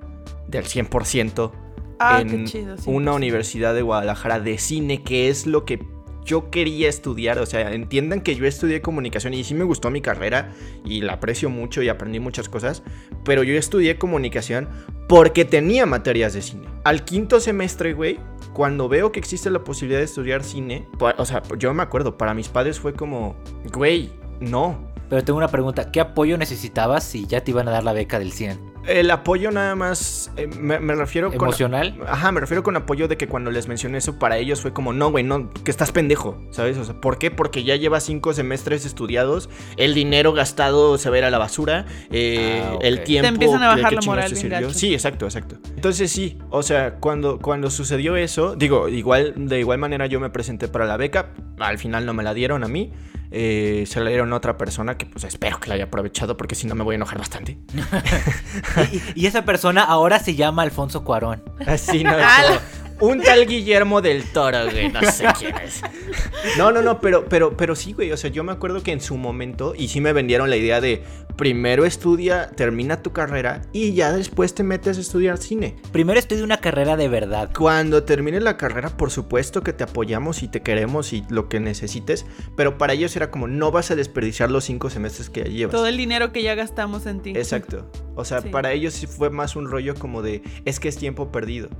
del 0.48 0.64
100% 0.64 1.52
Ah, 1.98 2.20
en 2.20 2.46
chido. 2.46 2.74
una 2.86 3.12
sí. 3.12 3.16
universidad 3.16 3.74
de 3.74 3.82
Guadalajara 3.82 4.40
de 4.40 4.58
cine, 4.58 5.02
que 5.04 5.28
es 5.28 5.46
lo 5.46 5.64
que 5.64 5.78
yo 6.24 6.50
quería 6.50 6.88
estudiar. 6.88 7.38
O 7.38 7.46
sea, 7.46 7.72
entiendan 7.72 8.20
que 8.22 8.34
yo 8.34 8.44
estudié 8.46 8.80
comunicación 8.82 9.34
y 9.34 9.44
sí 9.44 9.54
me 9.54 9.62
gustó 9.64 9.90
mi 9.90 10.00
carrera 10.00 10.52
y 10.84 11.00
la 11.02 11.14
aprecio 11.14 11.48
mucho 11.48 11.80
y 11.82 11.88
aprendí 11.88 12.18
muchas 12.18 12.48
cosas, 12.48 12.82
pero 13.24 13.42
yo 13.44 13.54
estudié 13.54 13.98
comunicación 13.98 14.68
porque 15.08 15.44
tenía 15.44 15.86
materias 15.86 16.32
de 16.32 16.42
cine. 16.42 16.66
Al 16.84 17.04
quinto 17.04 17.38
semestre, 17.38 17.92
güey, 17.92 18.18
cuando 18.52 18.88
veo 18.88 19.12
que 19.12 19.20
existe 19.20 19.48
la 19.50 19.62
posibilidad 19.62 20.00
de 20.00 20.04
estudiar 20.06 20.42
cine, 20.42 20.88
o 20.98 21.24
sea, 21.24 21.42
yo 21.58 21.72
me 21.72 21.82
acuerdo, 21.84 22.16
para 22.18 22.34
mis 22.34 22.48
padres 22.48 22.80
fue 22.80 22.94
como, 22.94 23.36
güey, 23.72 24.10
no, 24.42 24.92
Pero 25.08 25.24
tengo 25.24 25.38
una 25.38 25.48
pregunta, 25.48 25.90
¿qué 25.90 26.00
apoyo 26.00 26.38
necesitabas 26.38 27.04
si 27.04 27.26
ya 27.26 27.42
te 27.42 27.50
iban 27.50 27.68
a 27.68 27.70
dar 27.70 27.84
la 27.84 27.92
beca 27.92 28.18
del 28.18 28.32
100? 28.32 28.72
El 28.86 29.12
apoyo 29.12 29.52
nada 29.52 29.76
más, 29.76 30.32
eh, 30.36 30.48
me, 30.48 30.80
me 30.80 30.96
refiero 30.96 31.28
con... 31.28 31.48
¿Emocional? 31.48 32.00
Ajá, 32.08 32.32
me 32.32 32.40
refiero 32.40 32.64
con 32.64 32.74
apoyo 32.74 33.06
de 33.06 33.16
que 33.16 33.28
cuando 33.28 33.52
les 33.52 33.68
mencioné 33.68 33.98
eso 33.98 34.18
para 34.18 34.38
ellos 34.38 34.60
fue 34.60 34.72
como, 34.72 34.92
no, 34.92 35.10
güey, 35.12 35.22
no, 35.22 35.50
que 35.50 35.70
estás 35.70 35.92
pendejo, 35.92 36.42
¿sabes? 36.50 36.76
O 36.78 36.84
sea, 36.84 37.00
¿por 37.00 37.18
qué? 37.18 37.30
Porque 37.30 37.62
ya 37.62 37.76
llevas 37.76 38.02
cinco 38.02 38.32
semestres 38.32 38.84
estudiados, 38.84 39.48
el 39.76 39.94
dinero 39.94 40.32
gastado 40.32 40.98
se 40.98 41.10
va 41.10 41.16
a 41.16 41.18
ir 41.20 41.24
a 41.26 41.30
la 41.30 41.38
basura, 41.38 41.86
eh, 42.10 42.60
Ah, 42.64 42.78
el 42.82 43.04
tiempo... 43.04 43.28
Te 43.28 43.34
empiezan 43.34 43.62
a 43.62 43.68
¿de 43.70 43.76
bajar 43.76 43.92
la 43.92 44.00
moral. 44.02 44.34
Sí, 44.74 44.92
exacto, 44.92 45.26
exacto. 45.26 45.58
Entonces 45.76 46.10
sí, 46.10 46.38
o 46.50 46.64
sea, 46.64 46.96
cuando, 46.96 47.38
cuando 47.38 47.70
sucedió 47.70 48.16
eso, 48.16 48.56
digo, 48.56 48.88
igual, 48.88 49.34
de 49.36 49.60
igual 49.60 49.78
manera 49.78 50.06
yo 50.06 50.18
me 50.18 50.30
presenté 50.30 50.66
para 50.66 50.86
la 50.86 50.96
beca, 50.96 51.34
al 51.60 51.78
final 51.78 52.04
no 52.04 52.14
me 52.14 52.24
la 52.24 52.34
dieron 52.34 52.64
a 52.64 52.68
mí, 52.68 52.92
eh, 53.32 53.84
se 53.86 54.00
la 54.00 54.10
dieron 54.10 54.32
a 54.32 54.36
otra 54.36 54.56
persona 54.58 54.96
que 54.96 55.06
pues 55.06 55.24
espero 55.24 55.58
que 55.58 55.68
la 55.68 55.74
haya 55.74 55.84
aprovechado 55.84 56.36
porque 56.36 56.54
si 56.54 56.66
no 56.66 56.74
me 56.74 56.84
voy 56.84 56.94
a 56.94 56.96
enojar 56.96 57.18
bastante. 57.18 57.58
Y, 58.92 59.22
y 59.22 59.26
esa 59.26 59.44
persona 59.44 59.82
ahora 59.82 60.18
se 60.18 60.34
llama 60.34 60.62
Alfonso 60.62 61.04
Cuarón. 61.04 61.42
Así 61.66 62.04
no 62.04 62.18
es 62.18 62.24
Ala. 62.26 62.46
como, 62.48 62.60
Un 63.02 63.20
tal 63.20 63.46
Guillermo 63.46 64.00
del 64.00 64.24
Toro, 64.24 64.64
güey. 64.70 64.90
No 64.90 65.00
sé 65.10 65.26
quién 65.38 65.54
es. 65.56 65.82
No, 66.56 66.70
no, 66.72 66.82
no, 66.82 67.00
pero, 67.00 67.24
pero, 67.28 67.56
pero 67.56 67.74
sí, 67.74 67.92
güey. 67.92 68.12
O 68.12 68.16
sea, 68.16 68.30
yo 68.30 68.44
me 68.44 68.52
acuerdo 68.52 68.82
que 68.82 68.92
en 68.92 69.00
su 69.00 69.16
momento, 69.16 69.74
y 69.76 69.88
sí 69.88 70.00
me 70.00 70.12
vendieron 70.12 70.50
la 70.50 70.56
idea 70.56 70.80
de 70.80 71.02
primero 71.36 71.84
estudia, 71.84 72.50
termina 72.50 73.02
tu 73.02 73.12
carrera 73.12 73.62
y 73.72 73.94
ya 73.94 74.12
después 74.12 74.54
te 74.54 74.62
metes 74.62 74.98
a 74.98 75.00
estudiar 75.00 75.38
cine. 75.38 75.76
Primero 75.90 76.18
estudia 76.18 76.44
una 76.44 76.58
carrera 76.58 76.96
de 76.96 77.08
verdad. 77.08 77.50
Cuando 77.56 78.04
termines 78.04 78.42
la 78.42 78.56
carrera, 78.56 78.90
por 78.90 79.10
supuesto 79.10 79.62
que 79.62 79.72
te 79.72 79.82
apoyamos 79.84 80.42
y 80.42 80.48
te 80.48 80.60
queremos 80.62 81.12
y 81.12 81.24
lo 81.30 81.48
que 81.48 81.58
necesites, 81.58 82.26
pero 82.56 82.76
para 82.78 82.92
ellos 82.92 83.16
era 83.16 83.30
como 83.30 83.48
no 83.48 83.70
vas 83.72 83.90
a 83.90 83.96
desperdiciar 83.96 84.50
los 84.50 84.64
cinco 84.64 84.90
semestres 84.90 85.30
que 85.30 85.40
ya 85.44 85.46
llevas. 85.50 85.72
Todo 85.74 85.86
el 85.86 85.96
dinero 85.96 86.32
que 86.32 86.42
ya 86.42 86.54
gastamos 86.54 87.06
en 87.06 87.20
ti. 87.20 87.30
Exacto. 87.30 87.90
O 88.14 88.24
sea, 88.24 88.42
Sí. 88.42 88.48
para 88.50 88.72
ellos 88.72 88.92
sí 88.94 89.06
fue 89.06 89.30
más 89.30 89.56
un 89.56 89.68
rollo 89.68 89.94
como 89.94 90.20
de, 90.22 90.42
es 90.66 90.78
que 90.80 90.88
es 90.88 90.96
tiempo 90.96 91.32
perdido. 91.32 91.70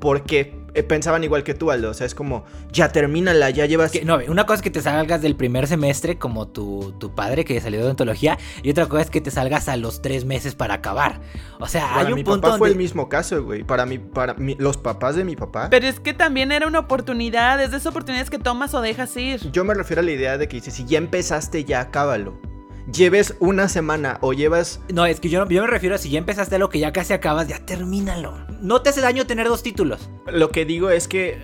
Porque 0.00 0.60
eh, 0.74 0.82
pensaban 0.82 1.24
igual 1.24 1.42
que 1.42 1.54
tú, 1.54 1.70
Aldo. 1.70 1.90
O 1.90 1.94
sea, 1.94 2.06
es 2.06 2.14
como, 2.14 2.44
ya 2.72 2.90
termínala, 2.90 3.50
ya 3.50 3.66
llevas... 3.66 3.90
Que, 3.90 4.04
no, 4.04 4.18
una 4.28 4.46
cosa 4.46 4.56
es 4.56 4.62
que 4.62 4.70
te 4.70 4.80
salgas 4.80 5.22
del 5.22 5.36
primer 5.36 5.66
semestre 5.66 6.18
como 6.18 6.48
tu, 6.48 6.94
tu 6.98 7.14
padre 7.14 7.44
que 7.44 7.60
salió 7.60 7.80
de 7.80 7.86
odontología 7.86 8.38
y 8.62 8.70
otra 8.70 8.86
cosa 8.86 9.02
es 9.02 9.10
que 9.10 9.20
te 9.20 9.30
salgas 9.30 9.68
a 9.68 9.76
los 9.76 10.02
tres 10.02 10.24
meses 10.24 10.54
para 10.54 10.74
acabar. 10.74 11.20
O 11.58 11.66
sea, 11.66 11.88
Para 11.88 12.00
hay 12.00 12.12
un 12.12 12.14
mi 12.14 12.24
punto 12.24 12.42
papá 12.42 12.58
fue 12.58 12.68
el 12.68 12.76
mismo 12.76 13.08
caso, 13.08 13.44
güey. 13.44 13.64
Para 13.64 13.86
mí, 13.86 13.98
para 13.98 14.34
mí, 14.34 14.56
los 14.58 14.76
papás 14.76 15.16
de 15.16 15.24
mi 15.24 15.36
papá... 15.36 15.68
Pero 15.70 15.86
es 15.86 16.00
que 16.00 16.14
también 16.14 16.52
era 16.52 16.66
una 16.66 16.78
oportunidad, 16.78 17.60
es 17.60 17.70
de 17.70 17.76
esas 17.76 17.86
oportunidades 17.86 18.30
que 18.30 18.38
tomas 18.38 18.74
o 18.74 18.80
dejas 18.80 19.16
ir. 19.16 19.50
Yo 19.52 19.64
me 19.64 19.74
refiero 19.74 20.00
a 20.00 20.04
la 20.04 20.12
idea 20.12 20.38
de 20.38 20.48
que 20.48 20.56
dices, 20.56 20.74
si 20.74 20.84
ya 20.84 20.98
empezaste, 20.98 21.64
ya 21.64 21.80
acábalo. 21.80 22.49
Lleves 22.92 23.36
una 23.40 23.68
semana 23.68 24.18
o 24.20 24.32
llevas... 24.32 24.80
No, 24.92 25.06
es 25.06 25.20
que 25.20 25.28
yo, 25.28 25.46
yo 25.48 25.62
me 25.62 25.68
refiero 25.68 25.94
a 25.94 25.98
si 25.98 26.10
ya 26.10 26.18
empezaste 26.18 26.58
lo 26.58 26.70
que 26.70 26.78
ya 26.78 26.92
casi 26.92 27.12
acabas, 27.12 27.46
ya 27.46 27.58
termínalo. 27.58 28.34
No 28.60 28.82
te 28.82 28.90
hace 28.90 29.00
daño 29.00 29.26
tener 29.26 29.46
dos 29.46 29.62
títulos. 29.62 30.10
Lo 30.26 30.50
que 30.50 30.64
digo 30.64 30.90
es 30.90 31.06
que 31.06 31.38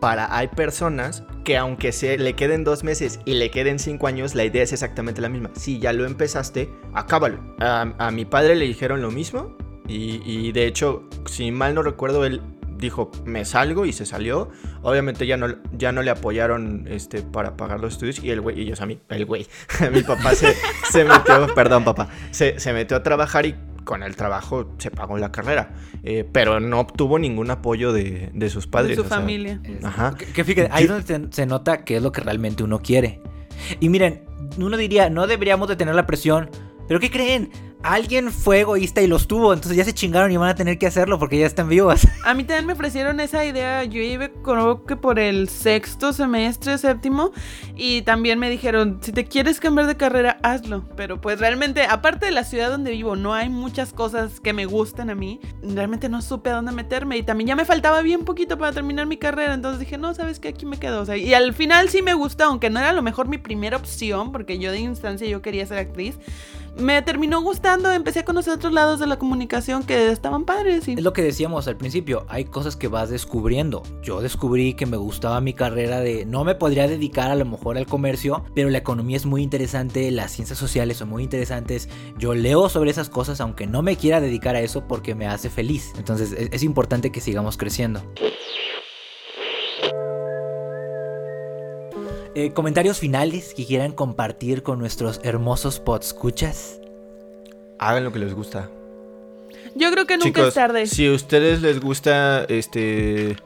para 0.00 0.34
hay 0.36 0.48
personas 0.48 1.22
que 1.44 1.56
aunque 1.56 1.92
se 1.92 2.18
le 2.18 2.34
queden 2.34 2.64
dos 2.64 2.82
meses 2.84 3.20
y 3.24 3.34
le 3.34 3.50
queden 3.50 3.78
cinco 3.78 4.06
años, 4.06 4.34
la 4.34 4.44
idea 4.44 4.62
es 4.62 4.72
exactamente 4.72 5.20
la 5.20 5.28
misma. 5.28 5.50
Si 5.54 5.78
ya 5.78 5.92
lo 5.92 6.06
empezaste, 6.06 6.70
acábalo. 6.94 7.54
A, 7.60 7.92
a 7.98 8.10
mi 8.10 8.24
padre 8.24 8.56
le 8.56 8.66
dijeron 8.66 9.02
lo 9.02 9.10
mismo 9.10 9.56
y, 9.86 10.22
y 10.24 10.52
de 10.52 10.66
hecho, 10.66 11.04
si 11.26 11.50
mal 11.50 11.74
no 11.74 11.82
recuerdo, 11.82 12.24
él 12.24 12.42
dijo, 12.80 13.10
me 13.24 13.44
salgo 13.44 13.86
y 13.86 13.92
se 13.92 14.06
salió. 14.06 14.50
Obviamente 14.82 15.26
ya 15.26 15.36
no, 15.36 15.48
ya 15.72 15.92
no 15.92 16.02
le 16.02 16.10
apoyaron 16.10 16.86
este, 16.88 17.22
para 17.22 17.56
pagar 17.56 17.80
los 17.80 17.94
estudios 17.94 18.22
y 18.22 18.30
el 18.30 18.40
güey, 18.40 18.58
y 18.58 18.62
ellos 18.62 18.80
a 18.80 18.86
mí, 18.86 18.98
el 19.08 19.26
güey, 19.26 19.46
mi 19.92 20.02
papá 20.02 20.34
se, 20.34 20.54
se 20.90 21.04
metió, 21.04 21.46
perdón 21.54 21.84
papá, 21.84 22.08
se, 22.30 22.58
se 22.58 22.72
metió 22.72 22.96
a 22.96 23.02
trabajar 23.02 23.46
y 23.46 23.54
con 23.84 24.02
el 24.02 24.14
trabajo 24.16 24.74
se 24.78 24.90
pagó 24.90 25.18
la 25.18 25.32
carrera, 25.32 25.74
eh, 26.02 26.28
pero 26.30 26.60
no 26.60 26.80
obtuvo 26.80 27.18
ningún 27.18 27.50
apoyo 27.50 27.92
de, 27.92 28.30
de 28.32 28.50
sus 28.50 28.66
padres. 28.66 28.90
de 28.90 28.96
su 28.96 29.06
o 29.06 29.08
sea, 29.08 29.18
familia. 29.18 29.60
Ajá. 29.82 30.14
Que, 30.16 30.26
que 30.26 30.44
fíjate, 30.44 30.68
ahí 30.72 30.84
es 30.84 30.90
donde 30.90 31.06
se, 31.06 31.32
se 31.32 31.46
nota 31.46 31.84
qué 31.84 31.96
es 31.96 32.02
lo 32.02 32.12
que 32.12 32.20
realmente 32.20 32.62
uno 32.62 32.80
quiere. 32.80 33.20
Y 33.80 33.88
miren, 33.88 34.24
uno 34.58 34.76
diría, 34.76 35.10
no 35.10 35.26
deberíamos 35.26 35.68
de 35.68 35.76
tener 35.76 35.94
la 35.94 36.06
presión, 36.06 36.50
pero 36.88 37.00
¿qué 37.00 37.10
creen? 37.10 37.50
Alguien 37.82 38.30
fue 38.30 38.60
egoísta 38.60 39.00
y 39.00 39.06
los 39.06 39.26
tuvo, 39.26 39.52
entonces 39.52 39.76
ya 39.76 39.84
se 39.84 39.94
chingaron 39.94 40.30
y 40.30 40.36
van 40.36 40.50
a 40.50 40.54
tener 40.54 40.78
que 40.78 40.86
hacerlo 40.86 41.18
porque 41.18 41.38
ya 41.38 41.46
están 41.46 41.68
vivas. 41.68 42.06
A 42.24 42.34
mí 42.34 42.44
también 42.44 42.66
me 42.66 42.72
ofrecieron 42.74 43.20
esa 43.20 43.44
idea, 43.44 43.84
yo 43.84 44.00
iba 44.00 44.28
creo 44.28 44.84
que 44.84 44.96
por 44.96 45.18
el 45.18 45.48
sexto 45.48 46.12
semestre, 46.12 46.76
séptimo, 46.78 47.32
y 47.76 48.02
también 48.02 48.38
me 48.38 48.50
dijeron, 48.50 48.98
si 49.00 49.12
te 49.12 49.24
quieres 49.24 49.60
cambiar 49.60 49.86
de 49.86 49.96
carrera, 49.96 50.38
hazlo, 50.42 50.84
pero 50.96 51.20
pues 51.20 51.40
realmente, 51.40 51.84
aparte 51.84 52.26
de 52.26 52.32
la 52.32 52.44
ciudad 52.44 52.70
donde 52.70 52.90
vivo, 52.90 53.16
no 53.16 53.32
hay 53.32 53.48
muchas 53.48 53.92
cosas 53.92 54.40
que 54.40 54.52
me 54.52 54.66
gusten 54.66 55.10
a 55.10 55.14
mí, 55.14 55.40
realmente 55.62 56.08
no 56.08 56.20
supe 56.22 56.50
a 56.50 56.54
dónde 56.54 56.72
meterme 56.72 57.16
y 57.16 57.22
también 57.22 57.48
ya 57.48 57.56
me 57.56 57.64
faltaba 57.64 58.02
bien 58.02 58.24
poquito 58.24 58.58
para 58.58 58.72
terminar 58.72 59.06
mi 59.06 59.16
carrera, 59.16 59.54
entonces 59.54 59.80
dije, 59.80 59.96
no, 59.96 60.14
sabes 60.14 60.38
que 60.38 60.48
aquí 60.48 60.66
me 60.66 60.78
quedo, 60.78 61.02
o 61.02 61.14
y 61.14 61.34
al 61.34 61.54
final 61.54 61.88
sí 61.88 62.02
me 62.02 62.14
gustó, 62.14 62.44
aunque 62.44 62.70
no 62.70 62.78
era 62.78 62.90
a 62.90 62.92
lo 62.92 63.02
mejor 63.02 63.28
mi 63.28 63.38
primera 63.38 63.76
opción, 63.76 64.32
porque 64.32 64.58
yo 64.58 64.70
de 64.70 64.80
instancia 64.80 65.26
yo 65.26 65.42
quería 65.42 65.66
ser 65.66 65.78
actriz, 65.78 66.18
me 66.76 67.00
terminó 67.02 67.40
gustando, 67.40 67.90
empecé 67.92 68.20
a 68.20 68.24
conocer 68.24 68.54
otros 68.54 68.72
lados 68.72 69.00
de 69.00 69.06
la 69.06 69.18
comunicación 69.18 69.82
que 69.82 70.10
estaban 70.10 70.44
padres. 70.44 70.88
Y... 70.88 70.92
Es 70.94 71.02
lo 71.02 71.12
que 71.12 71.22
decíamos 71.22 71.68
al 71.68 71.76
principio, 71.76 72.24
hay 72.28 72.44
cosas 72.44 72.76
que 72.76 72.88
vas 72.88 73.10
descubriendo. 73.10 73.82
Yo 74.02 74.20
descubrí 74.20 74.74
que 74.74 74.86
me 74.86 74.96
gustaba 74.96 75.40
mi 75.40 75.54
carrera 75.54 76.00
de, 76.00 76.24
no 76.24 76.44
me 76.44 76.54
podría 76.54 76.88
dedicar 76.88 77.30
a 77.30 77.36
lo 77.36 77.44
mejor 77.44 77.76
al 77.76 77.86
comercio, 77.86 78.44
pero 78.54 78.70
la 78.70 78.78
economía 78.78 79.16
es 79.16 79.26
muy 79.26 79.42
interesante, 79.42 80.10
las 80.10 80.32
ciencias 80.32 80.58
sociales 80.58 80.98
son 80.98 81.08
muy 81.08 81.22
interesantes. 81.22 81.88
Yo 82.18 82.34
leo 82.34 82.68
sobre 82.68 82.90
esas 82.90 83.08
cosas 83.08 83.40
aunque 83.40 83.66
no 83.66 83.82
me 83.82 83.96
quiera 83.96 84.20
dedicar 84.20 84.56
a 84.56 84.60
eso 84.60 84.86
porque 84.86 85.14
me 85.14 85.26
hace 85.26 85.50
feliz. 85.50 85.92
Entonces 85.96 86.32
es, 86.32 86.48
es 86.52 86.62
importante 86.62 87.10
que 87.12 87.20
sigamos 87.20 87.56
creciendo. 87.56 88.02
Eh, 92.34 92.52
comentarios 92.52 92.98
finales 92.98 93.54
que 93.56 93.66
quieran 93.66 93.92
compartir 93.92 94.62
con 94.62 94.78
nuestros 94.78 95.20
hermosos 95.24 95.80
podscuchas. 95.80 96.78
Hagan 97.78 98.04
lo 98.04 98.12
que 98.12 98.18
les 98.20 98.34
gusta. 98.34 98.70
Yo 99.74 99.90
creo 99.92 100.06
que 100.06 100.14
nunca 100.16 100.26
Chicos, 100.28 100.48
es 100.48 100.54
tarde. 100.54 100.86
Si 100.86 101.06
a 101.06 101.12
ustedes 101.12 101.60
les 101.62 101.80
gusta, 101.80 102.44
este... 102.48 103.36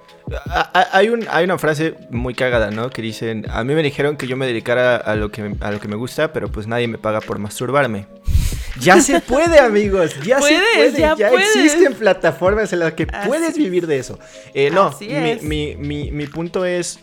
Hay, 0.92 1.10
un, 1.10 1.26
hay 1.30 1.44
una 1.44 1.58
frase 1.58 1.94
muy 2.08 2.34
cagada, 2.34 2.70
¿no? 2.70 2.88
Que 2.88 3.02
dicen, 3.02 3.44
a 3.50 3.62
mí 3.62 3.74
me 3.74 3.82
dijeron 3.82 4.16
que 4.16 4.26
yo 4.26 4.36
me 4.38 4.46
dedicara 4.46 4.96
a 4.96 5.16
lo 5.16 5.30
que, 5.30 5.54
a 5.60 5.70
lo 5.70 5.80
que 5.80 5.88
me 5.88 5.96
gusta, 5.96 6.32
pero 6.32 6.48
pues 6.50 6.66
nadie 6.66 6.88
me 6.88 6.96
paga 6.96 7.20
por 7.20 7.38
masturbarme. 7.38 8.06
Ya 8.80 9.00
se 9.02 9.20
puede, 9.20 9.58
amigos. 9.58 10.14
Ya 10.24 10.38
Puedes, 10.38 10.58
se 10.58 10.76
puede. 10.76 10.98
ya 10.98 11.14
Ya, 11.16 11.28
existen 11.30 11.92
plataformas 11.94 12.72
en 12.72 12.78
las 12.80 12.94
que 12.94 13.06
Así 13.12 13.28
puedes 13.28 13.56
vivir 13.58 13.86
de 13.86 13.98
eso. 13.98 14.18
Eh, 14.54 14.70
no, 14.70 14.84
Así 14.88 15.08
mi, 15.08 15.36
mi- 15.42 15.76
mi- 15.76 16.10
mi 16.10 16.26
punto 16.26 16.64
es... 16.64 16.98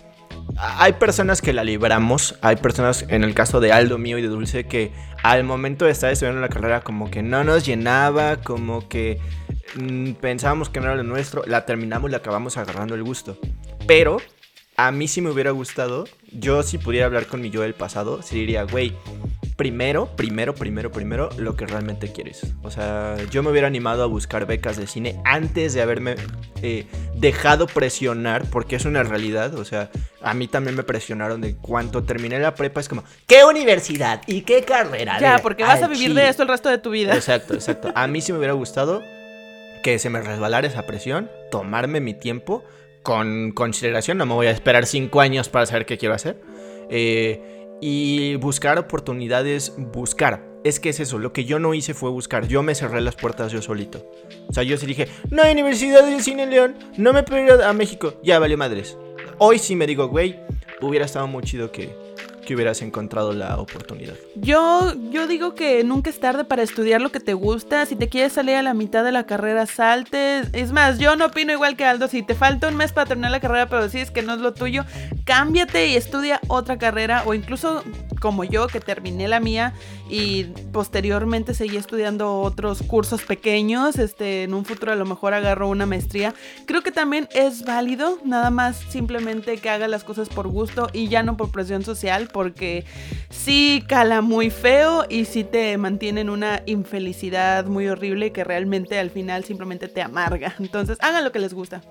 Hay 0.58 0.94
personas 0.94 1.42
que 1.42 1.54
la 1.54 1.64
libramos, 1.64 2.36
hay 2.42 2.56
personas, 2.56 3.06
en 3.08 3.24
el 3.24 3.34
caso 3.34 3.60
de 3.60 3.72
Aldo 3.72 3.98
mío 3.98 4.18
y 4.18 4.22
de 4.22 4.28
Dulce, 4.28 4.66
que 4.66 4.92
al 5.24 5.44
momento 5.44 5.86
de 5.86 5.92
estar 5.92 6.12
estudiando 6.12 6.42
la 6.42 6.50
carrera 6.50 6.82
como 6.82 7.10
que 7.10 7.24
no 7.24 7.44
nos 7.44 7.66
llenaba, 7.66 8.38
como 8.38 8.88
que 8.88 9.20
mm, 9.76 10.14
pensábamos 10.14 10.70
que 10.70 10.80
no 10.80 10.88
era 10.88 10.96
lo 10.96 11.04
nuestro, 11.04 11.44
la 11.46 11.66
terminamos 11.66 12.10
y 12.10 12.12
le 12.12 12.18
acabamos 12.18 12.58
agarrando 12.58 12.96
el 12.96 13.04
gusto. 13.04 13.38
Pero 13.88 14.18
a 14.78 14.92
mí 14.92 15.08
sí 15.08 15.22
me 15.22 15.30
hubiera 15.30 15.52
gustado, 15.52 16.06
yo 16.32 16.64
si 16.64 16.78
pudiera 16.78 17.06
hablar 17.06 17.28
con 17.28 17.42
mi 17.42 17.50
yo 17.50 17.62
del 17.62 17.74
pasado, 17.74 18.22
sí 18.22 18.36
diría, 18.36 18.64
güey, 18.64 18.96
primero, 19.62 20.08
primero, 20.16 20.56
primero, 20.56 20.92
primero, 20.92 21.30
lo 21.38 21.56
que 21.56 21.68
realmente 21.68 22.12
quieres. 22.12 22.42
O 22.64 22.72
sea, 22.72 23.16
yo 23.30 23.44
me 23.44 23.52
hubiera 23.52 23.68
animado 23.68 24.02
a 24.02 24.08
buscar 24.08 24.48
becas 24.48 24.76
de 24.76 24.88
cine 24.88 25.22
antes 25.24 25.76
de 25.76 25.84
haberme 25.84 26.16
eh, 26.64 26.88
dejado 27.14 27.68
presionar, 27.68 28.46
porque 28.50 28.76
es 28.76 28.86
una 28.86 29.04
realidad. 29.04 29.54
O 29.54 29.64
sea, 29.64 29.92
a 30.24 30.34
mí 30.34 30.48
también 30.48 30.76
me 30.76 30.82
presionaron 30.82 31.42
de 31.42 31.56
cuánto 31.58 32.02
terminé 32.02 32.40
la 32.40 32.56
prepa. 32.56 32.80
Es 32.82 32.90
como, 32.90 33.04
¿qué 33.28 33.44
universidad 33.46 34.24
y 34.26 34.42
qué 34.42 34.64
carrera? 34.64 35.20
Ya, 35.20 35.36
De- 35.36 35.44
porque 35.44 35.62
vas 35.62 35.84
a 35.84 35.88
vivir 35.88 36.08
chile". 36.08 36.24
de 36.24 36.30
esto 36.30 36.42
el 36.42 36.50
resto 36.50 36.70
de 36.70 36.80
tu 36.80 36.90
vida. 36.90 37.14
Exacto, 37.14 37.54
exacto. 37.54 37.92
A 37.94 38.08
mí 38.08 38.20
sí 38.20 38.32
me 38.32 38.40
hubiera 38.40 38.54
gustado 38.56 39.04
que 39.84 40.00
se 40.00 40.10
me 40.10 40.22
resbalara 40.22 40.66
esa 40.66 40.88
presión, 40.88 41.30
tomarme 41.52 42.00
mi 42.00 42.16
tiempo 42.16 42.64
con 43.04 43.52
consideración. 43.52 44.18
No 44.18 44.26
me 44.26 44.34
voy 44.34 44.48
a 44.48 44.52
esperar 44.52 44.88
cinco 44.88 45.22
años 45.22 45.50
para 45.50 45.68
saber 45.68 45.86
qué 45.86 46.00
quiero 46.00 46.16
hacer. 46.16 46.42
Eh, 46.90 47.61
y 47.82 48.36
buscar 48.36 48.78
oportunidades, 48.78 49.74
buscar. 49.78 50.50
Es 50.64 50.80
que 50.80 50.90
es 50.90 51.00
eso, 51.00 51.18
lo 51.18 51.34
que 51.34 51.44
yo 51.44 51.58
no 51.58 51.74
hice 51.74 51.96
fue 51.96 52.12
buscar. 52.12 52.48
Yo 52.48 52.62
me 52.62 52.76
cerré 52.76 53.02
las 53.02 53.16
puertas 53.16 53.52
yo 53.52 53.62
solito. 53.64 54.06
O 54.48 54.54
sea, 54.54 54.62
yo 54.62 54.78
sí 54.78 54.86
dije, 54.86 55.08
no 55.32 55.42
hay 55.42 55.54
universidad 55.54 56.06
de 56.06 56.22
cine 56.22 56.46
León, 56.46 56.76
no 56.98 57.12
me 57.14 57.24
puedo 57.24 57.66
a 57.66 57.74
México. 57.74 58.14
Ya 58.24 58.38
valió 58.38 58.58
madres. 58.58 58.98
Hoy 59.40 59.58
sí 59.58 59.76
me 59.76 59.88
digo, 59.88 60.08
güey, 60.08 60.40
hubiera 60.80 61.06
estado 61.06 61.26
muy 61.26 61.42
chido 61.44 61.72
que, 61.72 61.96
hubieras 62.56 62.82
encontrado 62.82 63.34
la 63.34 63.58
oportunidad. 63.58 64.16
Yo, 64.36 64.94
yo 65.12 65.28
digo 65.28 65.56
que 65.56 65.84
nunca 65.84 66.10
es 66.10 66.20
tarde 66.20 66.44
para 66.44 66.64
estudiar 66.64 67.02
lo 67.02 67.12
que 67.12 67.20
te 67.20 67.34
gusta. 67.34 67.86
Si 67.86 67.96
te 67.96 68.10
quieres 68.10 68.34
salir 68.34 68.56
a 68.56 68.62
la 68.62 68.74
mitad 68.74 69.04
de 69.04 69.12
la 69.12 69.26
carrera, 69.26 69.66
salte. 69.66 70.42
Es 70.54 70.72
más, 70.72 71.00
yo 71.00 71.16
no 71.16 71.28
opino 71.28 71.52
igual 71.52 71.76
que 71.76 71.86
Aldo. 71.86 72.08
Si 72.08 72.24
te 72.24 72.36
falta 72.36 72.68
un 72.68 72.76
mes 72.76 72.94
para 72.94 73.08
terminar 73.08 73.32
la 73.32 73.40
carrera, 73.40 73.68
pero 73.68 73.84
decides 73.84 74.12
que 74.12 74.22
no 74.22 74.34
es 74.34 74.40
lo 74.40 74.54
tuyo, 74.54 74.86
cámbiate 75.26 75.88
y 75.88 75.96
estudia 75.96 76.40
otra 76.48 76.78
carrera. 76.78 77.24
O 77.26 77.34
incluso 77.34 77.84
como 78.22 78.46
yo, 78.46 78.68
que 78.68 78.80
terminé 78.80 79.28
la 79.28 79.42
mía 79.42 79.74
y 80.10 80.46
posteriormente 80.72 81.54
seguí 81.54 81.76
estudiando 81.76 82.40
otros 82.40 82.84
cursos 82.84 83.24
pequeños. 83.24 83.98
Este, 83.98 84.44
en 84.44 84.54
un 84.54 84.64
futuro 84.64 84.94
a 84.94 84.96
lo 84.96 85.06
mejor 85.06 85.34
agarro 85.34 85.68
una 85.68 85.86
maestría. 85.86 86.34
Creo 86.66 86.84
que 86.84 86.92
también 86.92 87.28
es 87.34 87.66
válido, 87.66 88.20
nada 88.24 88.52
más 88.52 88.78
simplemente 88.78 89.58
que 89.58 89.70
haga 89.70 89.88
las 89.88 90.04
cosas 90.04 90.30
por 90.30 90.48
gusto 90.48 90.90
y 90.94 91.10
ya 91.10 91.24
no 91.24 91.36
por 91.36 91.52
presión 91.52 91.84
social, 91.84 92.30
porque 92.32 92.86
sí 93.30 93.84
cala 93.88 94.22
muy 94.22 94.52
feo 94.52 95.06
y 95.10 95.26
sí 95.26 95.44
te 95.44 95.78
mantiene 95.78 96.22
en 96.22 96.30
una 96.30 96.62
infelicidad 96.68 97.66
muy 97.66 97.88
horrible 97.88 98.32
que 98.32 98.44
realmente 98.44 99.00
al 99.00 99.10
final 99.10 99.44
simplemente 99.44 99.88
te 99.88 100.02
amarga. 100.02 100.56
Entonces, 100.60 100.98
hagan 101.02 101.24
lo 101.24 101.32
que 101.32 101.40
les 101.40 101.54
gusta. 101.54 101.82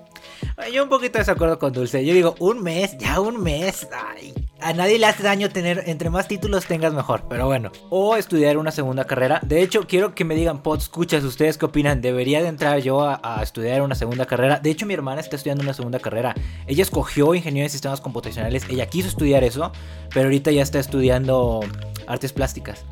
Yo 0.71 0.83
un 0.83 0.89
poquito 0.89 1.13
de 1.13 1.19
desacuerdo 1.19 1.59
con 1.59 1.73
Dulce. 1.73 2.05
Yo 2.05 2.13
digo, 2.13 2.35
un 2.39 2.61
mes, 2.61 2.97
ya 2.97 3.19
un 3.19 3.41
mes. 3.41 3.87
Ay, 3.91 4.33
a 4.59 4.73
nadie 4.73 4.99
le 4.99 5.07
hace 5.07 5.23
daño 5.23 5.49
tener, 5.49 5.83
entre 5.87 6.09
más 6.09 6.27
títulos 6.27 6.65
tengas 6.65 6.93
mejor. 6.93 7.23
Pero 7.29 7.47
bueno. 7.47 7.71
O 7.89 8.15
estudiar 8.15 8.57
una 8.57 8.71
segunda 8.71 9.05
carrera. 9.05 9.39
De 9.43 9.61
hecho, 9.61 9.87
quiero 9.87 10.13
que 10.13 10.23
me 10.23 10.35
digan, 10.35 10.61
pod, 10.61 10.79
escuchas, 10.79 11.23
¿ustedes 11.23 11.57
qué 11.57 11.65
opinan? 11.65 12.01
¿Debería 12.01 12.41
de 12.41 12.47
entrar 12.47 12.79
yo 12.79 13.01
a, 13.01 13.19
a 13.23 13.41
estudiar 13.41 13.81
una 13.81 13.95
segunda 13.95 14.25
carrera? 14.25 14.59
De 14.59 14.69
hecho, 14.69 14.85
mi 14.85 14.93
hermana 14.93 15.21
está 15.21 15.35
estudiando 15.35 15.63
una 15.63 15.73
segunda 15.73 15.99
carrera. 15.99 16.35
Ella 16.67 16.83
escogió 16.83 17.33
ingeniería 17.33 17.65
en 17.65 17.69
sistemas 17.69 18.01
computacionales. 18.01 18.65
Ella 18.69 18.85
quiso 18.87 19.07
estudiar 19.07 19.43
eso. 19.43 19.71
Pero 20.13 20.25
ahorita 20.25 20.51
ya 20.51 20.61
está 20.61 20.79
estudiando 20.79 21.61
artes 22.07 22.33
plásticas. 22.33 22.85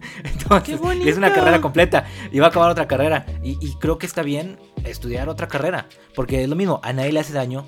Entonces, 0.24 0.80
es 1.04 1.16
una 1.16 1.32
carrera 1.32 1.60
completa 1.60 2.06
y 2.30 2.38
va 2.38 2.46
a 2.46 2.48
acabar 2.50 2.70
otra 2.70 2.86
carrera. 2.88 3.26
Y, 3.42 3.58
y 3.60 3.74
creo 3.78 3.98
que 3.98 4.06
está 4.06 4.22
bien 4.22 4.58
estudiar 4.84 5.28
otra 5.28 5.48
carrera, 5.48 5.86
porque 6.14 6.42
es 6.42 6.48
lo 6.48 6.56
mismo, 6.56 6.80
a 6.82 6.92
nadie 6.92 7.12
le 7.12 7.20
hace 7.20 7.32
daño 7.32 7.66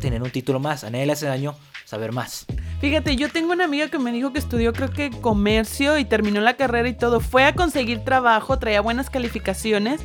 tener 0.00 0.22
un 0.22 0.30
título 0.30 0.60
más, 0.60 0.84
a 0.84 0.90
nadie 0.90 1.06
le 1.06 1.12
hace 1.12 1.26
daño 1.26 1.54
saber 1.84 2.12
más. 2.12 2.46
Fíjate, 2.80 3.16
yo 3.16 3.30
tengo 3.30 3.52
una 3.52 3.64
amiga 3.64 3.88
que 3.88 3.98
me 3.98 4.12
dijo 4.12 4.32
que 4.32 4.38
estudió 4.38 4.72
creo 4.72 4.90
que 4.90 5.10
comercio 5.10 5.98
y 5.98 6.04
terminó 6.04 6.40
la 6.40 6.54
carrera 6.54 6.88
y 6.88 6.94
todo. 6.94 7.20
Fue 7.20 7.44
a 7.44 7.54
conseguir 7.54 8.04
trabajo, 8.04 8.58
traía 8.58 8.80
buenas 8.80 9.10
calificaciones 9.10 10.00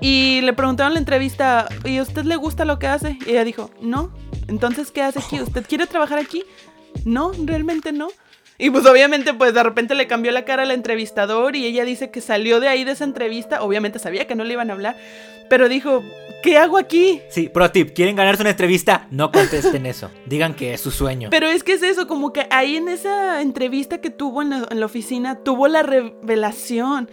y 0.00 0.40
le 0.42 0.52
preguntaron 0.52 0.90
en 0.92 0.94
la 0.94 1.00
entrevista, 1.00 1.68
¿y 1.84 1.98
a 1.98 2.02
usted 2.02 2.24
le 2.24 2.36
gusta 2.36 2.64
lo 2.64 2.78
que 2.78 2.86
hace? 2.86 3.18
Y 3.26 3.30
ella 3.30 3.44
dijo, 3.44 3.70
no. 3.80 4.12
Entonces, 4.48 4.90
¿qué 4.90 5.02
hace 5.02 5.18
aquí? 5.18 5.40
¿Usted 5.40 5.66
quiere 5.66 5.86
trabajar 5.86 6.18
aquí? 6.18 6.44
No, 7.04 7.32
realmente 7.44 7.92
no. 7.92 8.08
Y 8.60 8.68
pues 8.68 8.84
obviamente 8.84 9.32
pues 9.32 9.54
de 9.54 9.62
repente 9.62 9.94
le 9.94 10.06
cambió 10.06 10.30
la 10.32 10.44
cara 10.44 10.64
al 10.64 10.70
entrevistador 10.70 11.56
y 11.56 11.64
ella 11.64 11.86
dice 11.86 12.10
que 12.10 12.20
salió 12.20 12.60
de 12.60 12.68
ahí 12.68 12.84
de 12.84 12.92
esa 12.92 13.04
entrevista, 13.04 13.62
obviamente 13.62 13.98
sabía 13.98 14.26
que 14.26 14.34
no 14.34 14.44
le 14.44 14.52
iban 14.52 14.68
a 14.68 14.74
hablar, 14.74 14.96
pero 15.48 15.66
dijo, 15.66 16.04
¿qué 16.42 16.58
hago 16.58 16.76
aquí? 16.76 17.22
Sí, 17.30 17.48
pro 17.48 17.70
tip, 17.70 17.94
¿quieren 17.94 18.16
ganarse 18.16 18.42
una 18.42 18.50
entrevista? 18.50 19.08
No 19.10 19.32
contesten 19.32 19.86
eso, 19.86 20.10
digan 20.26 20.54
que 20.54 20.74
es 20.74 20.80
su 20.82 20.90
sueño. 20.90 21.30
Pero 21.30 21.46
es 21.46 21.64
que 21.64 21.72
es 21.72 21.82
eso, 21.82 22.06
como 22.06 22.34
que 22.34 22.46
ahí 22.50 22.76
en 22.76 22.88
esa 22.88 23.40
entrevista 23.40 23.98
que 24.02 24.10
tuvo 24.10 24.42
en 24.42 24.50
la, 24.50 24.68
en 24.70 24.78
la 24.78 24.86
oficina, 24.86 25.36
tuvo 25.36 25.66
la 25.66 25.82
revelación. 25.82 27.10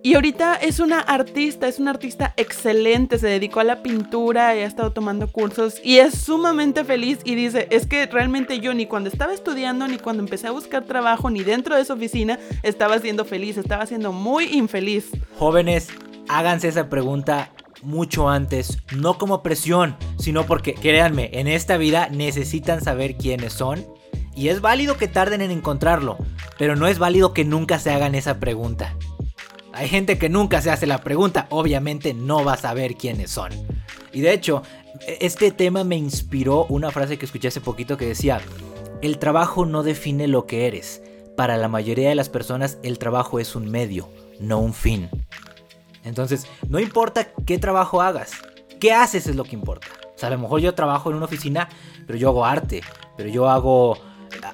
Y 0.00 0.14
ahorita 0.14 0.54
es 0.54 0.78
una 0.78 1.00
artista, 1.00 1.66
es 1.66 1.80
una 1.80 1.90
artista 1.90 2.32
excelente, 2.36 3.18
se 3.18 3.26
dedicó 3.26 3.58
a 3.58 3.64
la 3.64 3.82
pintura 3.82 4.54
y 4.54 4.60
ha 4.60 4.64
estado 4.64 4.92
tomando 4.92 5.26
cursos 5.32 5.80
y 5.82 5.98
es 5.98 6.14
sumamente 6.14 6.84
feliz 6.84 7.18
y 7.24 7.34
dice, 7.34 7.66
es 7.70 7.86
que 7.86 8.06
realmente 8.06 8.60
yo 8.60 8.72
ni 8.74 8.86
cuando 8.86 9.10
estaba 9.10 9.34
estudiando, 9.34 9.88
ni 9.88 9.98
cuando 9.98 10.22
empecé 10.22 10.46
a 10.46 10.52
buscar 10.52 10.84
trabajo, 10.84 11.30
ni 11.30 11.42
dentro 11.42 11.74
de 11.74 11.82
esa 11.82 11.94
oficina, 11.94 12.38
estaba 12.62 13.00
siendo 13.00 13.24
feliz, 13.24 13.56
estaba 13.56 13.86
siendo 13.86 14.12
muy 14.12 14.44
infeliz. 14.44 15.10
Jóvenes, 15.36 15.88
háganse 16.28 16.68
esa 16.68 16.88
pregunta 16.88 17.50
mucho 17.82 18.28
antes, 18.28 18.78
no 18.94 19.18
como 19.18 19.42
presión, 19.42 19.96
sino 20.16 20.46
porque, 20.46 20.74
créanme, 20.74 21.30
en 21.32 21.48
esta 21.48 21.76
vida 21.76 22.08
necesitan 22.08 22.82
saber 22.82 23.16
quiénes 23.16 23.52
son. 23.52 23.84
Y 24.36 24.48
es 24.48 24.60
válido 24.60 24.96
que 24.96 25.08
tarden 25.08 25.42
en 25.42 25.50
encontrarlo, 25.50 26.18
pero 26.56 26.76
no 26.76 26.86
es 26.86 27.00
válido 27.00 27.32
que 27.32 27.44
nunca 27.44 27.80
se 27.80 27.90
hagan 27.90 28.14
esa 28.14 28.38
pregunta. 28.38 28.94
Hay 29.72 29.88
gente 29.88 30.18
que 30.18 30.28
nunca 30.28 30.60
se 30.60 30.70
hace 30.70 30.86
la 30.86 30.98
pregunta, 30.98 31.46
obviamente 31.50 32.14
no 32.14 32.44
va 32.44 32.54
a 32.54 32.58
saber 32.58 32.96
quiénes 32.96 33.30
son. 33.30 33.52
Y 34.12 34.20
de 34.20 34.32
hecho, 34.32 34.62
este 35.20 35.50
tema 35.50 35.84
me 35.84 35.96
inspiró 35.96 36.64
una 36.66 36.90
frase 36.90 37.18
que 37.18 37.26
escuché 37.26 37.48
hace 37.48 37.60
poquito 37.60 37.96
que 37.96 38.06
decía, 38.06 38.40
el 39.02 39.18
trabajo 39.18 39.66
no 39.66 39.82
define 39.82 40.26
lo 40.26 40.46
que 40.46 40.66
eres. 40.66 41.02
Para 41.36 41.56
la 41.56 41.68
mayoría 41.68 42.08
de 42.08 42.14
las 42.14 42.28
personas 42.28 42.78
el 42.82 42.98
trabajo 42.98 43.38
es 43.38 43.54
un 43.54 43.70
medio, 43.70 44.08
no 44.40 44.58
un 44.58 44.74
fin. 44.74 45.08
Entonces, 46.02 46.46
no 46.68 46.80
importa 46.80 47.28
qué 47.46 47.58
trabajo 47.58 48.00
hagas, 48.00 48.32
qué 48.80 48.92
haces 48.92 49.26
es 49.26 49.36
lo 49.36 49.44
que 49.44 49.54
importa. 49.54 49.86
O 50.16 50.18
sea, 50.18 50.28
a 50.28 50.32
lo 50.32 50.38
mejor 50.38 50.60
yo 50.60 50.74
trabajo 50.74 51.10
en 51.10 51.16
una 51.16 51.26
oficina, 51.26 51.68
pero 52.06 52.18
yo 52.18 52.30
hago 52.30 52.44
arte, 52.44 52.80
pero 53.16 53.28
yo 53.28 53.48
hago 53.48 53.98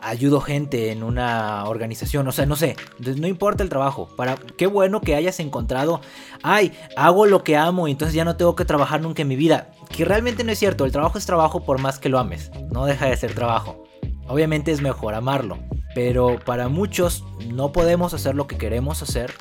ayudo 0.02 0.40
gente 0.40 0.90
en 0.90 1.02
una 1.02 1.64
organización, 1.64 2.26
o 2.28 2.32
sea, 2.32 2.46
no 2.46 2.56
sé, 2.56 2.76
no 2.98 3.26
importa 3.26 3.62
el 3.62 3.68
trabajo, 3.68 4.08
para 4.16 4.36
qué 4.36 4.66
bueno 4.66 5.00
que 5.00 5.14
hayas 5.14 5.40
encontrado, 5.40 6.00
ay, 6.42 6.72
hago 6.96 7.26
lo 7.26 7.44
que 7.44 7.56
amo 7.56 7.88
y 7.88 7.92
entonces 7.92 8.14
ya 8.14 8.24
no 8.24 8.36
tengo 8.36 8.56
que 8.56 8.64
trabajar 8.64 9.00
nunca 9.00 9.22
en 9.22 9.28
mi 9.28 9.36
vida, 9.36 9.70
que 9.94 10.04
realmente 10.04 10.44
no 10.44 10.52
es 10.52 10.58
cierto, 10.58 10.84
el 10.84 10.92
trabajo 10.92 11.18
es 11.18 11.26
trabajo 11.26 11.64
por 11.64 11.80
más 11.80 11.98
que 11.98 12.08
lo 12.08 12.18
ames, 12.18 12.50
no 12.70 12.86
deja 12.86 13.06
de 13.06 13.16
ser 13.16 13.34
trabajo. 13.34 13.84
Obviamente 14.26 14.72
es 14.72 14.80
mejor 14.80 15.14
amarlo, 15.14 15.58
pero 15.94 16.38
para 16.44 16.68
muchos 16.68 17.24
no 17.52 17.72
podemos 17.72 18.14
hacer 18.14 18.34
lo 18.34 18.46
que 18.46 18.56
queremos 18.56 19.02
hacer, 19.02 19.32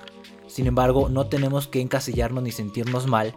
sin 0.48 0.68
embargo, 0.68 1.10
no 1.10 1.28
tenemos 1.28 1.68
que 1.68 1.82
encasillarnos 1.82 2.44
ni 2.44 2.52
sentirnos 2.52 3.08
mal 3.08 3.34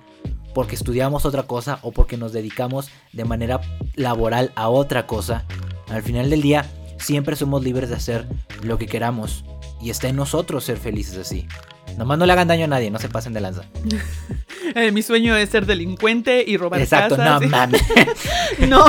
porque 0.56 0.74
estudiamos 0.74 1.24
otra 1.24 1.44
cosa 1.44 1.78
o 1.82 1.92
porque 1.92 2.16
nos 2.16 2.32
dedicamos 2.32 2.88
de 3.12 3.24
manera 3.24 3.60
laboral 3.94 4.52
a 4.54 4.68
otra 4.68 5.06
cosa. 5.06 5.44
Al 5.88 6.02
final 6.02 6.30
del 6.30 6.42
día, 6.42 6.64
siempre 6.98 7.36
somos 7.36 7.62
libres 7.62 7.88
de 7.88 7.96
hacer 7.96 8.26
lo 8.62 8.78
que 8.78 8.86
queramos 8.86 9.44
y 9.80 9.90
está 9.90 10.08
en 10.08 10.16
nosotros 10.16 10.64
ser 10.64 10.78
felices 10.78 11.18
así. 11.18 11.46
Nomás 11.96 12.18
no 12.18 12.26
le 12.26 12.32
hagan 12.32 12.48
daño 12.48 12.64
a 12.64 12.68
nadie, 12.68 12.90
no 12.90 12.98
se 12.98 13.08
pasen 13.08 13.32
de 13.32 13.40
lanza. 13.40 13.62
Eh, 14.74 14.90
mi 14.90 15.00
sueño 15.00 15.36
es 15.36 15.50
ser 15.50 15.64
delincuente 15.64 16.44
y 16.44 16.56
robar 16.56 16.80
Exacto, 16.80 17.16
casas. 17.16 17.40
no 17.40 17.48
mames. 17.48 17.82
no. 18.68 18.84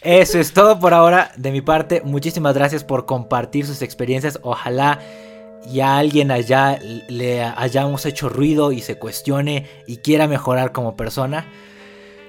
Eso 0.00 0.38
es 0.38 0.52
todo 0.52 0.78
por 0.78 0.94
ahora 0.94 1.32
de 1.36 1.50
mi 1.50 1.60
parte. 1.60 2.02
Muchísimas 2.04 2.54
gracias 2.54 2.84
por 2.84 3.04
compartir 3.04 3.66
sus 3.66 3.82
experiencias. 3.82 4.38
Ojalá 4.42 5.00
ya 5.70 5.98
alguien 5.98 6.30
allá 6.30 6.78
le 7.08 7.42
hayamos 7.42 8.06
hecho 8.06 8.28
ruido 8.28 8.70
y 8.70 8.80
se 8.80 8.96
cuestione 8.96 9.66
y 9.88 9.96
quiera 9.98 10.28
mejorar 10.28 10.70
como 10.70 10.96
persona. 10.96 11.46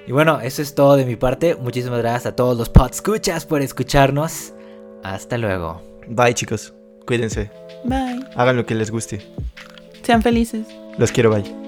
Y 0.07 0.11
bueno, 0.11 0.41
eso 0.41 0.63
es 0.63 0.75
todo 0.75 0.95
de 0.95 1.05
mi 1.05 1.15
parte. 1.15 1.55
Muchísimas 1.55 1.99
gracias 1.99 2.25
a 2.25 2.35
todos 2.35 2.57
los 2.57 2.69
podscuchas 2.69 3.45
por 3.45 3.61
escucharnos. 3.61 4.53
Hasta 5.03 5.37
luego. 5.37 5.81
Bye 6.07 6.33
chicos, 6.33 6.73
cuídense. 7.05 7.51
Bye. 7.85 8.25
Hagan 8.35 8.57
lo 8.57 8.65
que 8.65 8.75
les 8.75 8.91
guste. 8.91 9.21
Sean 10.01 10.21
felices. 10.21 10.65
Los 10.97 11.11
quiero, 11.11 11.31
bye. 11.31 11.62